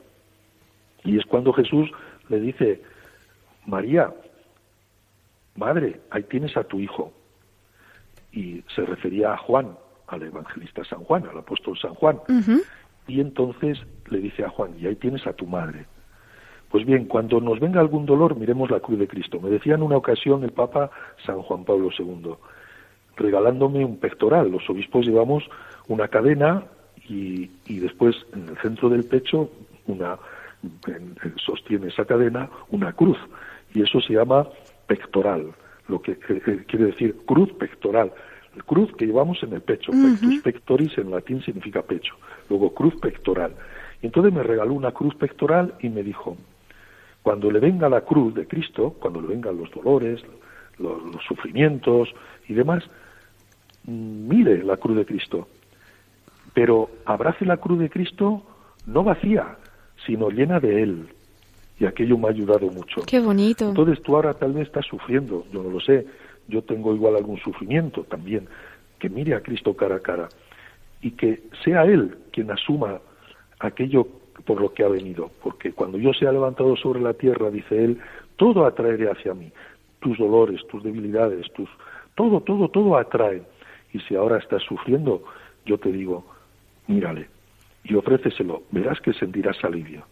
Y 1.04 1.18
es 1.18 1.24
cuando 1.26 1.52
Jesús 1.52 1.90
le 2.28 2.40
dice, 2.40 2.82
María, 3.66 4.12
Madre, 5.56 6.00
ahí 6.10 6.22
tienes 6.24 6.56
a 6.56 6.64
tu 6.64 6.80
hijo. 6.80 7.12
Y 8.32 8.62
se 8.74 8.82
refería 8.82 9.34
a 9.34 9.36
Juan, 9.36 9.76
al 10.06 10.22
evangelista 10.22 10.84
San 10.84 11.04
Juan, 11.04 11.26
al 11.26 11.38
apóstol 11.38 11.78
San 11.78 11.94
Juan. 11.94 12.20
Y 13.06 13.20
entonces 13.20 13.78
le 14.10 14.18
dice 14.18 14.44
a 14.44 14.48
Juan, 14.48 14.74
y 14.78 14.86
ahí 14.86 14.96
tienes 14.96 15.26
a 15.26 15.32
tu 15.32 15.46
madre. 15.46 15.86
Pues 16.72 16.84
bien, 16.86 17.04
cuando 17.04 17.38
nos 17.40 17.60
venga 17.60 17.80
algún 17.80 18.06
dolor, 18.06 18.34
miremos 18.34 18.70
la 18.70 18.80
cruz 18.80 18.98
de 18.98 19.06
Cristo. 19.06 19.38
Me 19.40 19.50
decía 19.50 19.74
en 19.74 19.82
una 19.82 19.96
ocasión 19.98 20.42
el 20.42 20.50
Papa 20.52 20.90
San 21.24 21.40
Juan 21.42 21.64
Pablo 21.64 21.90
II, 21.96 22.32
regalándome 23.16 23.84
un 23.84 23.98
pectoral. 23.98 24.50
Los 24.50 24.68
obispos 24.70 25.06
llevamos 25.06 25.44
una 25.88 26.08
cadena 26.08 26.64
y, 27.08 27.50
y 27.66 27.78
después 27.78 28.16
en 28.32 28.48
el 28.48 28.56
centro 28.58 28.88
del 28.88 29.04
pecho 29.04 29.50
una 29.86 30.16
en- 30.86 31.14
en- 31.22 31.36
sostiene 31.38 31.88
esa 31.88 32.04
cadena 32.04 32.48
una 32.70 32.92
cruz 32.92 33.18
y 33.74 33.82
eso 33.82 34.00
se 34.00 34.14
llama 34.14 34.46
pectoral, 34.86 35.48
lo 35.88 36.00
que 36.00 36.12
eh, 36.12 36.18
eh, 36.46 36.64
quiere 36.68 36.86
decir 36.86 37.16
cruz 37.26 37.52
pectoral. 37.54 38.12
El 38.54 38.64
cruz 38.64 38.90
que 38.96 39.06
llevamos 39.06 39.42
en 39.42 39.52
el 39.54 39.60
pecho, 39.62 39.92
pectus 39.92 40.42
pectoris 40.42 40.96
en 40.98 41.10
latín 41.10 41.42
significa 41.42 41.82
pecho, 41.82 42.14
luego 42.48 42.72
cruz 42.72 42.94
pectoral. 42.96 43.52
Y 44.02 44.06
entonces 44.06 44.32
me 44.32 44.42
regaló 44.42 44.74
una 44.74 44.92
cruz 44.92 45.14
pectoral 45.16 45.74
y 45.80 45.88
me 45.88 46.02
dijo, 46.02 46.36
cuando 47.22 47.50
le 47.50 47.60
venga 47.60 47.88
la 47.88 48.02
cruz 48.02 48.34
de 48.34 48.46
Cristo, 48.46 48.96
cuando 48.98 49.20
le 49.20 49.28
vengan 49.28 49.56
los 49.56 49.70
dolores, 49.70 50.22
los, 50.78 51.02
los 51.04 51.22
sufrimientos 51.24 52.08
y 52.48 52.54
demás, 52.54 52.84
mm, 53.84 54.28
mire 54.28 54.62
la 54.64 54.76
cruz 54.76 54.96
de 54.96 55.06
Cristo, 55.06 55.48
pero 56.54 56.90
abrace 57.04 57.44
la 57.44 57.56
cruz 57.56 57.78
de 57.78 57.90
Cristo 57.90 58.42
no 58.86 59.04
vacía, 59.04 59.56
sino 60.06 60.30
llena 60.30 60.60
de 60.60 60.82
Él. 60.82 61.08
Y 61.78 61.86
aquello 61.86 62.18
me 62.18 62.28
ha 62.28 62.30
ayudado 62.30 62.68
mucho. 62.70 63.02
Qué 63.06 63.20
bonito. 63.20 63.68
Entonces 63.68 64.02
tú 64.02 64.14
ahora 64.14 64.34
tal 64.34 64.52
vez 64.52 64.66
estás 64.66 64.86
sufriendo, 64.86 65.44
yo 65.52 65.62
no 65.62 65.70
lo 65.70 65.80
sé, 65.80 66.06
yo 66.48 66.62
tengo 66.62 66.94
igual 66.94 67.16
algún 67.16 67.38
sufrimiento 67.38 68.04
también, 68.04 68.48
que 68.98 69.08
mire 69.08 69.34
a 69.34 69.40
Cristo 69.40 69.74
cara 69.74 69.96
a 69.96 70.00
cara 70.00 70.28
y 71.00 71.12
que 71.12 71.42
sea 71.64 71.84
Él 71.84 72.16
quien 72.30 72.50
asuma 72.50 73.00
aquello 73.58 74.06
por 74.44 74.60
lo 74.60 74.72
que 74.72 74.84
ha 74.84 74.88
venido, 74.88 75.30
porque 75.42 75.72
cuando 75.72 75.98
yo 75.98 76.12
sea 76.12 76.32
levantado 76.32 76.76
sobre 76.76 77.00
la 77.00 77.14
tierra, 77.14 77.50
dice 77.50 77.84
Él, 77.84 77.98
todo 78.36 78.66
atraeré 78.66 79.10
hacia 79.10 79.34
mí, 79.34 79.52
tus 80.00 80.18
dolores, 80.18 80.60
tus 80.68 80.82
debilidades, 80.82 81.52
tus 81.52 81.68
todo, 82.14 82.40
todo, 82.40 82.68
todo 82.68 82.96
atrae. 82.96 83.42
Y 83.92 84.00
si 84.00 84.14
ahora 84.14 84.38
estás 84.38 84.62
sufriendo, 84.62 85.22
yo 85.64 85.78
te 85.78 85.92
digo, 85.92 86.24
mírale 86.86 87.28
y 87.84 87.94
ofréceselo, 87.94 88.62
verás 88.70 89.00
que 89.00 89.12
sentirás 89.12 89.62
alivio. 89.64 90.04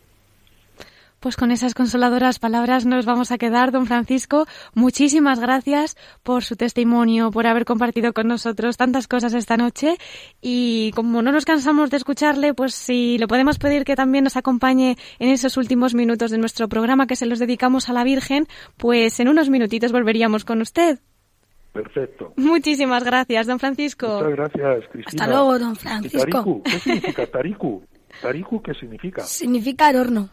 Pues 1.21 1.37
con 1.37 1.51
esas 1.51 1.75
consoladoras 1.75 2.39
palabras 2.39 2.87
nos 2.87 3.05
vamos 3.05 3.31
a 3.31 3.37
quedar, 3.37 3.73
don 3.73 3.85
Francisco. 3.85 4.47
Muchísimas 4.73 5.39
gracias 5.39 5.99
por 6.23 6.45
su 6.45 6.57
testimonio, 6.57 7.31
por 7.31 7.47
haber 7.47 7.67
compartido 7.67 8.15
con 8.15 8.27
nosotros 8.27 8.79
tantas 8.79 9.07
cosas 9.07 9.35
esta 9.35 9.59
noche. 9.59 9.99
Y 10.41 10.93
como 10.93 11.21
no 11.21 11.31
nos 11.31 11.45
cansamos 11.45 11.91
de 11.91 11.99
escucharle, 11.99 12.55
pues 12.55 12.75
si 12.75 13.19
le 13.19 13.29
podemos 13.29 13.59
pedir 13.59 13.85
que 13.85 13.97
también 13.97 14.25
nos 14.25 14.39
acompañe 14.39 14.97
en 15.19 15.29
esos 15.29 15.59
últimos 15.59 15.95
minutos 15.95 16.31
de 16.31 16.39
nuestro 16.39 16.71
programa 16.71 17.07
que 17.07 17.17
se 17.17 17.27
los 17.27 17.39
dedicamos 17.39 17.91
a 17.91 17.93
la 17.93 18.03
Virgen, 18.03 18.47
pues 18.79 19.21
en 19.21 19.29
unos 19.29 19.51
minutitos 19.51 19.93
volveríamos 19.93 20.47
con 20.47 20.63
usted. 20.63 21.01
Perfecto. 21.75 22.33
Muchísimas 22.37 23.05
gracias, 23.05 23.47
don 23.47 23.59
Francisco. 23.59 24.09
Muchas 24.09 24.31
gracias, 24.31 24.89
Cristina. 24.91 25.23
Hasta 25.23 25.27
luego, 25.27 25.59
don 25.59 25.73
¿Y 25.73 25.77
Francisco. 25.77 26.19
Tariku? 26.19 26.63
¿Qué 26.63 26.79
significa 26.79 27.27
Tariku? 27.27 27.83
¿Tariku 28.23 28.63
qué 28.63 28.73
significa? 28.73 29.21
Significa 29.21 29.89
adorno. 29.89 30.31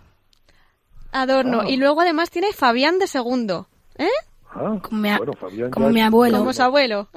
Adorno. 1.12 1.62
Ah. 1.62 1.70
Y 1.70 1.78
luego 1.78 2.02
además 2.02 2.30
tiene 2.30 2.52
Fabián 2.54 3.00
de 3.00 3.08
segundo. 3.08 3.68
¿Eh? 3.98 4.08
Ah, 4.50 4.80
Como 4.82 5.02
mi 5.02 5.10
a- 5.10 5.18
bueno, 5.18 5.34
Fabián 5.34 5.72
como 5.72 5.90
mi 5.90 6.02
abuelo. 6.02 6.40
Como 6.40 6.54
su 6.54 6.64
abuelo. 6.64 7.10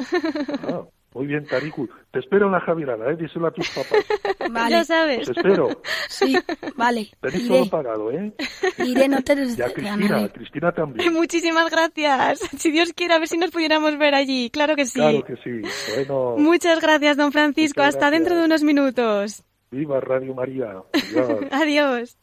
Ah, 0.69 0.83
Muy 1.15 1.27
bien, 1.27 1.45
Tariku. 1.45 1.89
Te 2.13 2.21
espero 2.21 2.47
en 2.47 2.53
la 2.53 2.61
Javierada, 2.61 3.11
¿eh? 3.11 3.17
Díselo 3.17 3.49
a 3.49 3.51
tus 3.51 3.69
papás. 3.71 4.05
Vale. 4.51 4.71
Ya 4.71 4.85
sabes. 4.85 5.27
Te 5.27 5.33
espero. 5.33 5.69
Sí, 6.09 6.37
vale. 6.77 7.11
Tenéis 7.21 7.49
todo 7.49 7.69
pagado, 7.71 8.11
¿eh? 8.13 8.33
Iré, 8.79 9.09
no 9.09 9.21
te 9.23 9.33
Y 9.35 9.61
a 9.63 9.73
Cristina, 9.73 10.25
a 10.25 10.29
Cristina 10.29 10.73
también. 10.73 11.13
Muchísimas 11.13 11.69
gracias. 11.71 12.41
Si 12.59 12.71
Dios 12.71 12.93
quiere, 12.95 13.15
a 13.15 13.19
ver 13.19 13.29
si 13.29 13.39
nos 13.39 13.51
pudiéramos 13.51 13.97
ver 13.99 14.15
allí. 14.15 14.51
Claro 14.51 14.77
que 14.77 14.87
sí. 14.87 15.01
Claro 15.01 15.25
que 15.25 15.37
sí. 15.37 15.63
Bueno, 15.97 16.35
Muchas 16.39 16.81
gracias, 16.81 17.17
don 17.17 17.33
Francisco. 17.33 17.81
Muchas 17.81 17.95
Hasta 17.97 18.11
dentro 18.11 18.37
de 18.37 18.45
unos 18.45 18.63
minutos. 18.63 19.43
viva 19.71 20.01
Radio 20.01 20.35
María. 20.35 20.83
Adiós. 20.93 21.41
Adiós. 21.53 22.17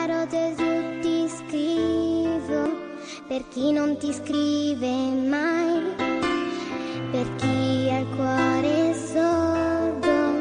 Caro 0.00 0.26
Gesù 0.28 0.98
ti 1.02 1.28
scrivo. 1.28 2.60
Per 3.28 3.42
chi 3.50 3.70
non 3.70 3.98
ti 3.98 4.14
scrive 4.14 4.88
mai, 5.28 5.94
per 7.10 7.26
chi 7.36 7.90
ha 7.90 7.98
il 7.98 8.06
cuore 8.16 8.94
sordo, 8.94 10.40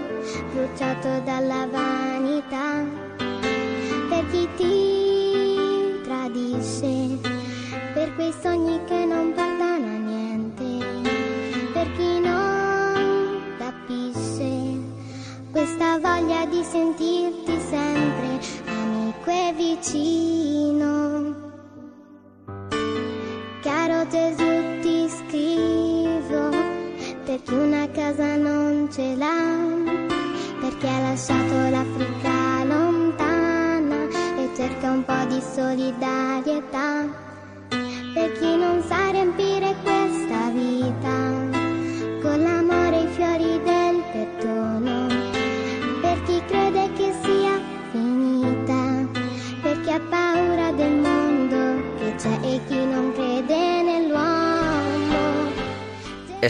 bruciato 0.54 1.20
dalla 1.26 1.68
vanità, 1.70 2.86
per 4.08 4.26
chi 4.32 4.48
ti 4.56 6.00
tradisce, 6.04 7.20
per 7.94 8.16
quei 8.16 8.34
sogni 8.42 8.80
che 8.86 8.99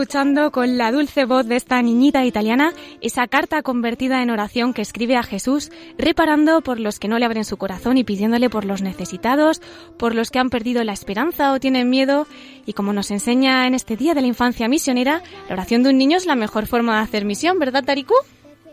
Escuchando 0.00 0.50
con 0.50 0.78
la 0.78 0.92
dulce 0.92 1.26
voz 1.26 1.46
de 1.46 1.56
esta 1.56 1.82
niñita 1.82 2.24
italiana 2.24 2.72
esa 3.02 3.28
carta 3.28 3.60
convertida 3.60 4.22
en 4.22 4.30
oración 4.30 4.72
que 4.72 4.80
escribe 4.80 5.16
a 5.16 5.22
Jesús, 5.22 5.70
reparando 5.98 6.62
por 6.62 6.80
los 6.80 6.98
que 6.98 7.06
no 7.06 7.18
le 7.18 7.26
abren 7.26 7.44
su 7.44 7.58
corazón 7.58 7.98
y 7.98 8.04
pidiéndole 8.04 8.48
por 8.48 8.64
los 8.64 8.80
necesitados, 8.80 9.60
por 9.98 10.14
los 10.14 10.30
que 10.30 10.38
han 10.38 10.48
perdido 10.48 10.82
la 10.84 10.94
esperanza 10.94 11.52
o 11.52 11.60
tienen 11.60 11.90
miedo. 11.90 12.26
Y 12.64 12.72
como 12.72 12.94
nos 12.94 13.10
enseña 13.10 13.66
en 13.66 13.74
este 13.74 13.98
Día 13.98 14.14
de 14.14 14.22
la 14.22 14.26
Infancia 14.26 14.68
Misionera, 14.68 15.22
la 15.48 15.52
oración 15.52 15.82
de 15.82 15.90
un 15.90 15.98
niño 15.98 16.16
es 16.16 16.24
la 16.24 16.34
mejor 16.34 16.66
forma 16.66 16.96
de 16.96 17.02
hacer 17.02 17.26
misión, 17.26 17.58
¿verdad, 17.58 17.84
Tariku? 17.84 18.14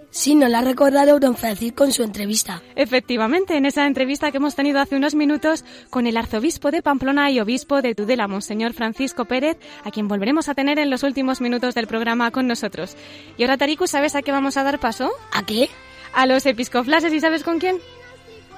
Sí, 0.10 0.36
nos 0.36 0.50
lo 0.50 0.58
ha 0.58 0.62
recordado 0.62 1.20
don 1.20 1.36
Francisco 1.36 1.84
en 1.84 1.92
su 1.92 2.02
entrevista. 2.02 2.64
Efectivamente, 2.76 3.56
en 3.58 3.66
esa 3.66 3.86
entrevista 3.86 4.32
que 4.32 4.38
hemos 4.38 4.56
tenido 4.56 4.80
hace 4.80 4.96
unos 4.96 5.16
minutos 5.16 5.64
con 5.90 6.08
el 6.08 6.18
arzobispo 6.18 6.72
de 6.72 6.82
Pamplona 6.82 7.30
y 7.30 7.40
obispo 7.40 7.82
de 7.82 7.94
Tudela, 7.94 8.28
Monseñor 8.28 8.74
Francisco 8.74 9.26
Pérez, 9.26 9.58
a 9.84 9.92
quien 9.92 10.08
volveremos 10.08 10.50
a 10.50 10.56
tener 10.56 10.80
en 10.80 10.90
los 10.90 11.04
últimos 11.04 11.42
minutos 11.42 11.76
del 11.76 11.88
programa 11.88 12.32
con 12.32 12.48
nosotros. 12.48 12.96
Y 13.38 13.44
ahora, 13.44 13.58
Tariku, 13.58 13.86
¿sabes 13.86 14.16
a 14.16 14.22
qué 14.22 14.32
vamos 14.32 14.58
a 14.58 14.64
dar 14.64 14.80
paso? 14.80 15.12
¿A 15.34 15.46
qué? 15.46 15.70
A 16.14 16.26
los 16.26 16.46
episcoflases, 16.46 17.14
¿y 17.14 17.20
sabes 17.20 17.44
con 17.44 17.60
quién? 17.60 17.78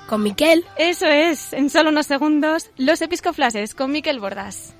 Con 0.07 0.23
Miquel. 0.23 0.63
Eso 0.77 1.07
es, 1.07 1.51
en 1.53 1.69
solo 1.69 1.89
unos 1.89 2.05
segundos, 2.05 2.69
los 2.77 3.01
episcoflases 3.01 3.75
con 3.75 3.91
Miquel 3.91 4.19
Bordas. 4.19 4.75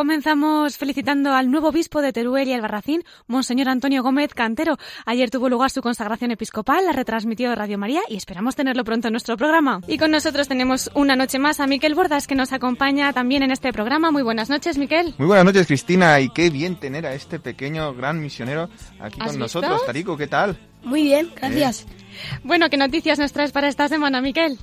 Comenzamos 0.00 0.78
felicitando 0.78 1.34
al 1.34 1.50
nuevo 1.50 1.68
obispo 1.68 2.00
de 2.00 2.10
Teruel 2.14 2.48
y 2.48 2.54
Albarracín, 2.54 3.04
Monseñor 3.26 3.68
Antonio 3.68 4.02
Gómez 4.02 4.32
Cantero. 4.32 4.78
Ayer 5.04 5.28
tuvo 5.28 5.50
lugar 5.50 5.70
su 5.70 5.82
consagración 5.82 6.30
episcopal, 6.30 6.86
la 6.86 6.92
retransmitió 6.92 7.54
Radio 7.54 7.76
María 7.76 8.00
y 8.08 8.16
esperamos 8.16 8.56
tenerlo 8.56 8.82
pronto 8.82 9.08
en 9.08 9.12
nuestro 9.12 9.36
programa. 9.36 9.82
Y 9.86 9.98
con 9.98 10.10
nosotros 10.10 10.48
tenemos 10.48 10.90
una 10.94 11.16
noche 11.16 11.38
más 11.38 11.60
a 11.60 11.66
Miquel 11.66 11.94
Bordas, 11.94 12.26
que 12.26 12.34
nos 12.34 12.54
acompaña 12.54 13.12
también 13.12 13.42
en 13.42 13.50
este 13.50 13.74
programa. 13.74 14.10
Muy 14.10 14.22
buenas 14.22 14.48
noches, 14.48 14.78
Miquel. 14.78 15.14
Muy 15.18 15.26
buenas 15.26 15.44
noches, 15.44 15.66
Cristina, 15.66 16.18
y 16.18 16.30
qué 16.30 16.48
bien 16.48 16.76
tener 16.76 17.04
a 17.04 17.12
este 17.12 17.38
pequeño 17.38 17.92
gran 17.92 18.22
misionero 18.22 18.70
aquí 19.00 19.20
¿Has 19.20 19.26
con 19.26 19.38
visto? 19.38 19.60
nosotros. 19.60 19.84
Tarico, 19.84 20.16
¿qué 20.16 20.28
tal? 20.28 20.58
Muy 20.82 21.02
bien, 21.02 21.30
gracias. 21.36 21.86
Bueno, 22.42 22.70
¿qué 22.70 22.78
noticias 22.78 23.18
nos 23.18 23.32
traes 23.32 23.52
para 23.52 23.68
esta 23.68 23.86
semana, 23.86 24.22
Miquel? 24.22 24.58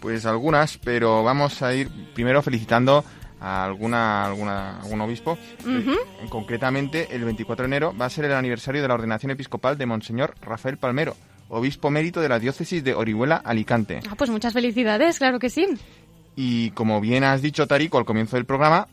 Pues 0.00 0.24
algunas, 0.24 0.78
pero 0.78 1.22
vamos 1.24 1.60
a 1.60 1.74
ir 1.74 1.90
primero 2.14 2.40
felicitando 2.40 3.04
a 3.40 3.64
alguna, 3.64 4.26
alguna 4.26 4.80
algún 4.80 5.00
obispo. 5.00 5.38
Eh, 5.66 5.96
Concretamente, 6.28 7.14
el 7.14 7.24
24 7.24 7.64
de 7.64 7.66
enero 7.66 7.94
va 8.00 8.06
a 8.06 8.10
ser 8.10 8.24
el 8.24 8.32
aniversario 8.32 8.82
de 8.82 8.88
la 8.88 8.94
ordenación 8.94 9.30
episcopal 9.30 9.78
de 9.78 9.86
Monseñor 9.86 10.34
Rafael 10.42 10.76
Palmero, 10.78 11.16
obispo 11.48 11.90
mérito 11.90 12.20
de 12.20 12.28
la 12.28 12.38
diócesis 12.38 12.82
de 12.84 12.94
Orihuela, 12.94 13.36
Alicante. 13.36 14.00
Ah, 14.10 14.14
pues 14.16 14.30
muchas 14.30 14.52
felicidades, 14.52 15.18
claro 15.18 15.38
que 15.38 15.50
sí. 15.50 15.66
Y 16.36 16.70
como 16.70 17.00
bien 17.00 17.24
has 17.24 17.42
dicho, 17.42 17.66
Tarico, 17.66 17.98
al 17.98 18.04
comienzo 18.04 18.36
del 18.36 18.44
programa, 18.46 18.86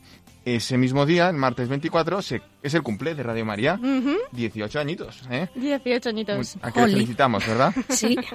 ese 0.45 0.77
mismo 0.77 1.05
día, 1.05 1.29
el 1.29 1.35
martes 1.37 1.67
24, 1.67 2.21
se- 2.21 2.41
es 2.61 2.73
el 2.73 2.83
cumple 2.83 3.15
de 3.15 3.23
Radio 3.23 3.45
María. 3.45 3.75
Ujú. 3.81 4.15
18 4.31 4.79
añitos, 4.79 5.23
¿eh? 5.29 5.47
18 5.55 6.09
añitos. 6.09 6.57
A 6.61 6.71
que 6.71 6.81
felicitamos, 6.81 7.45
¿verdad? 7.47 7.73
Sí. 7.89 8.15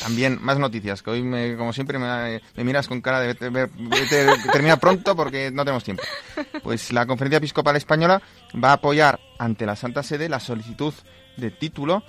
También 0.00 0.38
más 0.42 0.58
noticias, 0.58 1.02
que 1.02 1.10
hoy, 1.10 1.22
me- 1.22 1.56
como 1.56 1.72
siempre, 1.72 1.98
me, 1.98 2.40
me 2.56 2.64
miras 2.64 2.88
con 2.88 3.00
cara 3.00 3.20
de 3.20 3.28
vete- 3.36 3.50
ve- 3.52 3.68
vete- 3.68 4.50
termina 4.52 4.76
pronto 4.78 5.14
porque 5.14 5.50
no 5.52 5.64
tenemos 5.64 5.84
tiempo. 5.84 6.02
Pues 6.62 6.92
la 6.92 7.06
Conferencia 7.06 7.38
Episcopal 7.38 7.76
Española 7.76 8.20
va 8.62 8.70
a 8.70 8.74
apoyar 8.74 9.20
ante 9.38 9.64
la 9.66 9.76
Santa 9.76 10.02
Sede 10.02 10.28
la 10.28 10.40
solicitud 10.40 10.92
de 11.36 11.50
título 11.50 12.02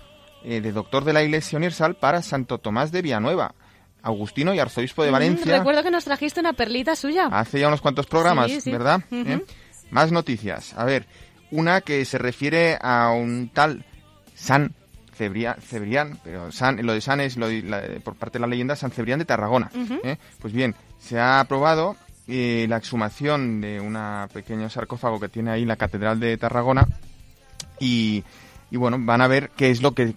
eh, 0.43 0.61
de 0.61 0.71
doctor 0.71 1.03
de 1.03 1.13
la 1.13 1.23
Iglesia 1.23 1.57
Universal 1.57 1.95
para 1.95 2.21
Santo 2.21 2.57
Tomás 2.59 2.91
de 2.91 3.01
Villanueva, 3.01 3.53
agustino 4.01 4.53
y 4.53 4.59
arzobispo 4.59 5.03
de 5.03 5.09
Mm, 5.09 5.13
Valencia. 5.13 5.57
recuerdo 5.57 5.83
que 5.83 5.91
nos 5.91 6.05
trajiste 6.05 6.39
una 6.39 6.53
perlita 6.53 6.95
suya. 6.95 7.27
Hace 7.31 7.59
ya 7.59 7.67
unos 7.67 7.81
cuantos 7.81 8.05
programas, 8.07 8.49
Sí, 8.51 8.61
sí. 8.61 8.71
¿verdad? 8.71 9.01
¿Eh? 9.11 9.43
Más 9.91 10.11
noticias. 10.11 10.73
A 10.77 10.85
ver, 10.85 11.05
una 11.51 11.81
que 11.81 12.03
se 12.05 12.17
refiere 12.17 12.77
a 12.81 13.09
un 13.11 13.49
tal 13.53 13.85
San 14.35 14.73
Cebrián, 15.17 15.55
Cebrián 15.61 16.19
pero 16.23 16.51
San, 16.51 16.85
lo 16.85 16.93
de 16.93 17.01
San 17.01 17.19
es 17.21 17.37
lo 17.37 17.47
de- 17.47 17.63
la- 17.63 17.81
por 18.03 18.15
parte 18.15 18.37
de 18.37 18.41
la 18.41 18.47
leyenda 18.47 18.75
San 18.75 18.91
Cebrián 18.91 19.19
de 19.19 19.25
Tarragona. 19.25 19.71
¿eh? 20.03 20.17
Pues 20.39 20.53
bien, 20.53 20.75
se 20.99 21.19
ha 21.19 21.39
aprobado 21.39 21.95
eh, 22.27 22.65
la 22.69 22.77
exhumación 22.77 23.61
de 23.61 23.79
un 23.79 23.97
pequeño 24.33 24.69
sarcófago 24.69 25.19
que 25.19 25.29
tiene 25.29 25.51
ahí 25.51 25.65
la 25.65 25.75
Catedral 25.77 26.19
de 26.19 26.37
Tarragona 26.37 26.85
y, 27.79 28.23
y 28.71 28.77
bueno, 28.77 28.97
van 28.99 29.21
a 29.21 29.27
ver 29.27 29.51
qué 29.55 29.69
es 29.71 29.81
lo 29.81 29.93
que... 29.93 30.13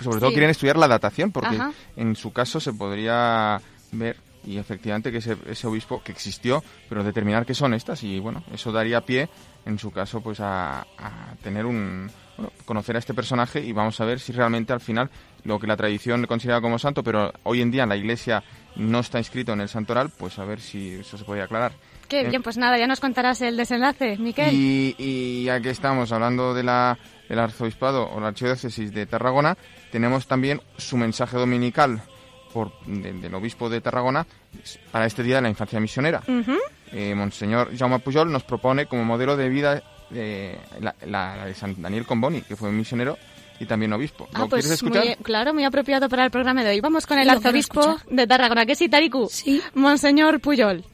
Sobre 0.00 0.18
todo 0.18 0.30
quieren 0.30 0.50
estudiar 0.50 0.76
la 0.76 0.88
datación, 0.88 1.30
porque 1.30 1.54
Ajá. 1.54 1.72
en 1.96 2.16
su 2.16 2.32
caso 2.32 2.58
se 2.58 2.72
podría 2.72 3.60
ver 3.92 4.16
y 4.44 4.58
efectivamente 4.58 5.12
que 5.12 5.18
ese, 5.18 5.36
ese 5.46 5.66
obispo 5.68 6.02
que 6.02 6.10
existió, 6.10 6.64
pero 6.88 7.04
determinar 7.04 7.46
qué 7.46 7.54
son 7.54 7.72
estas 7.74 8.02
y 8.02 8.18
bueno, 8.18 8.42
eso 8.52 8.72
daría 8.72 9.02
pie 9.02 9.28
en 9.66 9.78
su 9.78 9.90
caso 9.90 10.20
pues 10.20 10.40
a, 10.40 10.80
a 10.98 11.34
tener 11.42 11.66
un 11.66 12.10
bueno, 12.36 12.50
conocer 12.64 12.96
a 12.96 12.98
este 12.98 13.14
personaje 13.14 13.60
y 13.60 13.72
vamos 13.72 14.00
a 14.00 14.04
ver 14.04 14.18
si 14.20 14.32
realmente 14.32 14.72
al 14.72 14.80
final 14.80 15.10
lo 15.44 15.58
que 15.58 15.66
la 15.66 15.76
tradición 15.76 16.24
considera 16.26 16.60
como 16.60 16.78
santo, 16.78 17.02
pero 17.02 17.32
hoy 17.44 17.60
en 17.60 17.70
día 17.70 17.84
la 17.86 17.96
Iglesia 17.96 18.42
no 18.76 19.00
está 19.00 19.18
inscrito 19.18 19.52
en 19.52 19.60
el 19.60 19.68
santoral, 19.68 20.10
pues 20.16 20.38
a 20.38 20.44
ver 20.44 20.60
si 20.60 20.94
eso 20.94 21.18
se 21.18 21.24
podría 21.24 21.44
aclarar. 21.44 21.72
Qué 22.08 22.20
Eh, 22.20 22.28
bien, 22.28 22.42
pues 22.42 22.56
nada, 22.58 22.78
ya 22.78 22.86
nos 22.86 23.00
contarás 23.00 23.40
el 23.42 23.56
desenlace, 23.56 24.16
Miquel. 24.18 24.52
y, 24.54 24.94
y 24.98 25.44
ya 25.44 25.60
que 25.60 25.70
estamos 25.70 26.10
hablando 26.12 26.54
de 26.54 26.62
la, 26.62 26.96
del 27.28 27.38
arzobispado 27.38 28.08
o 28.08 28.20
la 28.20 28.28
archidiócesis 28.28 28.92
de 28.92 29.06
Tarragona, 29.06 29.56
tenemos 29.90 30.26
también 30.26 30.60
su 30.76 30.96
mensaje 30.96 31.36
dominical 31.36 32.02
por, 32.52 32.70
de- 32.86 33.12
del 33.14 33.34
obispo 33.34 33.68
de 33.68 33.80
Tarragona 33.80 34.26
para 34.90 35.06
este 35.06 35.22
Día 35.22 35.36
de 35.36 35.42
la 35.42 35.48
Infancia 35.48 35.80
Misionera. 35.80 36.22
Eh, 36.92 37.14
Monseñor 37.14 37.76
Jaume 37.76 37.98
Pujol 38.00 38.30
nos 38.30 38.42
propone 38.44 38.86
como 38.86 39.04
modelo 39.04 39.36
de 39.36 39.48
vida 39.48 39.82
eh, 40.12 40.58
la, 40.80 40.94
la- 41.06 41.36
la 41.36 41.46
de 41.46 41.54
San 41.54 41.80
Daniel 41.80 42.04
Comboni, 42.04 42.42
que 42.42 42.54
fue 42.56 42.70
misionero 42.70 43.16
y 43.58 43.64
también 43.66 43.92
obispo. 43.92 44.28
¿Lo 44.32 44.44
Ah, 44.44 44.46
pues 44.48 44.64
quieres 44.64 44.82
escuchar? 44.82 45.04
muy, 45.06 45.14
claro, 45.16 45.54
muy 45.54 45.64
apropiado 45.64 46.08
para 46.08 46.24
el 46.24 46.30
programa 46.30 46.62
de 46.64 46.70
hoy. 46.70 46.80
Vamos 46.80 47.06
con 47.06 47.18
el 47.18 47.30
arzobispo 47.30 47.96
de 48.10 48.26
Tarragona, 48.26 48.66
que 48.66 48.74
sí, 48.74 48.88
Tariku. 48.88 49.28
Sí. 49.30 49.60
Monseñor 49.74 50.40
Puyol. 50.40 50.84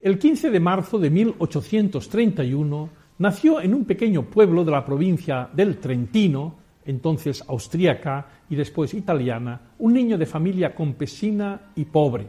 El 0.00 0.18
15 0.18 0.50
de 0.50 0.58
marzo 0.60 0.98
de 0.98 1.10
1831 1.10 2.90
nació 3.18 3.60
en 3.60 3.74
un 3.74 3.84
pequeño 3.84 4.22
pueblo 4.24 4.64
de 4.64 4.72
la 4.72 4.84
provincia 4.84 5.48
del 5.52 5.78
Trentino, 5.78 6.56
entonces 6.84 7.44
austríaca 7.46 8.26
y 8.50 8.56
después 8.56 8.94
italiana, 8.94 9.60
un 9.78 9.92
niño 9.94 10.18
de 10.18 10.26
familia 10.26 10.74
campesina 10.74 11.70
y 11.76 11.84
pobre, 11.84 12.26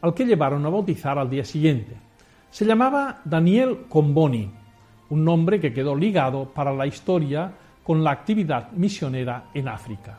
al 0.00 0.14
que 0.14 0.24
llevaron 0.24 0.64
a 0.66 0.68
bautizar 0.68 1.18
al 1.18 1.30
día 1.30 1.44
siguiente. 1.44 1.96
Se 2.50 2.64
llamaba 2.64 3.20
Daniel 3.24 3.86
Comboni, 3.88 4.50
un 5.10 5.24
nombre 5.24 5.60
que 5.60 5.72
quedó 5.72 5.94
ligado 5.94 6.46
para 6.52 6.72
la 6.72 6.86
historia 6.86 7.52
con 7.82 8.02
la 8.02 8.10
actividad 8.10 8.72
misionera 8.72 9.50
en 9.54 9.68
África. 9.68 10.18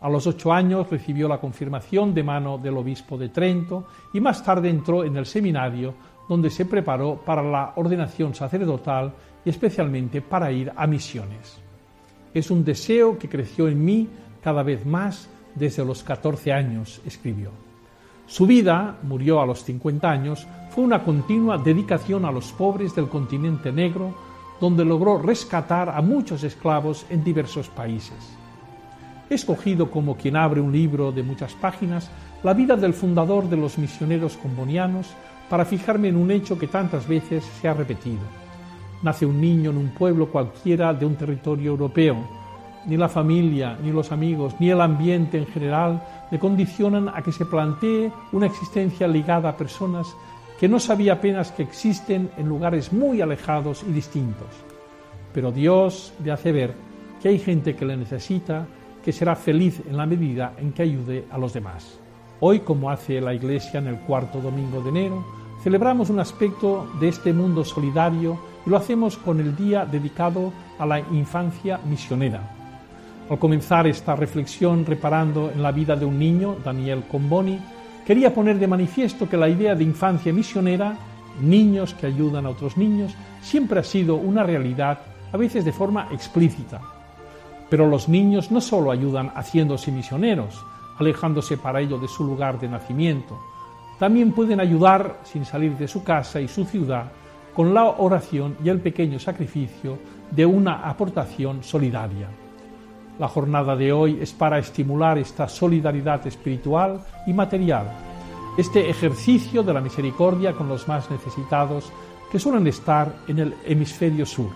A 0.00 0.10
los 0.10 0.26
ocho 0.26 0.52
años 0.52 0.90
recibió 0.90 1.28
la 1.28 1.38
confirmación 1.38 2.12
de 2.12 2.24
mano 2.24 2.58
del 2.58 2.76
obispo 2.76 3.16
de 3.16 3.28
Trento 3.28 3.86
y 4.12 4.20
más 4.20 4.42
tarde 4.42 4.68
entró 4.68 5.04
en 5.04 5.16
el 5.16 5.26
seminario 5.26 5.94
donde 6.28 6.50
se 6.50 6.66
preparó 6.66 7.22
para 7.24 7.42
la 7.42 7.72
ordenación 7.76 8.34
sacerdotal 8.34 9.12
y 9.44 9.50
especialmente 9.50 10.20
para 10.20 10.50
ir 10.50 10.72
a 10.74 10.86
misiones. 10.86 11.60
Es 12.34 12.50
un 12.50 12.64
deseo 12.64 13.18
que 13.18 13.28
creció 13.28 13.68
en 13.68 13.84
mí 13.84 14.08
cada 14.42 14.62
vez 14.62 14.84
más 14.84 15.28
desde 15.54 15.84
los 15.84 16.02
14 16.02 16.52
años, 16.52 17.00
escribió. 17.06 17.61
Su 18.32 18.46
vida, 18.46 18.96
murió 19.02 19.42
a 19.42 19.46
los 19.46 19.62
50 19.62 20.10
años, 20.10 20.46
fue 20.70 20.84
una 20.84 21.04
continua 21.04 21.58
dedicación 21.58 22.24
a 22.24 22.32
los 22.32 22.50
pobres 22.50 22.94
del 22.94 23.06
continente 23.06 23.70
negro, 23.70 24.14
donde 24.58 24.86
logró 24.86 25.18
rescatar 25.18 25.90
a 25.90 26.00
muchos 26.00 26.42
esclavos 26.42 27.04
en 27.10 27.22
diversos 27.22 27.68
países. 27.68 28.34
Escogido 29.28 29.90
como 29.90 30.16
quien 30.16 30.36
abre 30.36 30.62
un 30.62 30.72
libro 30.72 31.12
de 31.12 31.22
muchas 31.22 31.52
páginas 31.52 32.10
la 32.42 32.54
vida 32.54 32.74
del 32.74 32.94
fundador 32.94 33.50
de 33.50 33.58
los 33.58 33.76
misioneros 33.76 34.38
combonianos 34.38 35.08
para 35.50 35.66
fijarme 35.66 36.08
en 36.08 36.16
un 36.16 36.30
hecho 36.30 36.58
que 36.58 36.68
tantas 36.68 37.06
veces 37.06 37.44
se 37.60 37.68
ha 37.68 37.74
repetido. 37.74 38.22
Nace 39.02 39.26
un 39.26 39.42
niño 39.42 39.72
en 39.72 39.76
un 39.76 39.90
pueblo 39.90 40.28
cualquiera 40.28 40.94
de 40.94 41.04
un 41.04 41.16
territorio 41.16 41.72
europeo. 41.72 42.16
Ni 42.86 42.96
la 42.96 43.08
familia, 43.08 43.78
ni 43.82 43.92
los 43.92 44.10
amigos, 44.10 44.54
ni 44.58 44.70
el 44.70 44.80
ambiente 44.80 45.38
en 45.38 45.46
general 45.46 46.02
le 46.30 46.38
condicionan 46.38 47.08
a 47.08 47.22
que 47.22 47.32
se 47.32 47.46
plantee 47.46 48.10
una 48.32 48.46
existencia 48.46 49.06
ligada 49.06 49.50
a 49.50 49.56
personas 49.56 50.14
que 50.58 50.68
no 50.68 50.78
sabía 50.78 51.14
apenas 51.14 51.50
que 51.52 51.64
existen 51.64 52.30
en 52.36 52.48
lugares 52.48 52.92
muy 52.92 53.20
alejados 53.20 53.84
y 53.88 53.92
distintos. 53.92 54.46
Pero 55.34 55.50
Dios 55.50 56.12
le 56.22 56.30
hace 56.30 56.52
ver 56.52 56.74
que 57.20 57.28
hay 57.28 57.38
gente 57.38 57.74
que 57.74 57.84
le 57.84 57.96
necesita, 57.96 58.66
que 59.04 59.12
será 59.12 59.34
feliz 59.34 59.82
en 59.88 59.96
la 59.96 60.06
medida 60.06 60.54
en 60.58 60.72
que 60.72 60.82
ayude 60.82 61.24
a 61.30 61.38
los 61.38 61.52
demás. 61.52 61.98
Hoy, 62.40 62.60
como 62.60 62.90
hace 62.90 63.20
la 63.20 63.34
Iglesia 63.34 63.78
en 63.78 63.88
el 63.88 63.98
cuarto 64.00 64.40
domingo 64.40 64.80
de 64.80 64.90
enero, 64.90 65.24
celebramos 65.62 66.10
un 66.10 66.20
aspecto 66.20 66.88
de 67.00 67.08
este 67.08 67.32
mundo 67.32 67.64
solidario 67.64 68.38
y 68.64 68.70
lo 68.70 68.76
hacemos 68.76 69.16
con 69.16 69.40
el 69.40 69.56
día 69.56 69.84
dedicado 69.84 70.52
a 70.78 70.86
la 70.86 71.00
infancia 71.00 71.80
misionera. 71.88 72.61
Al 73.32 73.38
comenzar 73.38 73.86
esta 73.86 74.14
reflexión 74.14 74.84
reparando 74.84 75.50
en 75.50 75.62
la 75.62 75.72
vida 75.72 75.96
de 75.96 76.04
un 76.04 76.18
niño, 76.18 76.58
Daniel 76.62 77.04
Comboni, 77.10 77.58
quería 78.04 78.34
poner 78.34 78.58
de 78.58 78.66
manifiesto 78.66 79.26
que 79.26 79.38
la 79.38 79.48
idea 79.48 79.74
de 79.74 79.84
infancia 79.84 80.34
misionera, 80.34 80.98
niños 81.40 81.94
que 81.94 82.08
ayudan 82.08 82.44
a 82.44 82.50
otros 82.50 82.76
niños, 82.76 83.14
siempre 83.40 83.80
ha 83.80 83.84
sido 83.84 84.16
una 84.16 84.42
realidad, 84.42 84.98
a 85.32 85.38
veces 85.38 85.64
de 85.64 85.72
forma 85.72 86.08
explícita. 86.12 86.82
Pero 87.70 87.88
los 87.88 88.06
niños 88.06 88.50
no 88.50 88.60
solo 88.60 88.90
ayudan 88.90 89.32
haciéndose 89.34 89.90
misioneros, 89.90 90.62
alejándose 90.98 91.56
para 91.56 91.80
ello 91.80 91.96
de 91.96 92.08
su 92.08 92.24
lugar 92.24 92.60
de 92.60 92.68
nacimiento, 92.68 93.40
también 93.98 94.32
pueden 94.32 94.60
ayudar 94.60 95.20
sin 95.22 95.46
salir 95.46 95.74
de 95.78 95.88
su 95.88 96.04
casa 96.04 96.38
y 96.38 96.48
su 96.48 96.66
ciudad 96.66 97.10
con 97.54 97.72
la 97.72 97.84
oración 97.86 98.58
y 98.62 98.68
el 98.68 98.82
pequeño 98.82 99.18
sacrificio 99.18 99.98
de 100.30 100.44
una 100.44 100.86
aportación 100.86 101.64
solidaria. 101.64 102.41
La 103.22 103.28
jornada 103.28 103.76
de 103.76 103.92
hoy 103.92 104.18
es 104.20 104.32
para 104.32 104.58
estimular 104.58 105.16
esta 105.16 105.46
solidaridad 105.46 106.26
espiritual 106.26 107.00
y 107.24 107.32
material, 107.32 107.86
este 108.58 108.90
ejercicio 108.90 109.62
de 109.62 109.72
la 109.72 109.80
misericordia 109.80 110.54
con 110.54 110.68
los 110.68 110.88
más 110.88 111.08
necesitados 111.08 111.92
que 112.32 112.40
suelen 112.40 112.66
estar 112.66 113.14
en 113.28 113.38
el 113.38 113.54
hemisferio 113.64 114.26
sur, 114.26 114.50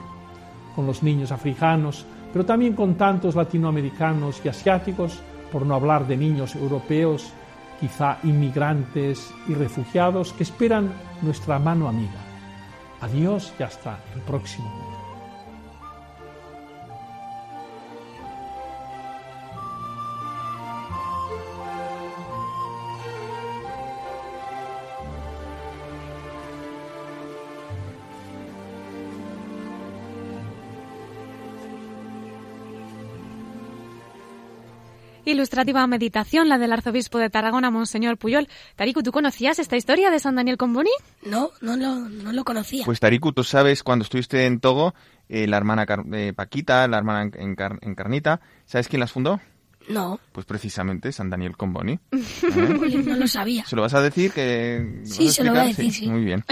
con 0.74 0.84
los 0.84 1.04
niños 1.04 1.30
africanos, 1.30 2.04
pero 2.32 2.44
también 2.44 2.72
con 2.72 2.96
tantos 2.96 3.36
latinoamericanos 3.36 4.40
y 4.44 4.48
asiáticos, 4.48 5.20
por 5.52 5.64
no 5.64 5.76
hablar 5.76 6.04
de 6.08 6.16
niños 6.16 6.56
europeos, 6.56 7.32
quizá 7.78 8.18
inmigrantes 8.24 9.32
y 9.46 9.54
refugiados 9.54 10.32
que 10.32 10.42
esperan 10.42 10.92
nuestra 11.22 11.60
mano 11.60 11.86
amiga. 11.86 12.18
Adiós 13.00 13.54
y 13.60 13.62
hasta 13.62 14.00
el 14.12 14.22
próximo. 14.22 14.95
Ilustrativa 35.40 35.86
meditación, 35.86 36.48
la 36.48 36.56
del 36.56 36.72
arzobispo 36.72 37.18
de 37.18 37.28
Tarragona, 37.28 37.70
Monseñor 37.70 38.16
Puyol. 38.16 38.48
Tariku, 38.74 39.02
¿tú 39.02 39.12
conocías 39.12 39.58
esta 39.58 39.76
historia 39.76 40.10
de 40.10 40.18
San 40.18 40.34
Daniel 40.34 40.56
Comboni? 40.56 40.88
No, 41.26 41.50
no 41.60 41.76
lo, 41.76 41.94
no 41.96 42.32
lo 42.32 42.42
conocía. 42.42 42.86
Pues 42.86 43.00
Tariku, 43.00 43.32
tú 43.32 43.44
sabes, 43.44 43.82
cuando 43.82 44.04
estuviste 44.04 44.46
en 44.46 44.60
Togo, 44.60 44.94
eh, 45.28 45.46
la 45.46 45.58
hermana 45.58 45.84
Car- 45.84 46.04
eh, 46.14 46.32
Paquita, 46.34 46.88
la 46.88 46.96
hermana 46.96 47.30
Encar- 47.32 47.78
Encarnita, 47.82 48.40
¿sabes 48.64 48.88
quién 48.88 49.00
las 49.00 49.12
fundó? 49.12 49.38
No, 49.88 50.20
Pues 50.32 50.46
precisamente 50.46 51.12
San 51.12 51.30
Daniel 51.30 51.56
Comboni. 51.56 51.98
¿Eh? 52.12 52.76
Jolín, 52.78 53.06
no 53.06 53.16
lo 53.16 53.28
sabía. 53.28 53.64
¿Se 53.66 53.76
lo 53.76 53.82
vas 53.82 53.94
a 53.94 54.00
decir? 54.00 54.32
Que, 54.32 55.00
¿lo 55.00 55.06
Sí, 55.06 55.30
se 55.30 55.44
lo 55.44 55.52
voy 55.52 55.60
a 55.60 55.64
decir, 55.64 55.92
sí. 55.92 56.08
Muy 56.08 56.24
bien. 56.24 56.44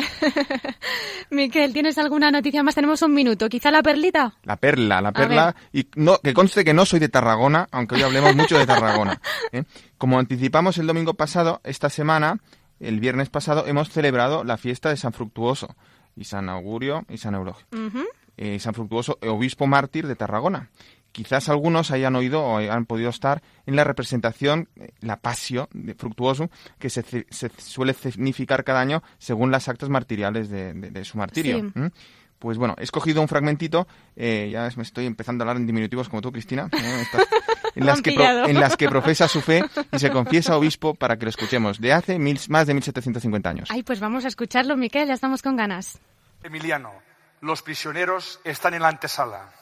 Miquel, 1.30 1.72
¿tienes 1.72 1.99
alguna 1.99 2.30
noticia 2.30 2.62
más? 2.62 2.74
Tenemos 2.74 3.03
un 3.03 3.12
minuto. 3.14 3.49
¿Quizá 3.49 3.70
la 3.70 3.82
perlita? 3.82 4.35
La 4.45 4.57
perla, 4.57 5.01
la 5.01 5.12
perla. 5.12 5.55
Y 5.72 5.89
no, 5.97 6.18
que 6.18 6.35
conste 6.35 6.64
que 6.64 6.74
no 6.74 6.87
soy 6.87 7.01
de 7.01 7.09
Tarragona, 7.09 7.68
aunque 7.70 7.97
hoy 7.97 8.03
hablemos 8.03 8.37
mucho 8.37 8.59
de 8.59 8.66
Tarragona. 8.66 9.20
¿eh? 9.53 9.64
Como 9.99 10.18
anticipamos 10.18 10.78
el 10.78 10.87
domingo 10.87 11.14
pasado, 11.14 11.61
esta 11.64 11.91
semana, 11.91 12.39
el 12.80 13.01
viernes 13.01 13.30
pasado, 13.30 13.66
hemos 13.66 13.89
celebrado 13.89 14.45
la 14.45 14.57
fiesta 14.57 14.91
de 14.91 14.97
San 14.97 15.12
Fructuoso, 15.12 15.74
y 16.16 16.24
San 16.24 16.49
Augurio 16.49 17.05
y 17.09 17.18
San 17.18 17.35
Eulogio. 17.35 17.66
Eh, 18.37 18.59
San 18.59 18.74
Fructuoso, 18.74 19.18
obispo 19.22 19.66
mártir 19.66 20.07
de 20.07 20.16
Tarragona. 20.16 20.70
Quizás 21.14 21.48
algunos 21.48 21.92
hayan 21.92 22.16
oído 22.16 22.42
o 22.42 22.56
hayan 22.56 22.86
podido 22.86 23.08
estar 23.08 23.40
en 23.66 23.76
la 23.76 23.84
representación, 23.84 24.68
eh, 24.74 24.90
la 24.98 25.16
pasio 25.20 25.68
de 25.72 25.94
Fructuoso, 25.94 26.50
que 26.80 26.90
se, 26.90 27.04
se 27.30 27.50
suele 27.56 27.94
significar 27.94 28.64
cada 28.64 28.80
año 28.80 29.00
según 29.18 29.52
las 29.52 29.68
actas 29.68 29.88
martiriales 29.90 30.48
de, 30.48 30.74
de- 30.74 30.90
de 30.90 31.04
su 31.04 31.16
martirio. 31.16 31.72
Pues 32.40 32.58
bueno, 32.58 32.74
he 32.78 32.82
escogido 32.82 33.22
un 33.22 33.28
fragmentito, 33.28 33.86
eh, 34.16 34.50
ya 34.52 34.68
me 34.76 34.82
estoy 34.82 35.06
empezando 35.06 35.42
a 35.42 35.44
hablar 35.44 35.56
en 35.58 35.66
diminutivos 35.68 36.08
como 36.08 36.20
tú, 36.20 36.32
Cristina, 36.32 36.68
¿eh? 36.72 37.02
Estas- 37.02 37.26
en, 37.76 37.86
las 37.86 38.02
que 38.02 38.12
pro- 38.12 38.46
en 38.48 38.60
las 38.60 38.76
que 38.76 38.88
profesa 38.88 39.28
su 39.28 39.40
fe 39.40 39.64
y 39.92 39.98
se 40.00 40.10
confiesa 40.10 40.56
obispo 40.56 40.94
para 40.94 41.16
que 41.16 41.26
lo 41.26 41.30
escuchemos, 41.30 41.80
de 41.80 41.92
hace 41.92 42.18
mil- 42.18 42.40
más 42.48 42.66
de 42.66 42.74
1750 42.74 43.48
años. 43.48 43.68
Ay, 43.70 43.84
pues 43.84 44.00
vamos 44.00 44.24
a 44.24 44.28
escucharlo, 44.28 44.76
Miquel, 44.76 45.06
ya 45.06 45.14
estamos 45.14 45.42
con 45.42 45.54
ganas. 45.56 46.00
Emiliano, 46.42 46.90
los 47.40 47.62
prisioneros 47.62 48.40
están 48.44 48.74
en 48.74 48.82
la 48.82 48.88
antesala. 48.88 49.52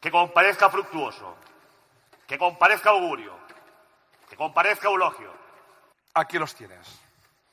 Que 0.00 0.10
comparezca 0.10 0.70
Fructuoso. 0.70 1.36
Que 2.26 2.38
comparezca 2.38 2.90
Augurio. 2.90 3.36
Que 4.28 4.36
comparezca 4.36 4.88
Eulogio. 4.88 5.32
Aquí 6.14 6.38
los 6.38 6.54
tienes. 6.54 7.00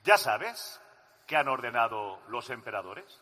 ¿Ya 0.04 0.18
sabes 0.18 0.80
qué 1.26 1.36
han 1.36 1.48
ordenado 1.48 2.22
los 2.30 2.50
emperadores? 2.50 3.20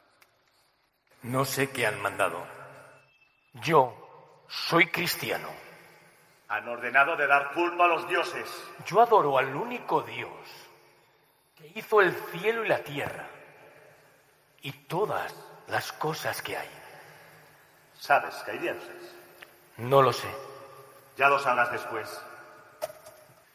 No 1.24 1.44
sé 1.44 1.72
qué 1.72 1.88
han 1.88 2.00
mandado. 2.02 2.46
Yo 3.54 4.44
soy 4.48 4.88
cristiano. 4.88 5.50
Han 6.48 6.68
ordenado 6.68 7.16
de 7.16 7.26
dar 7.26 7.54
culto 7.54 7.84
a 7.84 7.88
los 7.88 8.08
dioses. 8.08 8.48
Yo 8.86 9.02
adoro 9.02 9.38
al 9.38 9.56
único 9.56 10.04
Dios 10.04 10.30
que 11.56 11.72
hizo 11.74 12.02
el 12.02 12.14
cielo 12.32 12.64
y 12.64 12.68
la 12.68 12.84
tierra 12.84 13.28
y 14.62 14.72
todas 14.72 15.34
las 15.68 15.92
cosas 15.94 16.42
que 16.42 16.58
hay. 16.58 16.70
¿Sabes 17.94 18.36
que 18.44 18.52
hay 18.52 18.60
dioses? 18.60 19.15
No 19.78 20.02
lo 20.02 20.14
sé. 20.14 20.28
Ya 21.18 21.30
lo 21.30 21.40
sabrás 21.40 21.72
después. 21.72 22.22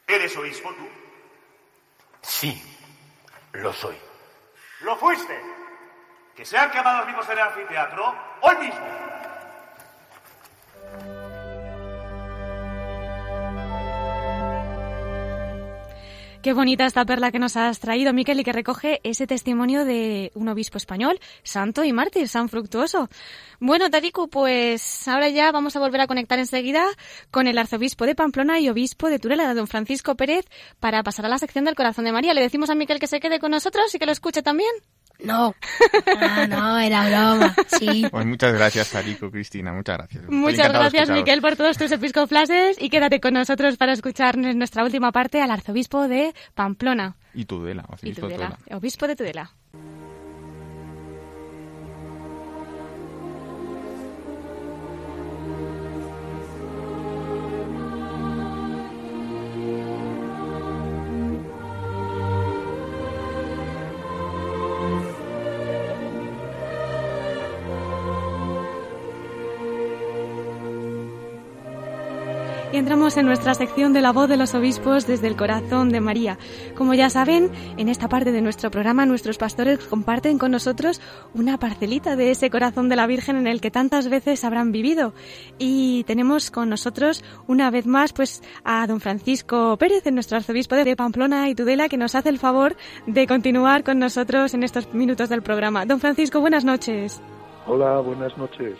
¿Eres 0.06 0.36
obispo 0.36 0.70
tú? 0.74 0.88
Sí, 2.22 2.62
lo 3.52 3.72
soy. 3.72 3.96
¿Lo 4.80 4.96
fuiste? 4.96 5.40
Que 6.34 6.44
sean 6.44 6.70
quemados 6.70 7.06
vivos 7.06 7.26
en 7.26 7.32
el 7.32 7.38
anfiteatro 7.40 8.14
hoy 8.42 8.56
mismo. 8.56 9.09
Qué 16.42 16.54
bonita 16.54 16.86
esta 16.86 17.04
perla 17.04 17.30
que 17.30 17.38
nos 17.38 17.58
has 17.58 17.80
traído, 17.80 18.14
Miquel, 18.14 18.40
y 18.40 18.44
que 18.44 18.52
recoge 18.54 19.00
ese 19.02 19.26
testimonio 19.26 19.84
de 19.84 20.32
un 20.34 20.48
obispo 20.48 20.78
español, 20.78 21.20
santo 21.42 21.84
y 21.84 21.92
mártir, 21.92 22.28
San 22.28 22.48
Fructuoso. 22.48 23.10
Bueno, 23.58 23.90
Tariku, 23.90 24.30
pues 24.30 25.06
ahora 25.06 25.28
ya 25.28 25.52
vamos 25.52 25.76
a 25.76 25.80
volver 25.80 26.00
a 26.00 26.06
conectar 26.06 26.38
enseguida 26.38 26.86
con 27.30 27.46
el 27.46 27.58
arzobispo 27.58 28.06
de 28.06 28.14
Pamplona 28.14 28.58
y 28.58 28.70
obispo 28.70 29.10
de 29.10 29.18
Turela, 29.18 29.52
don 29.52 29.66
Francisco 29.66 30.14
Pérez, 30.14 30.46
para 30.78 31.02
pasar 31.02 31.26
a 31.26 31.28
la 31.28 31.38
sección 31.38 31.66
del 31.66 31.74
corazón 31.74 32.06
de 32.06 32.12
María. 32.12 32.32
Le 32.32 32.40
decimos 32.40 32.70
a 32.70 32.74
Miquel 32.74 33.00
que 33.00 33.06
se 33.06 33.20
quede 33.20 33.38
con 33.38 33.50
nosotros 33.50 33.94
y 33.94 33.98
que 33.98 34.06
lo 34.06 34.12
escuche 34.12 34.42
también. 34.42 34.70
No, 35.24 35.54
no, 36.20 36.46
no, 36.48 36.78
era 36.78 37.08
broma, 37.08 37.54
sí. 37.78 38.06
Pues 38.10 38.26
muchas 38.26 38.52
gracias, 38.54 38.90
Tarico, 38.90 39.30
Cristina, 39.30 39.72
muchas 39.72 39.98
gracias. 39.98 40.24
Muchas 40.28 40.68
de 40.72 40.78
gracias. 40.78 41.10
Miquel, 41.10 41.40
por 41.40 41.56
todos 41.56 41.76
tus 41.76 41.90
episcoflases 41.92 42.80
y 42.80 42.88
quédate 42.90 43.20
con 43.20 43.34
nosotros 43.34 43.76
para 43.76 43.92
escuchar 43.92 44.36
nuestra 44.36 44.84
última 44.84 45.12
parte 45.12 45.40
al 45.42 45.50
arzobispo 45.50 46.08
de 46.08 46.34
Pamplona 46.54 47.16
Y 47.34 47.44
Tudela, 47.44 47.84
y 47.88 47.92
arzobispo 47.92 48.26
de 48.28 48.34
Tudela, 48.34 48.56
Tudela. 48.56 48.76
obispo 48.78 49.06
de 49.06 49.16
Tudela. 49.16 49.50
Y 72.90 72.92
entramos 72.92 73.16
en 73.18 73.26
nuestra 73.26 73.54
sección 73.54 73.92
de 73.92 74.00
la 74.00 74.10
voz 74.10 74.28
de 74.28 74.36
los 74.36 74.52
obispos 74.52 75.06
desde 75.06 75.28
el 75.28 75.36
corazón 75.36 75.90
de 75.90 76.00
María. 76.00 76.38
Como 76.74 76.92
ya 76.92 77.08
saben, 77.08 77.52
en 77.76 77.88
esta 77.88 78.08
parte 78.08 78.32
de 78.32 78.42
nuestro 78.42 78.72
programa 78.72 79.06
nuestros 79.06 79.38
pastores 79.38 79.78
comparten 79.78 80.38
con 80.38 80.50
nosotros 80.50 81.00
una 81.32 81.56
parcelita 81.56 82.16
de 82.16 82.32
ese 82.32 82.50
corazón 82.50 82.88
de 82.88 82.96
la 82.96 83.06
Virgen 83.06 83.36
en 83.36 83.46
el 83.46 83.60
que 83.60 83.70
tantas 83.70 84.08
veces 84.08 84.42
habrán 84.42 84.72
vivido. 84.72 85.14
Y 85.56 86.02
tenemos 86.02 86.50
con 86.50 86.68
nosotros 86.68 87.22
una 87.46 87.70
vez 87.70 87.86
más 87.86 88.12
pues 88.12 88.42
a 88.64 88.84
don 88.88 88.98
Francisco 88.98 89.76
Pérez, 89.76 90.02
nuestro 90.10 90.38
arzobispo 90.38 90.74
de 90.74 90.96
Pamplona 90.96 91.48
y 91.48 91.54
Tudela, 91.54 91.88
que 91.88 91.96
nos 91.96 92.16
hace 92.16 92.30
el 92.30 92.40
favor 92.40 92.74
de 93.06 93.28
continuar 93.28 93.84
con 93.84 94.00
nosotros 94.00 94.52
en 94.52 94.64
estos 94.64 94.92
minutos 94.92 95.28
del 95.28 95.42
programa. 95.42 95.86
Don 95.86 96.00
Francisco, 96.00 96.40
buenas 96.40 96.64
noches. 96.64 97.22
Hola, 97.68 98.00
buenas 98.00 98.36
noches. 98.36 98.76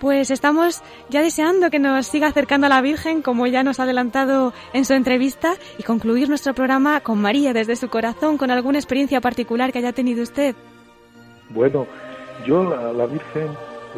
Pues 0.00 0.30
estamos 0.30 0.82
ya 1.08 1.22
deseando 1.22 1.70
que 1.70 1.78
nos 1.78 2.06
siga 2.06 2.26
acercando 2.26 2.66
a 2.66 2.70
la 2.70 2.82
Virgen, 2.82 3.22
como 3.22 3.46
ya 3.46 3.62
nos 3.62 3.80
ha 3.80 3.84
adelantado 3.84 4.52
en 4.74 4.84
su 4.84 4.92
entrevista, 4.92 5.54
y 5.78 5.84
concluir 5.84 6.28
nuestro 6.28 6.54
programa 6.54 7.00
con 7.00 7.20
María 7.20 7.54
desde 7.54 7.76
su 7.76 7.88
corazón, 7.88 8.36
con 8.36 8.50
alguna 8.50 8.78
experiencia 8.78 9.20
particular 9.22 9.72
que 9.72 9.78
haya 9.78 9.92
tenido 9.92 10.22
usted. 10.22 10.54
Bueno, 11.48 11.86
yo 12.46 12.74
a 12.78 12.92
la 12.92 13.06
Virgen 13.06 13.48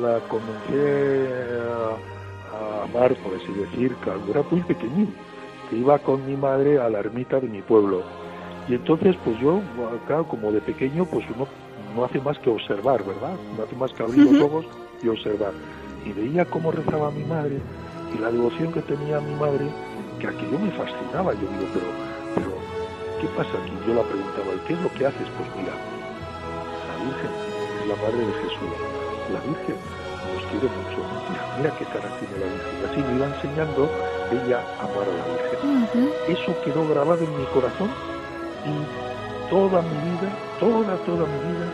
la 0.00 0.20
comencé 0.28 1.28
a, 1.62 1.96
a 2.56 2.84
amar, 2.84 3.16
por 3.16 3.34
así 3.34 3.52
decir, 3.52 3.96
cuando 4.04 4.30
era 4.30 4.42
muy 4.48 4.60
pequeñín, 4.60 5.12
que 5.68 5.76
iba 5.76 5.98
con 5.98 6.24
mi 6.26 6.36
madre 6.36 6.78
a 6.78 6.88
la 6.88 7.00
ermita 7.00 7.40
de 7.40 7.48
mi 7.48 7.62
pueblo. 7.62 8.02
Y 8.68 8.74
entonces, 8.74 9.16
pues 9.24 9.38
yo, 9.40 9.60
claro, 10.06 10.28
como 10.28 10.52
de 10.52 10.60
pequeño, 10.60 11.06
pues 11.06 11.24
uno 11.34 11.48
no 11.96 12.04
hace 12.04 12.20
más 12.20 12.38
que 12.38 12.50
observar, 12.50 13.02
¿verdad? 13.04 13.32
No 13.56 13.64
hace 13.64 13.74
más 13.74 13.92
que 13.92 14.02
abrir 14.02 14.30
los 14.30 14.42
ojos 14.42 14.66
y 15.02 15.08
observar. 15.08 15.52
Y 16.08 16.12
veía 16.12 16.46
cómo 16.46 16.72
rezaba 16.72 17.10
mi 17.10 17.22
madre 17.24 17.60
y 18.14 18.18
la 18.18 18.30
devoción 18.30 18.72
que 18.72 18.80
tenía 18.80 19.20
mi 19.20 19.34
madre, 19.34 19.68
que 20.18 20.26
aquello 20.26 20.58
me 20.58 20.70
fascinaba. 20.72 21.34
Yo 21.34 21.44
digo, 21.52 21.68
pero, 21.76 21.88
pero, 22.34 22.50
¿qué 23.20 23.28
pasa 23.36 23.52
aquí? 23.60 23.76
Yo 23.86 23.92
la 23.92 24.02
preguntaba, 24.08 24.56
¿y 24.56 24.60
qué 24.66 24.72
es 24.72 24.80
lo 24.80 24.90
que 24.96 25.04
haces? 25.04 25.28
Pues 25.36 25.48
mira, 25.60 25.76
la 25.76 26.96
Virgen 27.04 27.28
es 27.28 27.86
la 27.92 27.96
madre 28.00 28.24
de 28.24 28.34
Jesús. 28.40 28.72
La 29.36 29.40
Virgen 29.44 29.76
nos 30.32 30.42
quiere 30.48 30.68
mucho. 30.72 30.98
Mira, 31.28 31.44
mira 31.60 31.70
qué 31.76 31.84
cara 31.92 32.08
tiene 32.16 32.34
la 32.40 32.48
Virgen. 32.56 32.72
Y 32.72 32.84
así 32.88 32.98
me 33.04 33.12
iba 33.12 33.26
enseñando 33.28 33.80
ella 34.32 34.58
a 34.80 34.88
amar 34.88 35.04
a 35.04 35.12
la 35.12 35.24
Virgen. 35.28 36.08
Eso 36.24 36.56
quedó 36.64 36.88
grabado 36.88 37.20
en 37.20 37.36
mi 37.36 37.44
corazón 37.52 37.92
y 38.64 38.72
toda 39.52 39.84
mi 39.84 39.96
vida, 40.08 40.32
toda, 40.56 40.96
toda 41.04 41.28
mi 41.28 41.38
vida, 41.52 41.68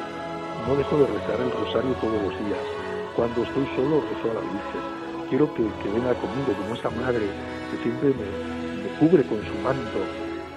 no 0.67 0.75
dejo 0.75 0.99
de 0.99 1.07
rezar 1.07 1.39
el 1.39 1.55
rosario 1.55 1.95
todos 2.03 2.19
los 2.19 2.35
días. 2.43 2.84
Cuando 3.17 3.43
estoy 3.43 3.67
solo, 3.77 4.03
rezo 4.03 4.31
a 4.31 4.35
la 4.35 4.41
Virgen. 4.41 5.29
Quiero 5.29 5.55
que, 5.55 5.63
que 5.63 5.89
venga 5.89 6.15
conmigo 6.15 6.53
como 6.61 6.75
esa 6.75 6.91
madre 6.91 7.27
que 7.71 7.77
siempre 7.83 8.09
me, 8.11 8.83
me 8.83 8.89
cubre 8.99 9.23
con 9.25 9.39
su 9.45 9.55
manto. 9.63 9.99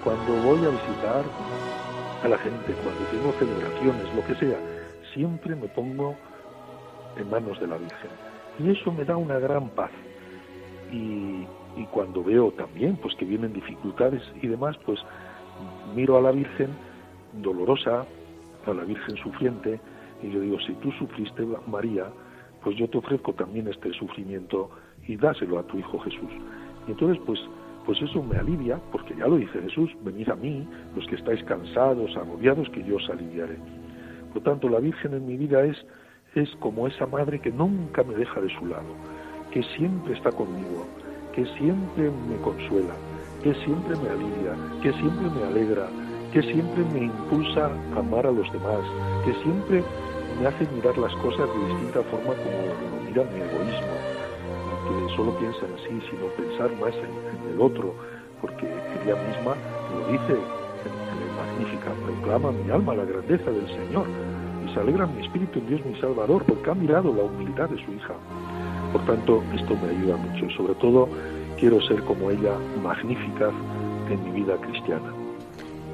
Cuando 0.03 0.33
voy 0.41 0.65
a 0.65 0.69
visitar 0.69 1.23
a 2.23 2.27
la 2.27 2.37
gente, 2.39 2.73
cuando 2.83 3.01
tengo 3.11 3.31
celebraciones, 3.39 4.15
lo 4.15 4.25
que 4.25 4.35
sea, 4.35 4.57
siempre 5.13 5.55
me 5.55 5.67
pongo 5.67 6.15
en 7.15 7.29
manos 7.29 7.59
de 7.59 7.67
la 7.67 7.77
Virgen. 7.77 8.09
Y 8.59 8.71
eso 8.71 8.91
me 8.91 9.05
da 9.05 9.17
una 9.17 9.39
gran 9.39 9.69
paz. 9.69 9.91
Y, 10.91 11.45
y 11.75 11.85
cuando 11.91 12.23
veo 12.23 12.51
también 12.51 12.97
pues 12.97 13.13
que 13.15 13.25
vienen 13.25 13.53
dificultades 13.53 14.23
y 14.41 14.47
demás, 14.47 14.75
pues 14.85 14.99
miro 15.95 16.17
a 16.17 16.21
la 16.21 16.31
Virgen 16.31 16.69
dolorosa, 17.33 18.05
a 18.65 18.73
la 18.73 18.83
Virgen 18.83 19.15
sufriente, 19.17 19.79
y 20.23 20.27
le 20.27 20.39
digo, 20.39 20.59
si 20.61 20.73
tú 20.73 20.91
sufriste, 20.93 21.45
María, 21.67 22.07
pues 22.67 22.75
yo 22.75 22.89
te 22.89 22.97
ofrezco 22.97 23.31
también 23.31 23.65
este 23.69 23.93
sufrimiento 23.93 24.69
y 25.07 25.15
dáselo 25.15 25.57
a 25.57 25.63
tu 25.63 25.77
Hijo 25.77 25.99
Jesús. 25.99 26.29
Y 26.85 26.91
entonces, 26.91 27.17
pues, 27.25 27.39
pues 27.85 27.97
eso 28.01 28.21
me 28.21 28.35
alivia, 28.35 28.77
porque 28.91 29.15
ya 29.15 29.25
lo 29.25 29.37
dice 29.37 29.61
Jesús, 29.61 29.89
venid 30.03 30.27
a 30.27 30.35
mí, 30.35 30.67
los 30.93 31.07
que 31.07 31.15
estáis 31.15 31.41
cansados, 31.45 32.13
agobiados, 32.17 32.69
que 32.71 32.83
yo 32.83 32.97
os 32.97 33.09
aliviaré. 33.09 33.55
Por 34.33 34.43
tanto, 34.43 34.67
la 34.67 34.81
Virgen 34.81 35.13
en 35.13 35.25
mi 35.25 35.37
vida 35.37 35.63
es, 35.63 35.77
es 36.35 36.49
como 36.59 36.87
esa 36.87 37.05
madre 37.05 37.39
que 37.39 37.51
nunca 37.51 38.03
me 38.03 38.15
deja 38.15 38.41
de 38.41 38.53
su 38.59 38.65
lado, 38.65 38.93
que 39.51 39.63
siempre 39.77 40.15
está 40.15 40.33
conmigo, 40.33 40.85
que 41.33 41.45
siempre 41.57 42.11
me 42.27 42.35
consuela, 42.43 42.95
que 43.43 43.53
siempre 43.63 43.95
me 43.95 44.09
alivia, 44.09 44.57
que 44.83 44.91
siempre 44.91 45.29
me 45.29 45.43
alegra, 45.45 45.87
que 46.33 46.41
siempre 46.41 46.83
me 46.93 47.05
impulsa 47.05 47.71
a 47.95 47.99
amar 47.99 48.27
a 48.27 48.31
los 48.31 48.51
demás, 48.51 48.81
que 49.23 49.33
siempre 49.41 49.85
me 50.39 50.47
hace 50.47 50.67
mirar 50.73 50.97
las 50.97 51.13
cosas 51.15 51.49
de 51.49 51.67
distinta 51.67 52.01
forma 52.03 52.33
como 52.35 52.57
lo 52.69 52.97
mira 53.05 53.23
mi 53.33 53.41
egoísmo, 53.41 53.95
que 54.85 55.15
solo 55.15 55.31
piensa 55.39 55.59
en 55.65 55.77
sí, 55.83 56.07
sino 56.09 56.27
pensar 56.37 56.71
más 56.79 56.93
en, 56.95 57.53
el 57.53 57.61
otro, 57.61 57.93
porque 58.41 58.67
ella 58.67 59.15
misma 59.15 59.55
lo 59.93 60.11
dice 60.11 60.33
en, 60.33 60.93
en 60.93 61.35
Magnífica, 61.35 61.91
proclama 62.05 62.51
mi 62.51 62.69
alma 62.69 62.93
la 62.93 63.05
grandeza 63.05 63.49
del 63.49 63.67
Señor 63.67 64.05
y 64.65 64.73
se 64.73 64.79
alegra 64.79 65.07
mi 65.07 65.25
espíritu 65.25 65.59
en 65.59 65.67
Dios 65.67 65.85
mi 65.85 65.99
Salvador, 65.99 66.43
porque 66.45 66.69
ha 66.69 66.75
mirado 66.75 67.13
la 67.13 67.23
humildad 67.23 67.69
de 67.69 67.83
su 67.83 67.91
hija. 67.93 68.13
Por 68.91 69.05
tanto, 69.05 69.43
esto 69.55 69.75
me 69.75 69.89
ayuda 69.89 70.17
mucho 70.17 70.45
y 70.45 70.53
sobre 70.55 70.75
todo 70.75 71.09
quiero 71.59 71.81
ser 71.81 72.03
como 72.03 72.29
ella, 72.29 72.53
magnífica 72.83 73.49
en 74.09 74.23
mi 74.23 74.41
vida 74.41 74.55
cristiana. 74.57 75.16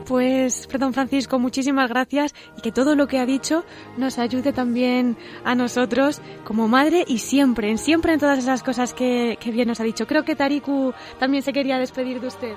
Pues, 0.06 0.68
perdón 0.68 0.94
Francisco, 0.94 1.40
muchísimas 1.40 1.90
gracias 1.90 2.34
y 2.58 2.62
que 2.62 2.72
todo 2.72 2.96
lo 2.96 3.08
que 3.08 3.20
ha 3.20 3.26
dicho 3.26 3.64
nos 3.98 4.20
ayude 4.20 4.52
también 4.54 5.18
a 5.44 5.56
nosotros 5.56 6.22
como 6.44 6.68
madre 6.68 7.04
y 7.08 7.20
siempre, 7.20 7.76
siempre 7.78 8.14
en 8.14 8.20
todas 8.20 8.40
esas 8.40 8.64
cosas 8.64 8.94
que, 8.94 9.38
que 9.40 9.52
bien 9.52 9.68
nos 9.68 9.80
ha 9.80 9.84
dicho. 9.84 10.06
Creo 10.08 10.24
que 10.26 10.36
Tariku 10.36 10.94
también 11.20 11.44
se 11.44 11.54
quería 11.54 11.78
despedir 11.78 12.20
de 12.20 12.28
usted. 12.28 12.54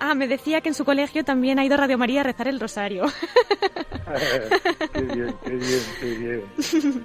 Ah, 0.00 0.14
me 0.14 0.28
decía 0.28 0.60
que 0.60 0.68
en 0.68 0.74
su 0.74 0.84
colegio 0.84 1.24
también 1.24 1.58
ha 1.58 1.64
ido 1.64 1.76
Radio 1.76 1.98
María 1.98 2.20
a 2.20 2.24
rezar 2.24 2.46
el 2.48 2.60
rosario. 2.60 3.04
qué 4.92 5.00
bien, 5.02 5.34
qué 5.44 5.50
bien, 5.56 5.82
qué 6.00 6.06
bien. 6.14 6.42
Pues- 6.56 7.04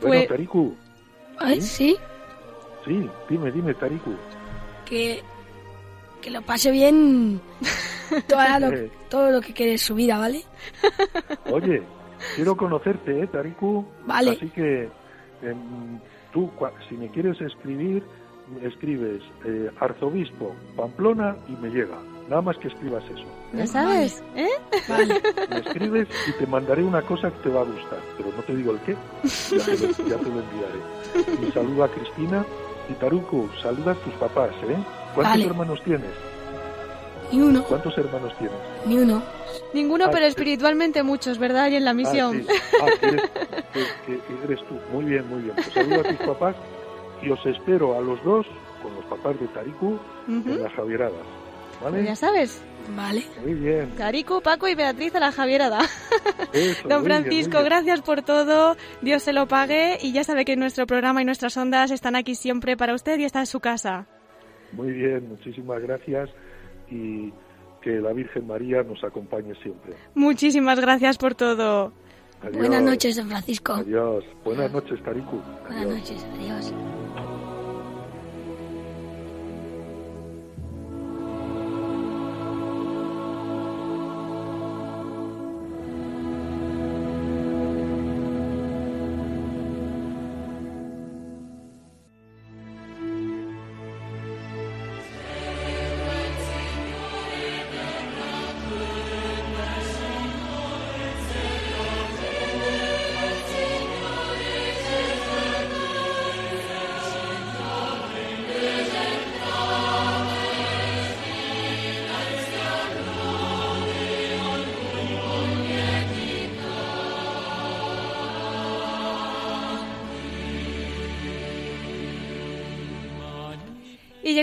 Bueno, 0.00 0.26
Tariku, 0.28 0.74
Ay, 1.38 1.60
sí, 1.60 1.96
sí, 2.84 3.08
dime, 3.28 3.50
dime, 3.50 3.74
Tariku. 3.74 4.14
que, 4.84 5.22
que 6.24 6.30
lo 6.30 6.40
pase 6.42 6.70
bien 6.70 7.40
toda 8.28 8.58
lo- 8.58 8.72
Eh. 8.72 8.90
todo 9.10 9.30
lo 9.30 9.40
que 9.42 9.52
quede 9.52 9.72
en 9.72 9.78
su 9.78 9.94
vida, 9.94 10.16
¿vale? 10.18 10.42
Oye, 11.52 11.82
quiero 12.34 12.56
conocerte, 12.56 13.22
¿eh, 13.22 13.26
Tariku? 13.26 13.84
Vale. 14.06 14.30
Así 14.32 14.48
que 14.48 14.88
em, 15.42 15.98
tú, 16.32 16.50
si 16.88 16.94
me 16.96 17.10
quieres 17.10 17.38
escribir, 17.42 18.02
escribes 18.62 19.20
eh, 19.44 19.70
arzobispo 19.80 20.54
Pamplona 20.76 21.36
y 21.48 21.52
me 21.52 21.68
llega. 21.68 21.98
Nada 22.28 22.40
más 22.40 22.56
que 22.56 22.68
escribas 22.68 23.04
eso. 23.04 23.26
¿Ya 23.52 23.66
sabes? 23.66 24.22
¿Eh? 24.34 24.48
Vale, 24.88 25.20
Me 25.50 25.58
escribes 25.58 26.08
y 26.26 26.32
te 26.38 26.46
mandaré 26.46 26.82
una 26.82 27.02
cosa 27.02 27.30
que 27.30 27.38
te 27.40 27.48
va 27.50 27.60
a 27.60 27.64
gustar, 27.64 27.98
pero 28.16 28.30
no 28.34 28.42
te 28.42 28.56
digo 28.56 28.72
el 28.72 28.80
qué, 28.80 28.96
ya 29.24 29.64
te 29.66 29.72
lo, 29.78 29.88
ya 30.08 30.16
te 30.16 30.30
lo 30.30 30.40
enviaré. 30.40 30.80
Y 31.48 31.52
saluda 31.52 31.84
a 31.84 31.88
Cristina 31.88 32.44
y 32.88 32.94
Taruku, 32.94 33.48
saluda 33.62 33.92
a 33.92 33.94
tus 33.96 34.14
papás, 34.14 34.50
¿eh? 34.66 34.76
¿Cuántos 35.14 35.32
Vale. 35.32 35.46
hermanos 35.46 35.80
tienes? 35.84 36.10
ni 37.32 37.40
uno, 37.40 37.64
¿Cuántos 37.64 37.96
hermanos 37.98 38.32
tienes? 38.38 38.56
ni 38.86 38.98
uno. 38.98 39.22
Ninguno, 39.72 40.04
Ah, 40.06 40.10
pero 40.12 40.24
sí. 40.26 40.30
espiritualmente 40.30 41.02
muchos, 41.02 41.38
¿verdad? 41.38 41.68
Y 41.70 41.76
en 41.76 41.84
la 41.84 41.94
misión. 41.94 42.44
Ah, 42.48 42.52
sí. 42.52 42.78
Ah, 42.82 42.86
que 43.00 43.06
eres, 43.08 43.22
que- 44.06 44.18
que 44.20 44.44
eres 44.44 44.60
tú. 44.68 44.78
Muy 44.92 45.04
bien, 45.04 45.28
muy 45.28 45.42
bien. 45.42 45.54
Pues 45.56 45.72
saluda 45.72 46.00
a 46.00 46.02
tus 46.16 46.16
papás 46.26 46.56
y 47.22 47.30
os 47.30 47.44
espero 47.46 47.96
a 47.98 48.00
los 48.00 48.22
dos, 48.24 48.46
con 48.82 48.94
los 48.94 49.04
papás 49.06 49.40
de 49.40 49.46
Tariku, 49.48 49.98
en 50.28 50.38
Ujú. 50.38 50.62
las 50.62 50.72
Javieradas. 50.74 51.12
Pues 51.80 51.92
¿Vale? 51.92 52.04
ya 52.04 52.14
sabes, 52.16 52.62
Vale, 52.94 53.24
Muy 53.42 53.54
bien. 53.54 53.90
Tariku, 53.96 54.42
Paco 54.42 54.68
y 54.68 54.74
Beatriz 54.74 55.14
a 55.14 55.20
la 55.20 55.32
Javierada. 55.32 55.80
Eso, 56.52 56.86
Don 56.88 57.00
muy 57.00 57.08
bien, 57.08 57.22
muy 57.22 57.24
Francisco, 57.30 57.52
bien. 57.58 57.64
gracias 57.64 58.02
por 58.02 58.20
todo. 58.22 58.76
Dios 59.00 59.22
se 59.22 59.32
lo 59.32 59.48
pague. 59.48 59.96
Y 60.02 60.12
ya 60.12 60.22
sabe 60.22 60.44
que 60.44 60.54
nuestro 60.54 60.86
programa 60.86 61.22
y 61.22 61.24
nuestras 61.24 61.56
ondas 61.56 61.90
están 61.90 62.14
aquí 62.14 62.34
siempre 62.34 62.76
para 62.76 62.94
usted 62.94 63.18
y 63.18 63.24
está 63.24 63.40
en 63.40 63.46
su 63.46 63.60
casa. 63.60 64.06
Muy 64.76 64.92
bien, 64.92 65.28
muchísimas 65.28 65.80
gracias 65.82 66.30
y 66.90 67.32
que 67.82 68.00
la 68.00 68.12
Virgen 68.12 68.46
María 68.46 68.82
nos 68.82 69.02
acompañe 69.04 69.54
siempre. 69.62 69.92
Muchísimas 70.14 70.80
gracias 70.80 71.18
por 71.18 71.34
todo. 71.34 71.92
Adiós. 72.40 72.56
buenas 72.58 72.82
noches, 72.82 73.16
don 73.16 73.28
Francisco. 73.28 73.74
Adiós. 73.74 74.24
Buenas 74.44 74.72
noches, 74.72 75.02
Tariku. 75.02 75.40
Buenas 75.66 75.86
noches, 75.86 76.26
adiós. 76.34 76.74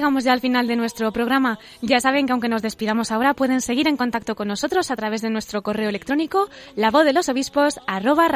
Llegamos 0.02 0.24
ya 0.24 0.34
al 0.34 0.39
final 0.39 0.66
de 0.66 0.76
nuestro 0.76 1.12
programa. 1.12 1.60
Ya 1.84 1.99
saben 1.99 2.26
que 2.26 2.32
aunque 2.32 2.49
nos 2.49 2.64
despidamos 2.64 3.12
ahora, 3.12 3.36
pueden 3.36 3.62
seguir 3.62 3.88
en 3.88 3.97
contacto 3.97 4.36
con 4.36 4.47
nosotros 4.47 4.89
a 4.89 4.95
través 4.95 5.22
de 5.22 5.30
nuestro 5.30 5.62
correo 5.62 5.89
electrónico, 5.89 6.49
la 6.76 6.89
voz 6.89 7.06
de 7.06 7.14
los 7.14 7.30
obispos, 7.30 7.80
arroba. 7.86 8.28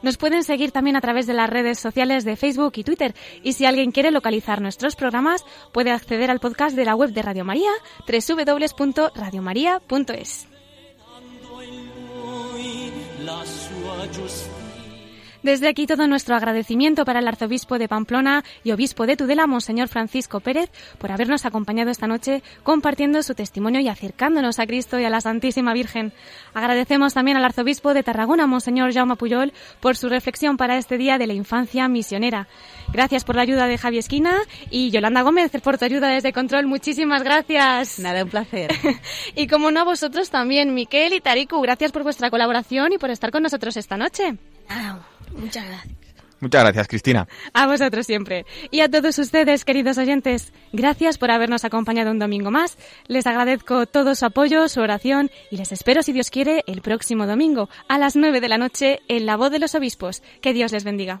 Nos 0.00 0.16
pueden 0.16 0.42
seguir 0.42 0.72
también 0.72 0.96
a 0.96 1.02
través 1.02 1.26
de 1.26 1.34
las 1.34 1.50
redes 1.50 1.78
sociales 1.78 2.24
de 2.24 2.36
Facebook 2.36 2.72
y 2.76 2.84
Twitter. 2.84 3.14
Y 3.42 3.52
si 3.52 3.66
alguien 3.66 3.92
quiere 3.92 4.10
localizar 4.10 4.62
nuestros 4.62 4.96
programas, 4.96 5.44
puede 5.70 5.90
acceder 5.90 6.30
al 6.30 6.40
podcast 6.40 6.74
de 6.74 6.86
la 6.86 6.94
web 6.94 7.10
de 7.10 7.20
Radio 7.20 7.44
María, 7.44 7.72
www.radiomaria.es. 8.08 10.48
Desde 15.42 15.68
aquí 15.68 15.88
todo 15.88 16.06
nuestro 16.06 16.36
agradecimiento 16.36 17.04
para 17.04 17.18
el 17.18 17.26
arzobispo 17.26 17.78
de 17.78 17.88
Pamplona 17.88 18.44
y 18.62 18.70
obispo 18.70 19.06
de 19.06 19.16
Tudela, 19.16 19.48
Monseñor 19.48 19.88
Francisco 19.88 20.38
Pérez, 20.38 20.70
por 20.98 21.10
habernos 21.10 21.44
acompañado 21.44 21.90
esta 21.90 22.06
noche 22.06 22.44
compartiendo 22.62 23.22
su 23.24 23.34
testimonio 23.34 23.80
y 23.80 23.88
acercándonos 23.88 24.60
a 24.60 24.66
Cristo 24.66 25.00
y 25.00 25.04
a 25.04 25.10
la 25.10 25.20
Santísima 25.20 25.72
Virgen. 25.72 26.12
Agradecemos 26.54 27.14
también 27.14 27.36
al 27.36 27.44
arzobispo 27.44 27.92
de 27.92 28.04
Tarragona, 28.04 28.46
Monseñor 28.46 28.92
Jaume 28.92 29.16
Puyol, 29.16 29.52
por 29.80 29.96
su 29.96 30.08
reflexión 30.08 30.56
para 30.56 30.78
este 30.78 30.96
día 30.96 31.18
de 31.18 31.26
la 31.26 31.34
infancia 31.34 31.88
misionera. 31.88 32.46
Gracias 32.92 33.24
por 33.24 33.34
la 33.34 33.42
ayuda 33.42 33.66
de 33.66 33.78
Javi 33.78 33.98
Esquina 33.98 34.36
y 34.70 34.90
Yolanda 34.90 35.22
Gómez 35.22 35.50
por 35.60 35.76
tu 35.76 35.84
ayuda 35.84 36.08
desde 36.08 36.32
Control. 36.32 36.66
Muchísimas 36.66 37.24
gracias. 37.24 37.98
Nada, 37.98 38.22
un 38.22 38.30
placer. 38.30 38.70
y 39.34 39.48
como 39.48 39.72
no 39.72 39.80
a 39.80 39.84
vosotros 39.84 40.30
también, 40.30 40.72
Miquel 40.72 41.14
y 41.14 41.20
Tariku, 41.20 41.60
gracias 41.60 41.90
por 41.90 42.04
vuestra 42.04 42.30
colaboración 42.30 42.92
y 42.92 42.98
por 42.98 43.10
estar 43.10 43.32
con 43.32 43.42
nosotros 43.42 43.76
esta 43.76 43.96
noche. 43.96 44.36
Nada, 44.68 45.06
muchas 45.36 45.66
gracias. 45.66 46.02
Muchas 46.42 46.64
gracias, 46.64 46.88
Cristina. 46.88 47.28
A 47.54 47.68
vosotros 47.68 48.04
siempre. 48.04 48.46
Y 48.72 48.80
a 48.80 48.90
todos 48.90 49.16
ustedes, 49.20 49.64
queridos 49.64 49.96
oyentes, 49.96 50.52
gracias 50.72 51.16
por 51.16 51.30
habernos 51.30 51.64
acompañado 51.64 52.10
un 52.10 52.18
domingo 52.18 52.50
más. 52.50 52.78
Les 53.06 53.28
agradezco 53.28 53.86
todo 53.86 54.16
su 54.16 54.26
apoyo, 54.26 54.68
su 54.68 54.80
oración 54.80 55.30
y 55.52 55.56
les 55.56 55.70
espero, 55.70 56.02
si 56.02 56.12
Dios 56.12 56.30
quiere, 56.30 56.64
el 56.66 56.82
próximo 56.82 57.28
domingo 57.28 57.68
a 57.86 57.96
las 57.96 58.16
9 58.16 58.40
de 58.40 58.48
la 58.48 58.58
noche 58.58 59.02
en 59.06 59.24
La 59.24 59.36
Voz 59.36 59.52
de 59.52 59.60
los 59.60 59.76
Obispos. 59.76 60.20
Que 60.40 60.52
Dios 60.52 60.72
les 60.72 60.82
bendiga. 60.82 61.20